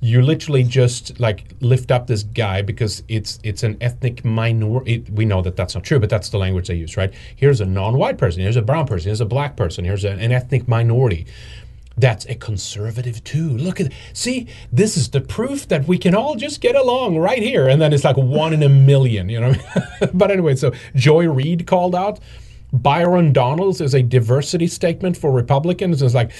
[0.00, 5.04] you literally just like lift up this guy because it's it's an ethnic minority.
[5.12, 7.12] We know that that's not true, but that's the language they use, right?
[7.36, 8.42] Here's a non-white person.
[8.42, 9.08] Here's a brown person.
[9.08, 9.84] Here's a black person.
[9.84, 11.26] Here's a, an ethnic minority.
[11.98, 13.50] That's a conservative too.
[13.50, 17.42] Look at see, this is the proof that we can all just get along right
[17.42, 17.68] here.
[17.68, 19.54] And then it's like one in a million, you know.
[20.14, 22.20] but anyway, so Joy Reid called out
[22.72, 26.02] Byron Donalds is a diversity statement for Republicans.
[26.02, 26.30] It's like,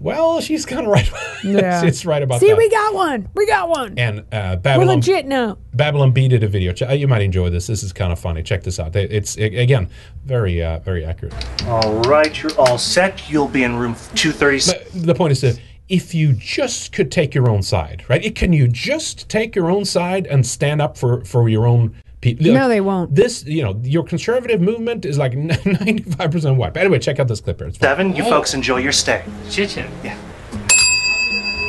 [0.00, 1.10] well, she's kind of right.
[1.44, 1.84] Yeah.
[1.84, 2.56] it's right about See, that.
[2.56, 3.28] we got one.
[3.34, 3.98] We got one.
[3.98, 5.58] and uh, We're Babylon, legit now.
[5.74, 6.72] Babylon Bee did a video.
[6.92, 7.66] You might enjoy this.
[7.66, 8.42] This is kind of funny.
[8.42, 8.96] Check this out.
[8.96, 9.88] It's again
[10.24, 11.34] very uh, very accurate.
[11.66, 13.30] All right, you're all set.
[13.30, 14.90] You'll be in room 236.
[14.92, 18.24] the point is that if you just could take your own side, right?
[18.24, 21.94] It, can you just take your own side and stand up for for your own
[22.20, 22.52] people?
[22.52, 23.14] No, they won't.
[23.14, 26.74] This, you know, your conservative movement is like ninety five percent white.
[26.74, 27.68] But anyway, check out this clip here.
[27.68, 27.88] It's fun.
[27.88, 29.24] Seven, you folks enjoy your stay.
[29.50, 29.90] Chit-chin.
[30.04, 30.18] Yeah.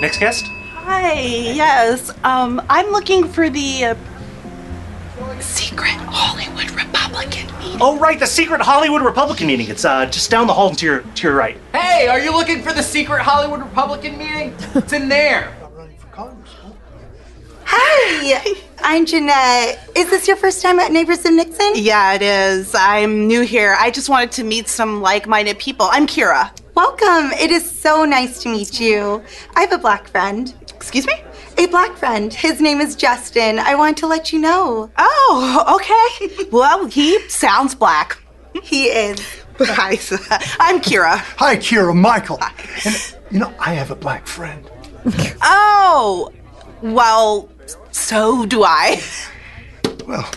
[0.02, 0.46] Next guest?
[0.48, 2.12] Hi, yes.
[2.24, 3.96] Um, I'm looking for the uh,
[5.40, 7.78] secret Hollywood Republican meeting.
[7.82, 9.68] Oh, right, the secret Hollywood Republican meeting.
[9.70, 11.58] It's uh, just down the hall to your to your right.
[11.74, 14.54] Hey, are you looking for the secret Hollywood Republican meeting?
[14.76, 15.54] It's in there.
[17.66, 18.56] Hi,
[18.90, 19.86] I'm Jeanette.
[19.98, 21.74] Is this your first time at Neighbors of Nixon?
[21.76, 22.74] Yeah, it is.
[22.74, 23.76] I'm new here.
[23.78, 25.90] I just wanted to meet some like minded people.
[25.92, 26.58] I'm Kira.
[26.74, 27.34] Welcome.
[27.38, 29.22] It is so nice to meet you.
[29.58, 30.54] I have a black friend.
[30.74, 31.16] Excuse me?
[31.58, 32.34] A black friend.
[32.34, 33.60] His name is Justin.
[33.60, 34.90] I wanted to let you know.
[34.98, 36.48] Oh, okay.
[36.50, 38.18] well, he sounds black.
[38.64, 39.20] He is.
[39.60, 39.92] Hi,
[40.62, 41.18] I'm Kira.
[41.36, 42.40] Hi, Kira, Michael.
[42.86, 44.72] And, you know, I have a black friend.
[45.42, 46.32] Oh,
[46.82, 47.50] well,
[47.92, 49.02] so do I.
[50.06, 50.30] Well,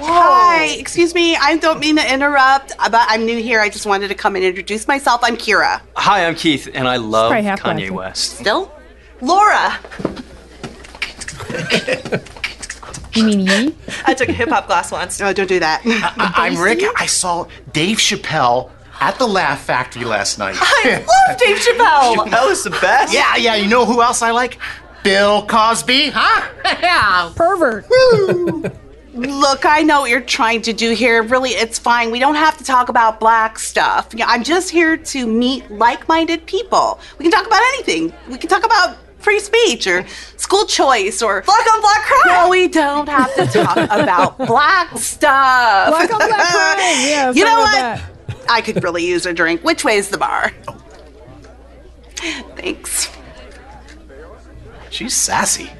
[0.00, 1.34] Hi, excuse me.
[1.34, 3.60] I don't mean to interrupt, uh, but I'm new here.
[3.60, 5.20] I just wanted to come and introduce myself.
[5.24, 5.80] I'm Kira.
[5.96, 7.92] Hi, I'm Keith, and I love probably half Kanye black.
[8.10, 8.36] West.
[8.38, 8.70] Still?
[9.20, 9.76] Laura.
[13.14, 13.74] You mean ye?
[14.04, 15.18] I took a hip hop class once.
[15.18, 15.82] No, don't do that.
[15.84, 16.82] I, I'm Rick.
[16.96, 20.54] I saw Dave Chappelle at the Laugh Factory last night.
[20.60, 22.14] I love Dave Chappelle.
[22.16, 23.12] Chappelle is the best.
[23.12, 23.56] Yeah, yeah.
[23.56, 24.58] You know who else I like?
[25.02, 26.48] Bill Cosby, huh?
[26.82, 27.32] Yeah.
[27.34, 27.86] Pervert.
[29.14, 31.22] Look, I know what you're trying to do here.
[31.22, 32.10] Really, it's fine.
[32.10, 34.10] We don't have to talk about black stuff.
[34.14, 37.00] Yeah, I'm just here to meet like minded people.
[37.18, 38.12] We can talk about anything.
[38.28, 40.06] We can talk about free speech or
[40.36, 42.20] school choice or black on black crime.
[42.26, 45.88] No, we don't have to talk about black stuff.
[45.88, 46.78] Black on black crime.
[47.08, 48.00] Yeah, you know what?
[48.28, 49.64] like I could really use a drink.
[49.64, 50.52] Which way's the bar?
[50.68, 50.74] Oh.
[52.56, 53.10] Thanks.
[54.98, 55.70] She's sassy.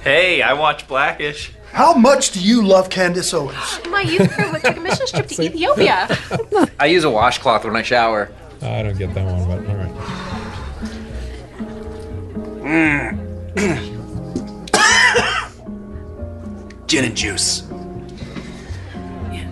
[0.00, 1.52] Hey, I watch Blackish.
[1.72, 3.80] How much do you love Candace Owens?
[3.88, 6.06] My youth crew took a mission trip to Ethiopia.
[6.78, 8.30] I use a washcloth when I shower.
[8.60, 9.94] Oh, I don't get that one, but all right.
[16.88, 17.62] Gin and juice.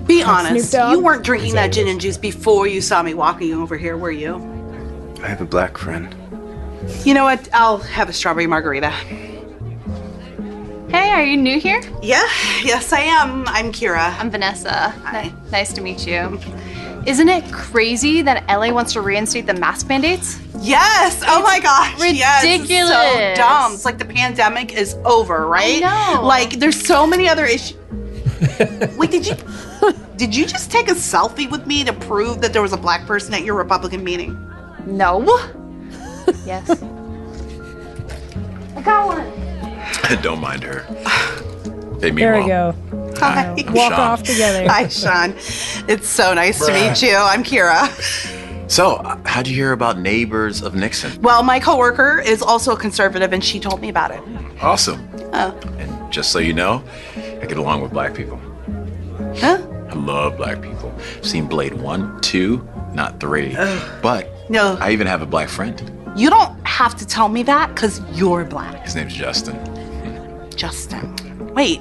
[0.06, 0.72] Be Snoop honest.
[0.72, 0.92] Dogg?
[0.92, 4.10] You weren't drinking that gin and juice before you saw me walking over here, were
[4.10, 4.34] you?
[5.22, 6.14] I have a black friend.
[7.04, 7.48] You know what?
[7.52, 8.90] I'll have a strawberry margarita.
[10.90, 11.80] hey, are you new here?
[12.02, 12.26] Yeah,
[12.62, 13.46] yes, I am.
[13.48, 14.18] I'm Kira.
[14.18, 14.94] I'm Vanessa.
[15.12, 16.38] Ni- nice to meet you.
[17.06, 20.40] Isn't it crazy that LA wants to reinstate the mask mandates?
[20.60, 21.22] Yes.
[21.26, 21.98] Oh my gosh.
[22.00, 22.42] Yes.
[22.44, 22.90] It's ridiculous.
[22.90, 23.72] so dumb.
[23.74, 25.80] It's like the pandemic is over, right?
[25.80, 26.22] know.
[26.24, 27.78] Like there's so many other issues.
[28.96, 29.34] Wait, did you
[30.16, 33.06] did you just take a selfie with me to prove that there was a black
[33.06, 34.36] person at your Republican meeting?
[34.86, 35.38] No.
[36.46, 36.70] yes.
[38.76, 39.32] I got one.
[40.22, 40.82] Don't mind her.
[42.00, 42.74] Hey, There we go.
[43.18, 43.54] Hi.
[43.70, 44.00] Walk Sean.
[44.00, 44.66] off together.
[44.68, 45.34] Hi, Sean.
[45.88, 47.16] It's so nice to meet you.
[47.16, 47.88] I'm Kira.
[48.70, 51.20] So, how'd you hear about Neighbors of Nixon?
[51.22, 54.20] Well, my coworker is also a conservative, and she told me about it.
[54.60, 55.08] Awesome.
[55.32, 55.58] Oh.
[55.78, 56.82] And just so you know,
[57.16, 58.38] I get along with black people.
[59.38, 59.64] Huh?
[59.88, 60.92] I love black people.
[61.22, 63.54] Seen Blade 1, 2, not 3.
[64.02, 64.76] But No.
[64.80, 65.80] I even have a black friend.
[66.16, 68.82] You don't have to tell me that because you're black.
[68.84, 69.56] His name's Justin.
[70.56, 71.14] Justin.
[71.52, 71.80] Wait,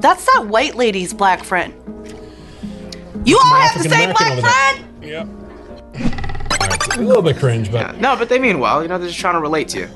[0.00, 1.74] that's that white lady's black friend.
[3.26, 5.02] You all have to say African-American black over friend?
[5.02, 6.98] there.
[6.98, 8.82] A little bit cringe, but No, but they mean well.
[8.82, 9.88] You know, they're just trying to relate to you.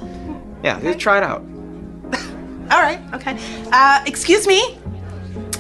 [0.62, 1.40] Yeah, just try it out.
[2.70, 3.39] All right, okay.
[3.73, 4.78] Uh, excuse me.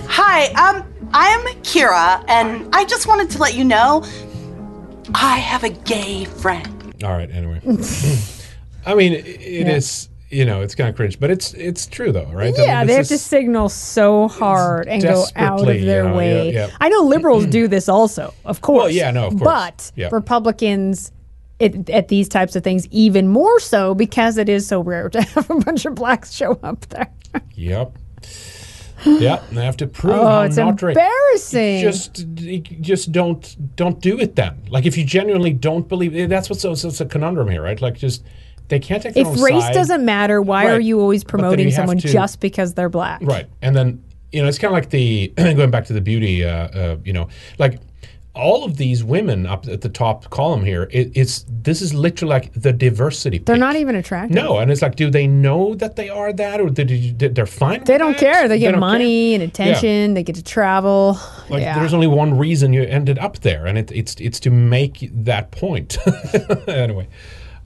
[0.08, 4.04] Hi, um, I'm Kira, and I just wanted to let you know
[5.14, 6.77] I have a gay friend.
[7.04, 7.30] All right.
[7.30, 7.60] Anyway,
[8.86, 9.74] I mean, it Yeah.
[9.76, 12.56] is you know it's kind of cringe, but it's it's true though, right?
[12.58, 16.08] I Yeah, mean, they have to signal so hard and go out of their you
[16.10, 16.52] know, way.
[16.52, 16.76] yeah, yeah.
[16.80, 18.78] I know liberals do this also, of course.
[18.84, 19.42] Well, yeah, no, of course.
[19.44, 20.08] But Yeah.
[20.12, 21.12] Republicans
[21.58, 25.20] it, at these types of things even more so because it is so rare to
[25.34, 27.08] have a bunch of blacks show up there.
[27.54, 27.96] Yep.
[29.20, 31.80] Yeah, they have to prove Oh, it's not ra- embarrassing.
[31.82, 32.26] Just,
[32.80, 34.62] just don't, don't do it then.
[34.68, 37.62] Like if you genuinely don't believe, eh, that's what's so, so it's a conundrum here,
[37.62, 37.80] right?
[37.80, 38.24] Like just
[38.68, 39.74] they can't take their If own race side.
[39.74, 43.20] doesn't matter, why are you always promoting you someone to- just because they're black?
[43.22, 44.02] Right, and then
[44.32, 46.44] you know it's kind of like the going back to the beauty.
[46.44, 47.80] Uh, uh, you know, like
[48.38, 50.88] all of these women up at the top column here.
[50.90, 53.38] It, it's this is literally like the diversity.
[53.38, 54.34] They're not even attractive.
[54.34, 57.46] No, and it's like, do they know that they are that, or did you, they're
[57.46, 57.84] fine?
[57.84, 58.48] They don't care.
[58.48, 60.14] They get money and attention.
[60.14, 61.18] They get to travel.
[61.48, 61.78] Like yeah.
[61.78, 65.50] there's only one reason you ended up there, and it, it's it's to make that
[65.50, 65.98] point.
[66.68, 67.08] anyway,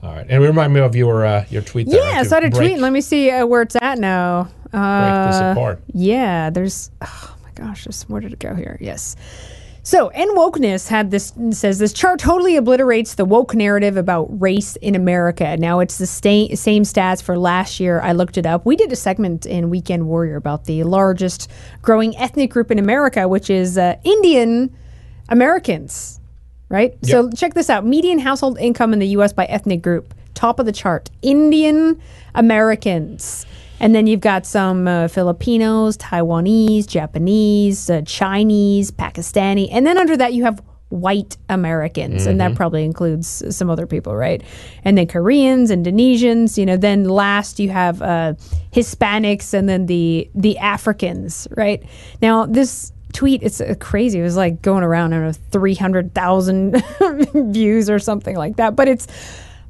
[0.01, 1.89] all right, and remind me of your uh, your tweet.
[1.89, 2.79] There, Yeah, I a break- tweet.
[2.79, 4.49] Let me see uh, where it's at now.
[4.73, 5.83] Uh, this apart.
[5.93, 6.89] Yeah, there's.
[7.01, 8.77] Oh my gosh, this, where did it go here?
[8.81, 9.15] Yes.
[9.85, 14.77] So, N Wokeness had this says this chart totally obliterates the woke narrative about race
[14.77, 15.57] in America.
[15.57, 17.99] Now it's the sta- same stats for last year.
[17.99, 18.65] I looked it up.
[18.65, 21.51] We did a segment in Weekend Warrior about the largest
[21.81, 24.73] growing ethnic group in America, which is uh, Indian
[25.27, 26.21] Americans.
[26.69, 26.95] Right.
[27.05, 29.33] So check this out: median household income in the U.S.
[29.33, 32.01] by ethnic group, top of the chart, Indian
[32.33, 33.45] Americans.
[33.83, 39.67] And then you've got some uh, Filipinos, Taiwanese, Japanese, uh, Chinese, Pakistani.
[39.73, 42.25] And then under that, you have white Americans.
[42.25, 42.55] And that Mhm.
[42.55, 44.41] probably includes some other people, right?
[44.85, 48.33] And then Koreans, Indonesians, you know, then last you have uh,
[48.71, 51.83] Hispanics and then the, the Africans, right?
[52.21, 54.19] Now, this tweet, it's uh, crazy.
[54.19, 56.81] It was like going around, I don't know, 300,000
[57.53, 58.77] views or something like that.
[58.77, 59.07] But it's,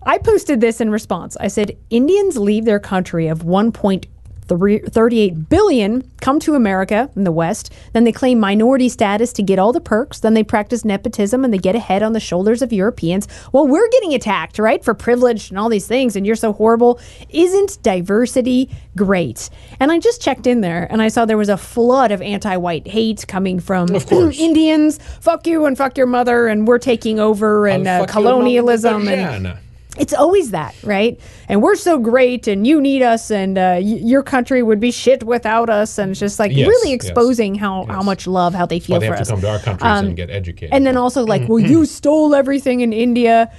[0.05, 1.37] I posted this in response.
[1.39, 7.71] I said, Indians leave their country of 1.38 billion, come to America in the West,
[7.93, 11.53] then they claim minority status to get all the perks, then they practice nepotism and
[11.53, 13.27] they get ahead on the shoulders of Europeans.
[13.53, 16.99] Well, we're getting attacked, right, for privilege and all these things, and you're so horrible.
[17.29, 19.49] Isn't diversity great?
[19.79, 22.57] And I just checked in there and I saw there was a flood of anti
[22.57, 24.99] white hate coming from Indians.
[25.21, 28.33] Fuck you and fuck your mother, and we're taking over and uh, Fuck your mother,
[28.33, 29.59] colonialism and Diana.
[29.97, 31.19] It's always that, right?
[31.47, 34.89] And we're so great, and you need us, and uh, y- your country would be
[34.91, 38.55] shit without us, and it's just like Yes, really yes, exposing how how much love,
[38.55, 39.27] how they feel Well, they for have us.
[39.27, 40.73] to come to our countries Um, and get educated.
[40.73, 43.51] and then also like, well, you stole everything in India.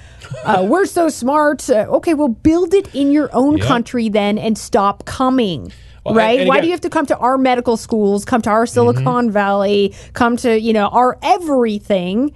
[0.43, 1.69] Uh, we're so smart.
[1.69, 3.65] Uh, okay, well, build it in your own Yeah.
[3.65, 5.71] country then, and stop coming.
[6.05, 6.31] Well, right?
[6.31, 8.25] and- and Why do you have to come to our medical schools?
[8.25, 9.93] Come to our Silicon Valley?
[10.13, 12.33] Come to you know our everything?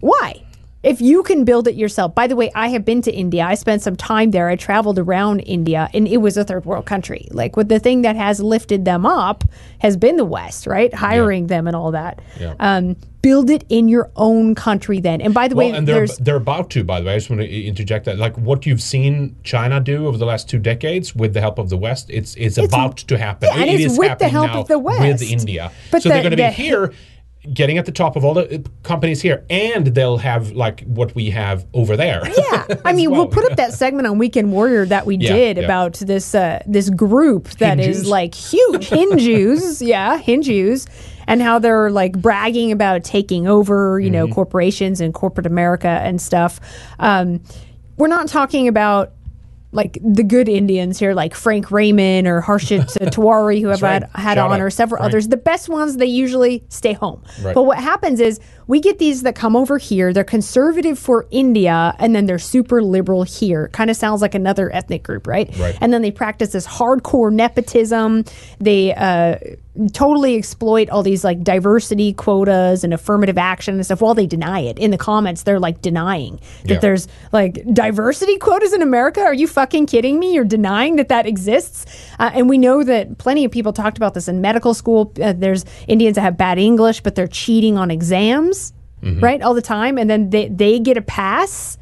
[0.00, 0.42] Why?
[0.86, 2.14] If you can build it yourself.
[2.14, 3.44] By the way, I have been to India.
[3.44, 4.48] I spent some time there.
[4.48, 7.26] I traveled around India and it was a third world country.
[7.32, 9.44] Like with the thing that has lifted them up
[9.80, 10.94] has been the West, right?
[10.94, 12.20] Hiring them and all that.
[12.40, 12.54] Yeah.
[12.60, 15.20] Um, build it in your own country then.
[15.20, 16.84] And by the Well, way, and they're they're about to.
[16.84, 20.06] By the way, I just want to interject that, like what you've seen China do
[20.06, 23.18] over the last two decades with the help of the West, it's it's, about to
[23.18, 23.48] happen.
[23.52, 25.00] yeah, and It it's is with the help now of the West.
[25.00, 25.72] with India.
[25.90, 26.92] But so they're going to be the- here,
[27.52, 31.14] getting at the top of all the uh, companies here, and they'll have like what
[31.14, 32.22] we have over there.
[32.26, 35.56] Yeah, I mean, we'll put up that segment on Weekend Warrior that we Yeah, did
[35.56, 35.64] yeah.
[35.64, 40.86] about this uh, this group that is like huge Hindus, yeah, Hindus,
[41.26, 44.12] and how they're like bragging about taking over, you Mm-hmm.
[44.12, 46.60] know, corporations and corporate America and stuff.
[46.98, 47.42] Um,
[47.96, 49.12] we're not talking about
[49.76, 54.02] like the good Indians here, like Frank Raymond or Harshit Tawari, who have right.
[54.02, 54.64] had, had Shout on, out.
[54.64, 55.06] or several Right.
[55.08, 55.28] others.
[55.28, 57.22] The best ones, they usually stay home.
[57.42, 57.54] Right.
[57.54, 61.94] But what happens is we get these that come over here, they're conservative for India,
[61.98, 63.68] and then they're super liberal here.
[63.68, 65.48] Kind of sounds like another ethnic group, right?
[65.58, 65.76] Right.
[65.80, 68.24] And then they practice this hardcore nepotism.
[68.58, 69.36] They uh,
[69.92, 74.60] totally exploit all these like diversity quotas and affirmative action and stuff while they deny
[74.60, 74.78] it.
[74.78, 76.78] In the comments, they're like denying that Yeah.
[76.78, 79.20] there's like diversity quotas in America.
[79.20, 80.32] Are you fucking kidding me?
[80.34, 81.84] You're denying that that exists.
[82.18, 85.12] Uh, and we know that plenty of people talked about this in medical school.
[85.22, 88.55] Uh, there's Indians that have bad English, but they're cheating on exams,
[89.02, 91.78] right, all the time, and then they they get a pass.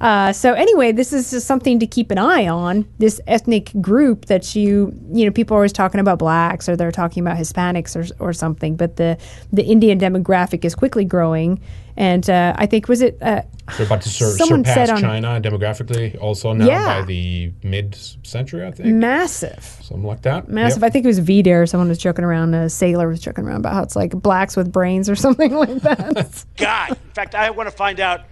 [0.00, 2.86] Uh, so anyway, this is just something to keep an eye on.
[2.98, 6.92] This ethnic group that you, you know, people are always talking about blacks or they're
[6.92, 9.18] talking about Hispanics or, or something, but the
[9.52, 11.60] the Indian demographic is quickly growing,
[11.98, 13.42] and uh, I think was it uh,
[13.76, 17.00] They're about to sur- Someone surpass said on- China demographically also now Yeah.
[17.00, 19.62] by the mid-century, I think, massive.
[19.82, 20.48] something like that.
[20.48, 20.82] Massive.
[20.82, 20.88] Yep.
[20.88, 21.68] I think it was VDARE.
[21.68, 22.54] Someone was joking around.
[22.54, 25.74] A sailor was joking around about how it's like blacks with brains or something like
[25.82, 26.44] that.
[26.56, 26.90] God.
[26.90, 28.22] In fact, I want to find out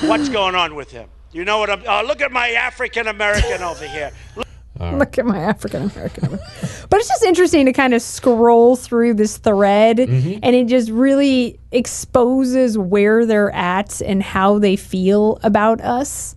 [0.00, 1.08] what's going on with him.
[1.32, 1.82] You know what I'm?
[1.86, 4.10] Oh, look at my African American over here.
[4.36, 4.47] Look
[5.18, 6.38] at my African American.
[6.90, 10.38] but it's just interesting to kind of scroll through this thread Mm-hmm.
[10.42, 16.34] and it just really exposes where they're at and how they feel about us.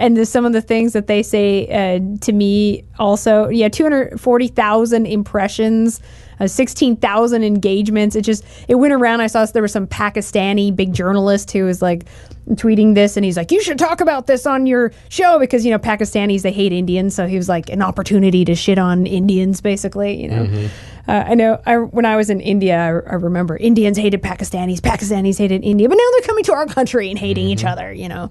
[0.00, 5.06] And the, some of the things that they say uh, to me also, yeah, 240,000
[5.06, 6.00] impressions,
[6.40, 8.16] uh, 16,000 engagements.
[8.16, 9.20] It just, it went around.
[9.20, 12.06] I saw there was some Pakistani big journalist who was like
[12.50, 15.70] tweeting this and he's like, you should talk about this on your show because, you
[15.70, 17.14] know, Pakistanis, they hate Indians.
[17.14, 20.44] So he was like an opportunity to shit on Indians, basically, you know.
[20.46, 21.10] Mm-hmm.
[21.10, 24.78] Uh, I know I, when I was in India, I, I remember Indians hated Pakistanis,
[24.78, 28.08] Pakistanis hated India, but now they're coming to our country and hating each other, you
[28.08, 28.28] know.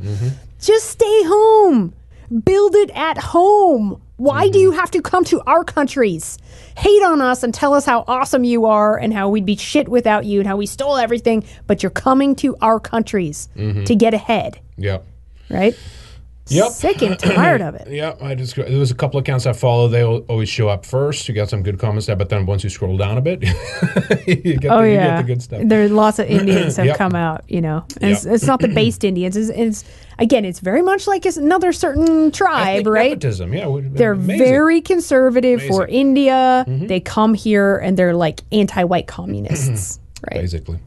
[0.59, 1.93] Just stay home.
[2.29, 4.01] Build it at home.
[4.17, 4.59] Why do mm-hmm.
[4.59, 6.37] you have to come to our countries?
[6.77, 9.87] Hate on us and tell us how awesome you are and how we'd be shit
[9.87, 13.85] without you and how we stole everything, but you're coming to our countries mm-hmm.
[13.85, 15.05] to get ahead, Yep.
[15.49, 15.75] right?
[16.51, 16.71] Yep.
[16.71, 17.87] Sick and tired of it.
[17.99, 19.87] Yeah, I just there was a couple accounts I follow.
[19.87, 21.27] They always show up first.
[21.27, 23.41] You got some good comments there, but then once you scroll down a bit,
[24.27, 25.61] you get, oh the, you yeah, get the good stuff.
[25.65, 26.97] there are lots of Indians have Yep.
[26.97, 27.43] come out.
[27.47, 28.33] You know, and it's, Yep.
[28.35, 29.35] it's not the based Indians.
[29.37, 29.83] It's, it's
[30.17, 33.09] again, it's very much like it's another certain tribe, Ethnic right?
[33.11, 34.45] nepotism, yeah, They're amazing.
[34.45, 36.15] very conservative for Amazing.
[36.15, 36.71] Mm-hmm.
[36.71, 36.87] India.
[36.87, 39.99] They come here and they're like anti-white communists,
[40.31, 40.41] right?
[40.41, 40.79] basically.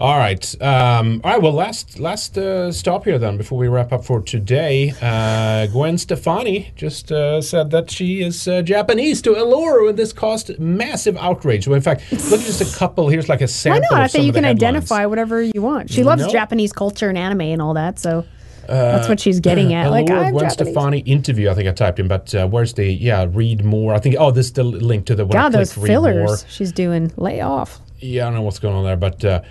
[0.00, 0.62] All right.
[0.62, 1.42] Um, all right.
[1.42, 4.94] Well, last last uh, stop here then before we wrap up for today.
[5.02, 10.14] Uh, Gwen Stefani just uh, said that she is uh, Japanese to Allure, and this
[10.14, 11.68] caused massive outrage.
[11.68, 13.08] Well, in fact, look at just a couple.
[13.10, 13.88] Here's like a Why sample.
[13.90, 14.00] not?
[14.00, 14.62] I think you can headlines.
[14.62, 15.90] identify whatever you want.
[15.90, 16.30] She loves No.
[16.30, 18.24] Japanese culture and anime and all that, so
[18.70, 19.90] Uh, that's what she's getting at.
[19.90, 20.72] Like, Allure I'm Gwen Japanese.
[20.72, 21.50] Stefani interview.
[21.50, 23.26] I think I typed in, but uh, where's the yeah?
[23.30, 23.92] Read more.
[23.92, 24.16] I think.
[24.18, 25.26] Oh, this is the link to the.
[25.26, 25.86] when I God, those more.
[25.86, 27.12] fillers she's doing.
[27.18, 27.80] Lay off.
[28.02, 29.42] Yeah, I don't know what's going on there, but uh,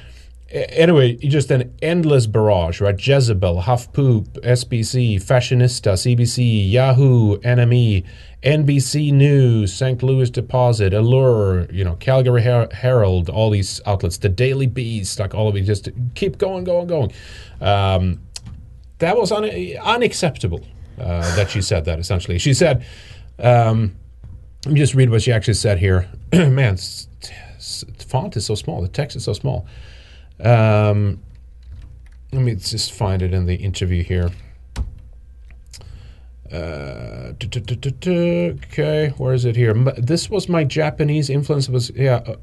[0.52, 2.96] anyway, just an endless barrage, right?
[2.96, 8.06] Jezebel, HuffPoop, SBC, Fashionista, CBC, Yahoo, NME,
[8.44, 10.02] NBC News, St.
[10.02, 15.36] Louis Deposit, Allure, you know, Calgary Her- Herald, all these outlets, the Daily Beast, like
[15.36, 17.12] all of it, just keep going, going, going.
[17.62, 18.22] Um,
[19.00, 19.50] that was un-
[19.84, 20.66] unacceptable
[21.00, 22.38] uh, that she said that, essentially.
[22.38, 22.86] She said,
[23.40, 23.96] um,
[24.66, 26.10] let me just read what she actually said here.
[26.34, 29.68] Man, the font is so small, the text is so small.
[30.44, 31.22] Um,
[32.32, 34.30] let me just find it in the interview here.
[36.52, 39.74] Uh, okay, where is it here?
[39.98, 41.70] This was my Japanese influence.
[41.70, 42.36] Was yeah, uh,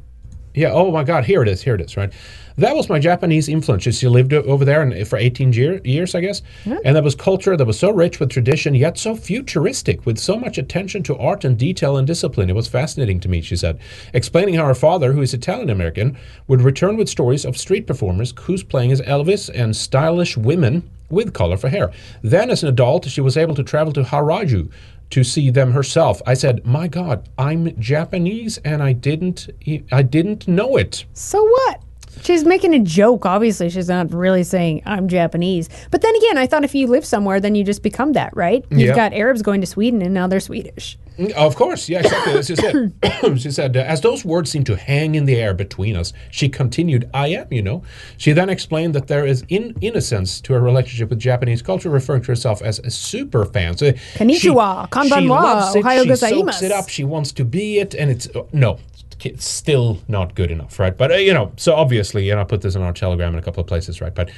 [0.55, 0.71] yeah.
[0.71, 1.63] Oh my God, here it is.
[1.63, 1.97] Here it is.
[1.97, 2.13] Right,
[2.57, 3.83] that was my Japanese influence.
[3.83, 6.43] She lived over there and eh, for 18 year, years, I guess.
[6.65, 6.79] Mm-hmm.
[6.85, 10.37] And that was culture that was so rich with tradition, yet so futuristic, with so
[10.39, 12.51] much attention to art and detail and discipline.
[12.51, 13.41] It was fascinating to me.
[13.43, 13.79] She said,
[14.15, 16.17] explaining how her father, who is Italian American,
[16.49, 21.35] would return with stories of street performers who's playing as Elvis and stylish women with
[21.35, 21.93] colorful hair.
[22.23, 24.71] Then, as an adult, she was able to travel to Harajuku
[25.11, 26.21] to see them herself.
[26.27, 29.49] I said, "My God, I'm Japanese, and I didn't,
[29.93, 31.81] I didn't know it." So what?
[32.23, 33.25] She's making a joke.
[33.27, 35.69] Obviously, she's not really saying I'm Japanese.
[35.91, 38.65] But then again, I thought if you live somewhere, then you just become that, right?
[38.71, 38.95] You've Yeah.
[38.97, 40.99] got Arabs going to Sweden, and now they're Swedish.
[41.19, 42.33] Mm, Of course, yeah, exactly.
[42.35, 43.39] That's just it.
[43.41, 46.49] she said, uh, as those words seem to hang in the air between us, she
[46.49, 47.83] continued, I am, you know.
[48.19, 52.23] She then explained that there is in innocence to her relationship with Japanese culture, referring
[52.23, 53.77] to herself as a super fan.
[53.79, 56.31] So Konnichiwa, she, she loves it, ohayo she gozaimasu.
[56.53, 58.79] soaks it up, she wants to be it, and it's, uh, no,
[59.25, 60.97] it's still not good enough, right?
[60.97, 63.43] But, uh, you know, so obviously, and I put this on our telegram in a
[63.43, 64.15] couple of places, right?
[64.15, 64.31] But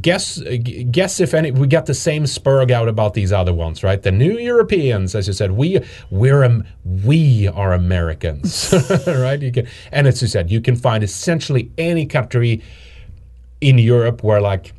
[0.00, 0.42] guess
[0.90, 4.10] guess if any we got the same spurg out about these other ones right the
[4.10, 5.80] new europeans as you said we
[6.10, 6.64] we're um,
[7.04, 8.74] we are americans
[9.06, 12.60] right you can and as you said you can find essentially any country
[13.60, 14.72] in europe where like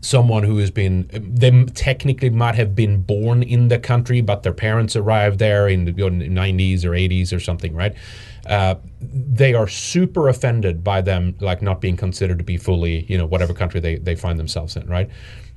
[0.00, 4.54] someone who has been they technically might have been born in the country but their
[4.54, 7.94] parents arrived there in the 90s or 80s or something right
[8.50, 13.16] uh, they are super offended by them like not being considered to be fully you
[13.16, 15.08] know whatever country they, they find themselves in right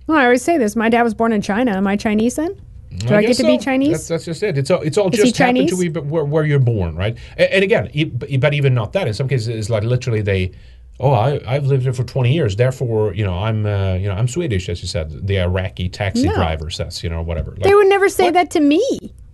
[0.07, 0.76] Well, I always say this.
[0.76, 1.72] My dad was born in China.
[1.72, 2.53] Am I Chinese then?
[2.98, 3.57] Do I, get guess to be.
[3.57, 3.91] Chinese?
[3.91, 4.57] That's, that's just it.
[4.57, 7.18] It's all, it's all Is just happened to be where, where you're born, right?
[7.38, 9.07] And, and again, e- but even not that.
[9.07, 10.52] In some cases, it's like literally they,
[10.99, 12.56] oh, I, I've lived here for 20 years.
[12.56, 15.26] Therefore, you know, I'm, uh, you know, I'm Swedish, as you said.
[15.26, 16.36] The Iraqi taxi No.
[16.36, 17.52] driver says, you know, whatever.
[17.52, 18.84] Like, they would never say that to me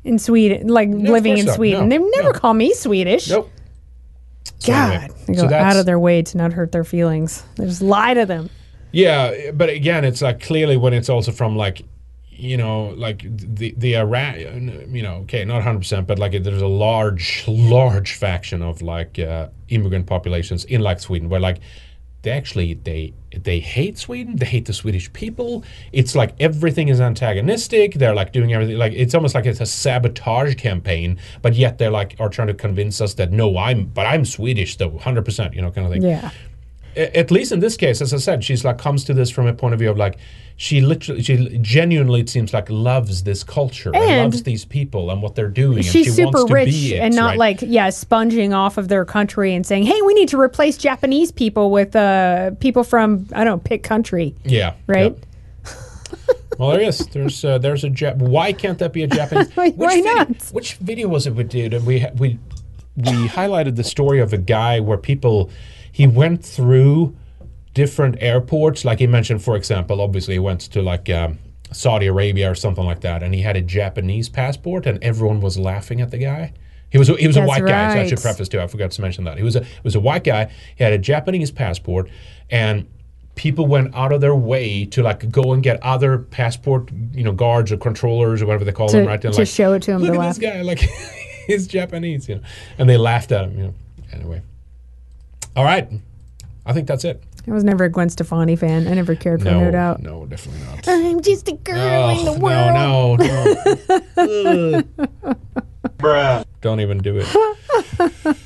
[0.03, 1.47] in Sweden, like living in.
[1.47, 1.89] Sweden.
[1.89, 3.29] No, They never call me Swedish.
[3.29, 3.49] Nope.
[4.65, 7.43] God, they go that's- out of their way to not hurt their feelings.
[7.55, 8.49] They just lie to them.
[8.91, 11.83] Yeah, but again, it's like clearly when it's also from like,
[12.31, 16.61] you know, like the the Iraq, you know, okay, not hundred percent, but like there's
[16.61, 21.59] a large, large faction of like uh, immigrant populations in like Sweden where like
[22.21, 25.63] they actually they they hate Sweden, they hate the Swedish people.
[25.93, 27.93] It's like everything is antagonistic.
[27.93, 31.91] They're like doing everything like it's almost like it's a sabotage campaign, but yet they're
[31.91, 35.53] like are trying to convince us that no, I'm but I'm Swedish though, hundred percent,
[35.53, 36.31] you know, kind of thing Yeah.
[36.99, 39.53] At least in this case, as I said, she's like comes to this from a
[39.53, 40.17] point of view of like
[40.57, 45.09] she literally, she genuinely it seems like loves this culture and, And loves these people
[45.09, 45.77] and what they're doing.
[45.77, 47.39] and She's she super wants to rich be it, and not right?
[47.39, 51.31] like, yeah, sponging off of their country and saying, hey, we need to replace Japanese
[51.31, 54.35] people with uh, people from, I don't know, pick country.
[54.43, 55.15] yeah, Right?
[56.57, 57.07] Well, there is.
[57.07, 58.17] There's uh, there's a Jap.
[58.17, 59.49] Why can't that be a Japanese?
[59.55, 60.43] Why- why vid- not?
[60.51, 61.73] Which video was it we did?
[61.73, 62.37] And we we
[62.97, 65.49] we highlighted the story of a guy where people
[65.99, 67.13] he went through
[67.73, 68.85] different airports.
[68.85, 71.39] Like he mentioned, for example, obviously he went to like um,
[71.73, 75.59] Saudi Arabia or something like that, and he had a Japanese passport, and everyone was
[75.59, 76.53] laughing at the guy.
[76.89, 77.95] He was a, he was a That's white guy.
[77.95, 78.61] So I should preface too.
[78.61, 80.49] I forgot to mention that he was a was a white guy.
[80.77, 82.09] He had a Japanese passport,
[82.49, 82.87] and
[83.35, 87.33] people went out of their way to like go and get other passport, you know,
[87.33, 89.25] guards or controllers or whatever they call To- them, right?
[89.25, 90.37] And to like, show it to him Look at laugh.
[90.37, 90.79] this guy, like
[91.47, 92.41] he's Japanese, you know,
[92.77, 93.73] and they laughed at him, you know.
[94.13, 94.41] Anyway,
[95.59, 95.89] all right,
[96.65, 97.21] I think that's it.
[97.45, 98.87] I was never a Gwen Stefani fan.
[98.87, 100.01] I never cared for No, No Doubt.
[100.01, 100.87] no, definitely not.
[100.87, 102.73] I'm just a girl in the Oh, world.
[102.73, 103.15] no,
[104.15, 104.83] no,
[105.25, 105.35] no.
[105.97, 106.45] Bruh.
[106.61, 107.27] Don't even do it.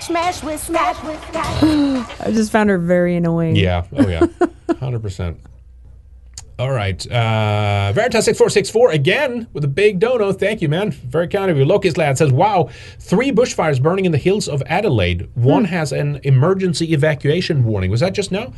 [0.00, 1.62] Smash with smash with smash.
[2.20, 3.56] I just found her very annoying.
[3.56, 3.84] Yeah.
[3.94, 4.26] Oh yeah.
[4.80, 5.38] Hundred percent.
[6.60, 7.00] All right.
[7.10, 10.30] Uh, Veritas six four six four again with a big dono.
[10.30, 10.90] Thank you, man.
[10.90, 11.64] Very kind of you.
[11.64, 12.68] Locust lad says, "Wow,
[12.98, 15.26] three bushfires burning in the hills of Adelaide.
[15.34, 17.90] One has an emergency evacuation warning.
[17.90, 18.52] Was that just now?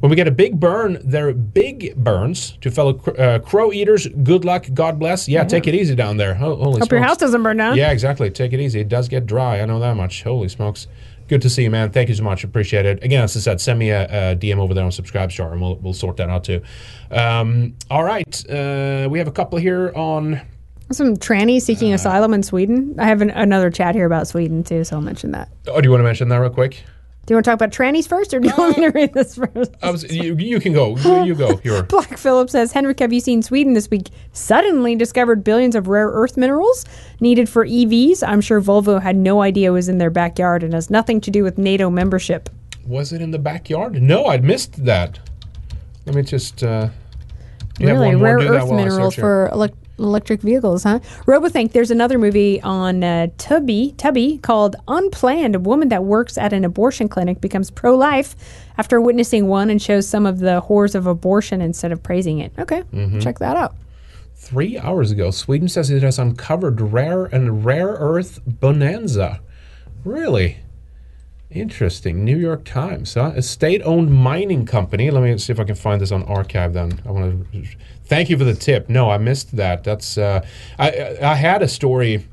[0.00, 2.58] When we get a big burn, they're big burns.
[2.60, 4.66] To fellow cr- uh, crow eaters, good luck.
[4.74, 5.26] God bless.
[5.26, 6.34] Yeah, take it easy down there.
[6.34, 7.78] Ho- holy Hope your house doesn't burn down.
[7.78, 8.28] Yeah, exactly.
[8.28, 8.80] Take it easy.
[8.80, 9.62] It does get dry.
[9.62, 10.24] I know that much.
[10.24, 10.88] Holy smokes.
[11.28, 11.90] Good to see you, man.
[11.90, 12.44] Thank you so much.
[12.44, 13.02] Appreciate it.
[13.02, 15.76] Again, as I said, send me a, a DM over there on Subscribestar, and we'll,
[15.76, 16.62] we'll sort that out too.
[17.10, 18.50] Um, all right.
[18.50, 20.40] Uh, we have a couple here on.
[20.92, 22.94] Some trannies Uh, seeking asylum in Sweden.
[22.98, 25.48] I have an, another chat here about Sweden too, so I'll mention that.
[25.66, 26.84] Oh, do you want to mention that real quick?
[27.26, 29.12] Do you want to talk about trannies first, or do you want me to read
[29.12, 29.74] this first?
[29.82, 30.96] I was, you, you can go.
[30.96, 31.56] You, you go.
[31.62, 31.82] Here.
[31.82, 34.10] Black Phillips says, Henrik, have you seen Sweden this week?
[34.32, 36.86] Suddenly discovered billions of rare earth minerals
[37.18, 38.22] needed for EVs.
[38.24, 41.42] I'm sure Volvo had no idea was in their backyard and has nothing to do
[41.42, 42.48] with NATO membership.
[42.86, 44.00] Was it in the backyard?
[44.00, 45.18] No, I missed that.
[46.06, 46.62] Let me just.
[46.62, 46.90] Uh,
[47.74, 50.98] do you have really, rare earth minerals for elec Electric vehicles, huh?
[51.26, 51.72] Robothink.
[51.72, 55.54] There's another movie on uh, Tubi, Tubi called Unplanned.
[55.54, 58.36] A woman that works at an abortion clinic becomes pro-life
[58.76, 62.52] after witnessing one and shows some of the horrors of abortion instead of praising it.
[62.58, 63.22] Okay, Mhm.
[63.22, 63.74] check that out.
[64.34, 69.40] Three hours ago, Sweden says it has uncovered rare and rare earth bonanza.
[70.04, 70.58] Really?
[71.50, 72.24] Interesting.
[72.24, 73.32] New York Times, huh?
[73.36, 75.10] A state-owned mining company.
[75.10, 76.72] Let me see if I can find this on archive.
[76.72, 77.64] Then I want to
[78.04, 78.88] thank you for the tip.
[78.88, 79.84] No, I missed that.
[79.84, 80.44] That's uh,
[80.78, 82.26] I I had a story.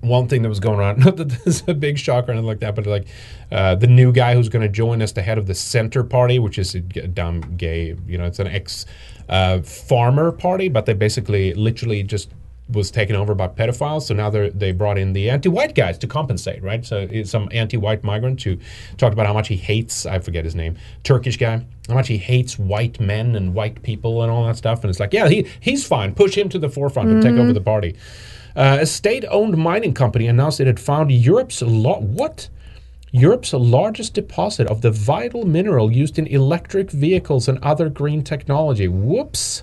[0.00, 2.46] One thing that was going on, not that this is a big shock or anything
[2.46, 3.08] like that, but like
[3.50, 6.38] uh, the new guy who's going to join us, the head of the Center Party,
[6.38, 8.86] which is a dumb gay, you know, it's an ex
[9.28, 12.30] uh, farmer party, but they basically literally just
[12.70, 14.02] was taken over by pedophiles.
[14.02, 16.84] So now they they brought in the anti-white guys to compensate, right?
[16.84, 18.58] So some anti-white migrant who
[18.96, 20.06] talked about how much he hates.
[20.06, 21.64] I forget his name, Turkish guy.
[21.88, 24.82] How much he hates white men and white people and all that stuff.
[24.84, 26.14] And it's like, yeah, he he's fine.
[26.14, 27.40] Push him to the forefront and take Mhm.
[27.40, 27.96] over the party.
[28.56, 32.48] Uh, a state-owned mining company announced it had found Europe's lo- what?
[33.12, 38.88] Europe's largest deposit of the vital mineral used in electric vehicles and other green technology.
[38.88, 39.62] Whoops.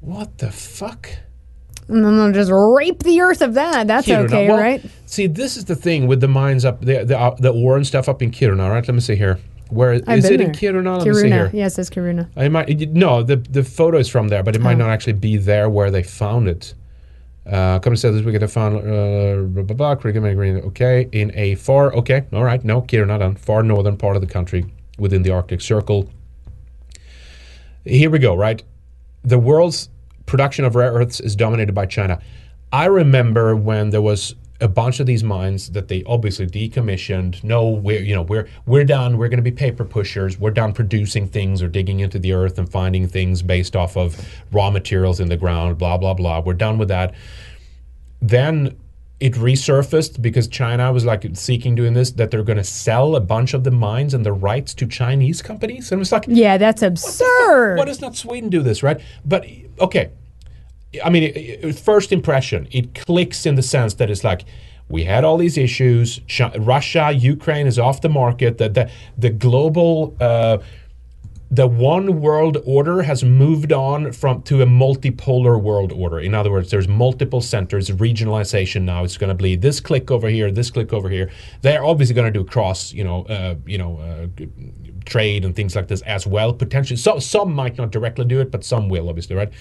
[0.00, 1.08] What the fuck?
[1.90, 3.86] And then just rape the earth of that.
[3.86, 4.24] That's Kiruna.
[4.26, 4.84] okay, Well, right?
[5.06, 7.86] See, this is the thing with the mines up the the, uh, the ore and
[7.86, 8.86] stuff up in Kiruna, right?
[8.86, 9.38] Let me see here.
[9.70, 10.52] Where is I've it been in.
[10.52, 10.98] Kiruna?
[10.98, 11.50] Let me see here.
[11.52, 12.28] Yes, it's Kiruna.
[12.36, 14.78] I might no the the photo is from there, but it might Oh.
[14.84, 16.74] not actually be there where they found it.
[17.46, 20.56] Uh, company says this week they found uh, blah, blah, blah, green.
[20.58, 24.28] Okay, in a far okay, all right, no, Kiruna done far northern part of the
[24.28, 24.64] country
[24.98, 26.08] within the Arctic Circle.
[27.84, 28.34] Here we go.
[28.34, 28.62] Right,
[29.24, 29.88] the world's
[30.30, 32.20] production of rare earths is dominated by China.
[32.72, 37.42] I remember when there was a bunch of these mines that they obviously decommissioned.
[37.42, 39.18] No, we're you know we're we're done.
[39.18, 40.38] We're going to be paper pushers.
[40.38, 44.24] We're done producing things or digging into the earth and finding things based off of
[44.52, 45.78] raw materials in the ground.
[45.78, 46.40] Blah blah blah.
[46.40, 47.14] We're done with that.
[48.22, 48.76] Then
[49.18, 53.20] it resurfaced because China was like seeking doing this that they're going to sell a
[53.20, 55.92] bunch of the mines and the rights to Chinese companies.
[55.92, 57.76] And it was like, Yeah, that's absurd.
[57.76, 58.98] why does not Sweden do this, right?
[59.26, 59.46] But
[59.78, 60.10] okay,
[61.04, 64.44] I mean, it, it- first impression, it clicks in the sense that it's like
[64.88, 66.20] we had all these issues.
[66.58, 68.58] Russia, Ukraine is off the market.
[68.58, 70.16] The the, the global.
[70.20, 70.58] Uh,
[71.52, 76.20] the one world order has moved on from to a multipolar world order.
[76.20, 79.02] In other words, there's multiple centers, regionalization now.
[79.02, 81.28] It's going to be this click over here, this click over here.
[81.62, 84.44] They're obviously going to do cross, you know, uh, you know, uh,
[85.06, 86.52] trade and things like this as well.
[86.52, 89.52] Potentially, some some might not directly do it, but some will, obviously, right?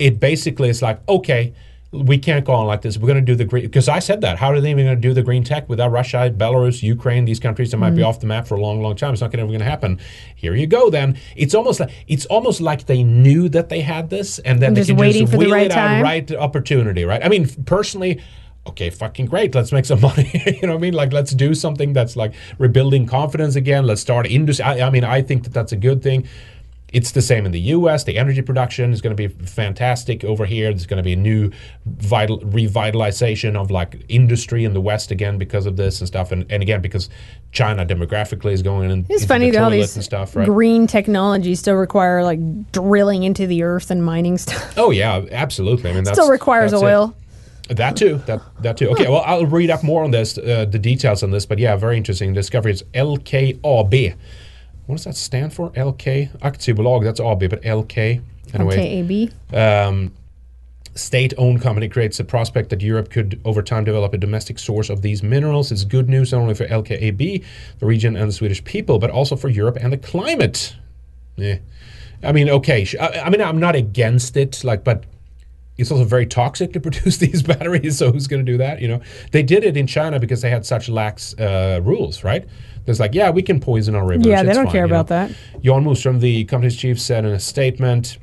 [0.00, 1.52] It basically is like, okay,
[1.92, 2.96] we can't go on like this.
[2.98, 4.38] We're going to do the green because I said that.
[4.38, 7.40] How are they even going to do the green tech without Russia, Belarus, Ukraine, these
[7.40, 8.06] countries that might be Mhm.
[8.08, 9.12] off the map for a long, long time?
[9.12, 9.98] It's not going to happen.
[10.36, 10.88] Here you go.
[10.88, 14.74] Then it's almost like it's almost like they knew that they had this, and then
[14.74, 16.02] they just can waiting just for the right time.
[16.02, 17.24] right opportunity, right?
[17.24, 18.20] I mean, personally.
[18.66, 19.54] Okay, fucking great.
[19.54, 20.30] Let's make some money.
[20.46, 20.92] you know what I mean?
[20.94, 23.84] Like, let's do something that's like rebuilding confidence again.
[23.86, 24.64] Let's start industry.
[24.64, 26.28] I, I mean, I think that that's a good thing.
[26.92, 28.04] It's the same in the U.S.
[28.04, 30.70] The energy production is going to be fantastic over here.
[30.70, 31.50] There's going to be a new
[31.86, 36.50] vital revitalization of like industry in the West again because of this and stuff, and,
[36.50, 37.08] and again because
[37.52, 39.06] China demographically is going in.
[39.08, 40.46] It's funny the toilet these stuff, right?
[40.46, 42.40] green technologies still require like
[42.72, 44.74] drilling into the earth and mining stuff.
[44.76, 45.90] Oh yeah, absolutely.
[45.90, 46.86] I mean, that's, still requires that's it.
[46.86, 47.14] oil.
[47.68, 48.16] That too.
[48.26, 48.88] That that too.
[48.90, 49.08] Okay.
[49.08, 51.46] Well, I'll read up more on this, uh, the details on this.
[51.46, 52.72] But yeah, very interesting discovery.
[52.72, 54.14] It's LKAB.
[54.90, 55.70] What does that stand for?
[55.70, 57.04] LK Aktiebolag.
[57.04, 58.20] That's AB, but LK.
[58.52, 59.30] Anyway.
[59.52, 59.88] LKAB.
[59.88, 60.12] Um,
[60.96, 65.02] state-owned company creates a prospect that Europe could, over time, develop a domestic source of
[65.02, 65.70] these minerals.
[65.70, 67.44] It's good news not only for LKAB,
[67.78, 70.74] the region, and the Swedish people, but also for Europe and the climate.
[71.36, 71.58] Yeah.
[72.24, 72.86] I mean, okay.
[73.00, 75.04] I, I mean, I'm not against it, like, but
[75.80, 77.98] it's also very toxic to produce these batteries.
[77.98, 78.80] So who's going to do that?
[78.80, 79.00] You know,
[79.32, 82.46] they did it in China because they had such lax uh, rules, right?
[82.84, 84.26] There's like, yeah, we can poison our rivers.
[84.26, 85.00] Yeah, they don't fine, care you know?
[85.00, 85.30] about that.
[85.62, 88.18] Jan Moström, the company's chief, said in a statement.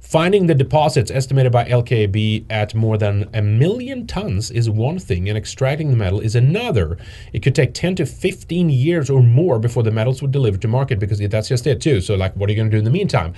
[0.00, 5.28] Finding the deposits estimated by LKAB at more than a million tons is one thing,
[5.28, 6.98] and extracting the metal is another.
[7.32, 10.68] It could take 10 to 15 years or more before the metals would deliver to
[10.68, 12.00] market because that's just it, too.
[12.00, 13.34] So, like, what are you going to do in the meantime?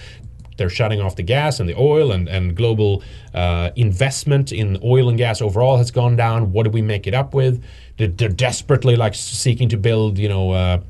[0.57, 3.03] They're shutting off the gas and the oil, and, and global
[3.35, 6.53] uh, investment in oil and gas overall has gone down.
[6.53, 7.63] What do we make it up with?
[7.99, 10.81] They're, they're desperately like seeking to build, you know, uh,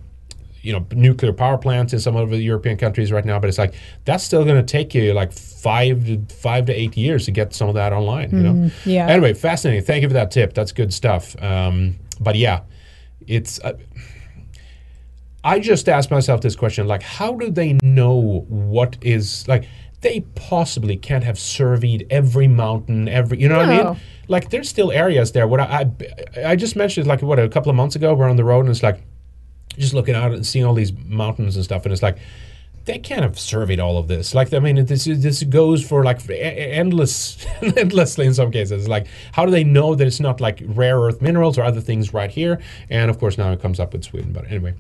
[0.63, 3.59] you know nuclear power plants in some of the European countries right now, but it's
[3.59, 7.31] like that's still going to take you like five to five to eight years to
[7.31, 8.31] get some of that online.
[8.31, 8.53] You know.
[8.53, 9.07] Mhm, yeah.
[9.07, 9.85] Anyway, fascinating.
[9.85, 10.55] Thank you for that tip.
[10.55, 11.41] That's good stuff.
[11.41, 12.63] Um, but yeah,
[13.27, 13.61] it's.
[13.61, 13.75] Uh,
[15.47, 19.67] I just asked myself this question: like, how do they know what is like?
[20.03, 24.01] they possibly can't have surveyed every mountain, every you know what I mean?
[24.29, 25.49] Like there's still areas there.
[25.49, 25.91] What I
[26.37, 28.61] I, I just mentioned like what a couple of months ago we're on the road
[28.61, 29.01] and it's like
[29.79, 32.19] just looking out and seeing all these mountains and stuff and it's like
[32.85, 34.33] they can't have surveyed all of this.
[34.33, 37.45] Like I mean, this this goes for like endless,
[37.77, 38.87] endlessly in some cases.
[38.87, 42.15] Like how do they know that it's not like rare earth minerals or other things
[42.15, 42.61] right here?
[42.89, 44.33] And of course now it comes up with Sweden.
[44.33, 44.75] But anyway,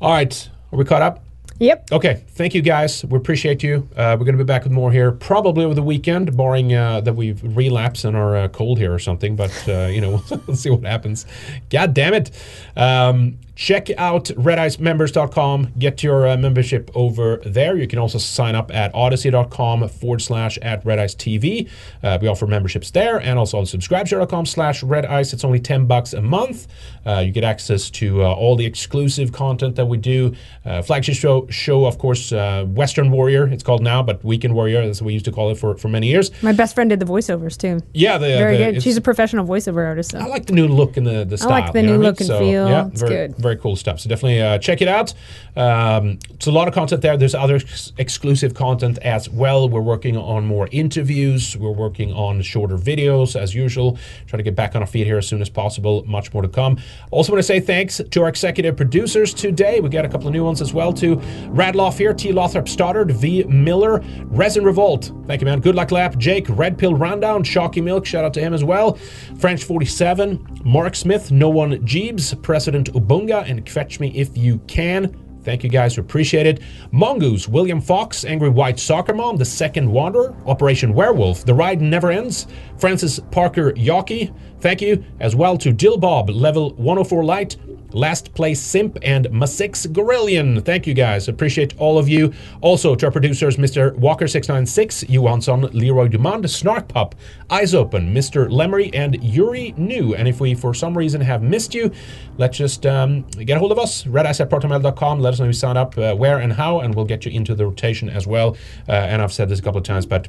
[0.00, 1.22] all right, are we caught up?
[1.58, 1.92] Yep.
[1.92, 2.22] Okay.
[2.28, 3.02] Thank you guys.
[3.04, 3.88] We appreciate you.
[3.96, 7.00] Uh, we're going to be back with more here probably over the weekend, barring uh,
[7.00, 9.36] that we've relapse in our uh, cold here or something.
[9.36, 11.24] But uh, you know, we'll see what happens.
[11.70, 12.30] God damn it.
[12.76, 15.72] Um, check out redicemembers.com.
[15.78, 17.76] Get your uh, membership over there.
[17.76, 21.68] You can also sign up at odysee.com forward slash at redice TV.
[22.02, 25.32] Uh, we offer memberships there and also on subscribestar.com slash redice.
[25.32, 26.68] It's only 10 bucks a month.
[27.06, 30.34] Uh, you get access to uh, all the exclusive content that we do.
[30.64, 34.80] Uh, flagship show, show of course, uh, Western Warrior, it's called now, but Weekend Warrior,
[34.82, 36.30] as we used to call it for, for many years.
[36.42, 37.80] My best friend did the voiceovers too.
[37.94, 38.82] Yeah, the, Very the- good.
[38.82, 40.10] She's a professional voiceover artist.
[40.10, 40.18] So.
[40.18, 41.52] I like the new look and the, the style.
[41.52, 42.30] I like the new what I look mean?
[42.30, 42.68] and So, feel.
[42.68, 43.36] Yeah, It's very, good.
[43.36, 44.00] very cool stuff.
[44.00, 45.14] So definitely uh, check it out.
[45.54, 47.16] Um, it's a lot of content there.
[47.16, 49.68] There's other ex- exclusive content as well.
[49.68, 51.56] We're working on more interviews.
[51.56, 53.98] We're working on shorter videos as usual.
[54.26, 56.04] Trying to get back on our feet here as soon as possible.
[56.06, 56.78] Much more to come.
[57.10, 59.80] Also want to say thanks to our executive producers today.
[59.80, 61.16] We got a couple of new ones as well to
[61.48, 62.32] Radloff here, T.
[62.32, 63.44] Lothrop Stoddard, V.
[63.44, 65.12] Miller, Resin Revolt.
[65.26, 65.60] Thank you, man.
[65.60, 66.16] Good luck, Lap.
[66.16, 68.06] Jake, Red Pill Rundown, Shocky Milk.
[68.06, 68.94] Shout out to him as well.
[69.38, 75.16] French 47, Mark Smith, No One Jeebs, President Ubunga, and catch Me If You Can.
[75.42, 76.60] Thank you guys, we appreciate it.
[76.90, 82.10] Mongoose, William Fox, Angry White Soccer Mom, The Second Wanderer, Operation Werewolf, The Ride Never
[82.10, 82.48] Ends,
[82.78, 84.34] Francis Parker Yockey.
[84.58, 87.56] Thank you as well to Dill Bob, Level 104 Light,
[87.92, 90.60] Last Place Simp, and Masix Gorillion.
[90.62, 92.32] Thank you guys, appreciate all of you.
[92.60, 93.96] Also to our producers, Mr.
[93.98, 97.14] Walker696, Johansson, Leroy Dumond, Snark Pup,
[97.50, 98.48] Eyes Open, Mr.
[98.48, 100.14] Lemery, and Yuri New.
[100.14, 101.90] And if we for some reason have missed you,
[102.38, 105.20] let's just um, get a hold of us, redice at protonmail.com.
[105.20, 107.54] Let us know you sign up, uh, where and how, and we'll get you into
[107.54, 108.56] the rotation as well.
[108.88, 110.28] Uh, and I've said this a couple of times, but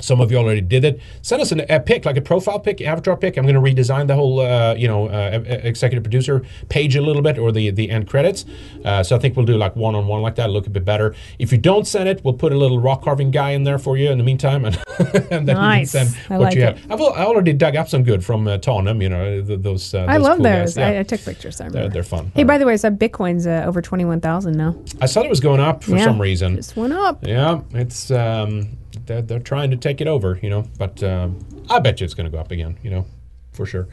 [0.00, 1.00] some of you already did it.
[1.22, 3.36] Send us an, a pic, like a profile pic, avatar pic.
[3.36, 7.22] I'm going to redesign the whole, uh, you know, uh, executive producer page a little
[7.22, 8.44] bit, or the the end credits.
[8.84, 10.84] Uh, so I think we'll do like one on one like that, look a bit
[10.84, 11.14] better.
[11.38, 13.96] If you don't send it, we'll put a little rock carving guy in there for
[13.96, 14.78] you in the meantime, and,
[15.30, 15.94] and then Nice.
[15.94, 16.78] you can send I what like you it.
[16.78, 16.92] have.
[16.92, 18.58] I've I already dug up some good from uh,
[19.00, 19.94] you know, th- those.
[19.94, 20.76] Uh, I love cool those.
[20.76, 20.88] Yeah.
[20.88, 21.60] I, I took pictures.
[21.60, 22.32] I they're, they're fun.
[22.34, 24.76] Hey, by the way, so Bitcoin's uh, over twenty one thousand now.
[25.00, 26.54] I saw it was going up for Yeah, some reason.
[26.54, 27.26] It just went up.
[27.26, 28.77] Yeah, it's um,
[29.08, 30.64] they're, they're trying to take it over, you know.
[30.78, 33.06] But um, I bet you it's going to go up again, you know,
[33.52, 33.88] for sure.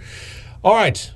[0.63, 1.11] All right,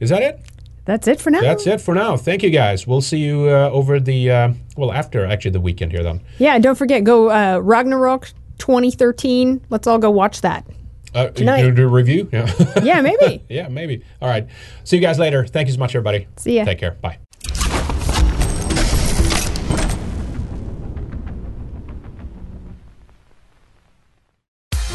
[0.00, 0.40] is that it?
[0.84, 1.40] That's it for now.
[1.40, 2.18] That's it for now.
[2.18, 2.86] Thank you guys.
[2.86, 6.20] We'll see you uh, over the uh, well after actually the weekend here then.
[6.38, 9.62] Yeah, and don't forget, go uh, Ragnarok 2013.
[9.70, 10.66] Let's all go watch that.
[11.14, 11.60] Uh, Tonight.
[11.60, 12.28] you do a review?
[12.32, 12.52] Yeah.
[12.82, 13.42] Yeah, maybe.
[13.48, 14.04] yeah, maybe.
[14.20, 14.46] All right.
[14.82, 15.46] See you guys later.
[15.46, 16.26] Thank you so much, everybody.
[16.36, 16.64] See ya.
[16.64, 16.92] Take care.
[17.00, 17.18] Bye.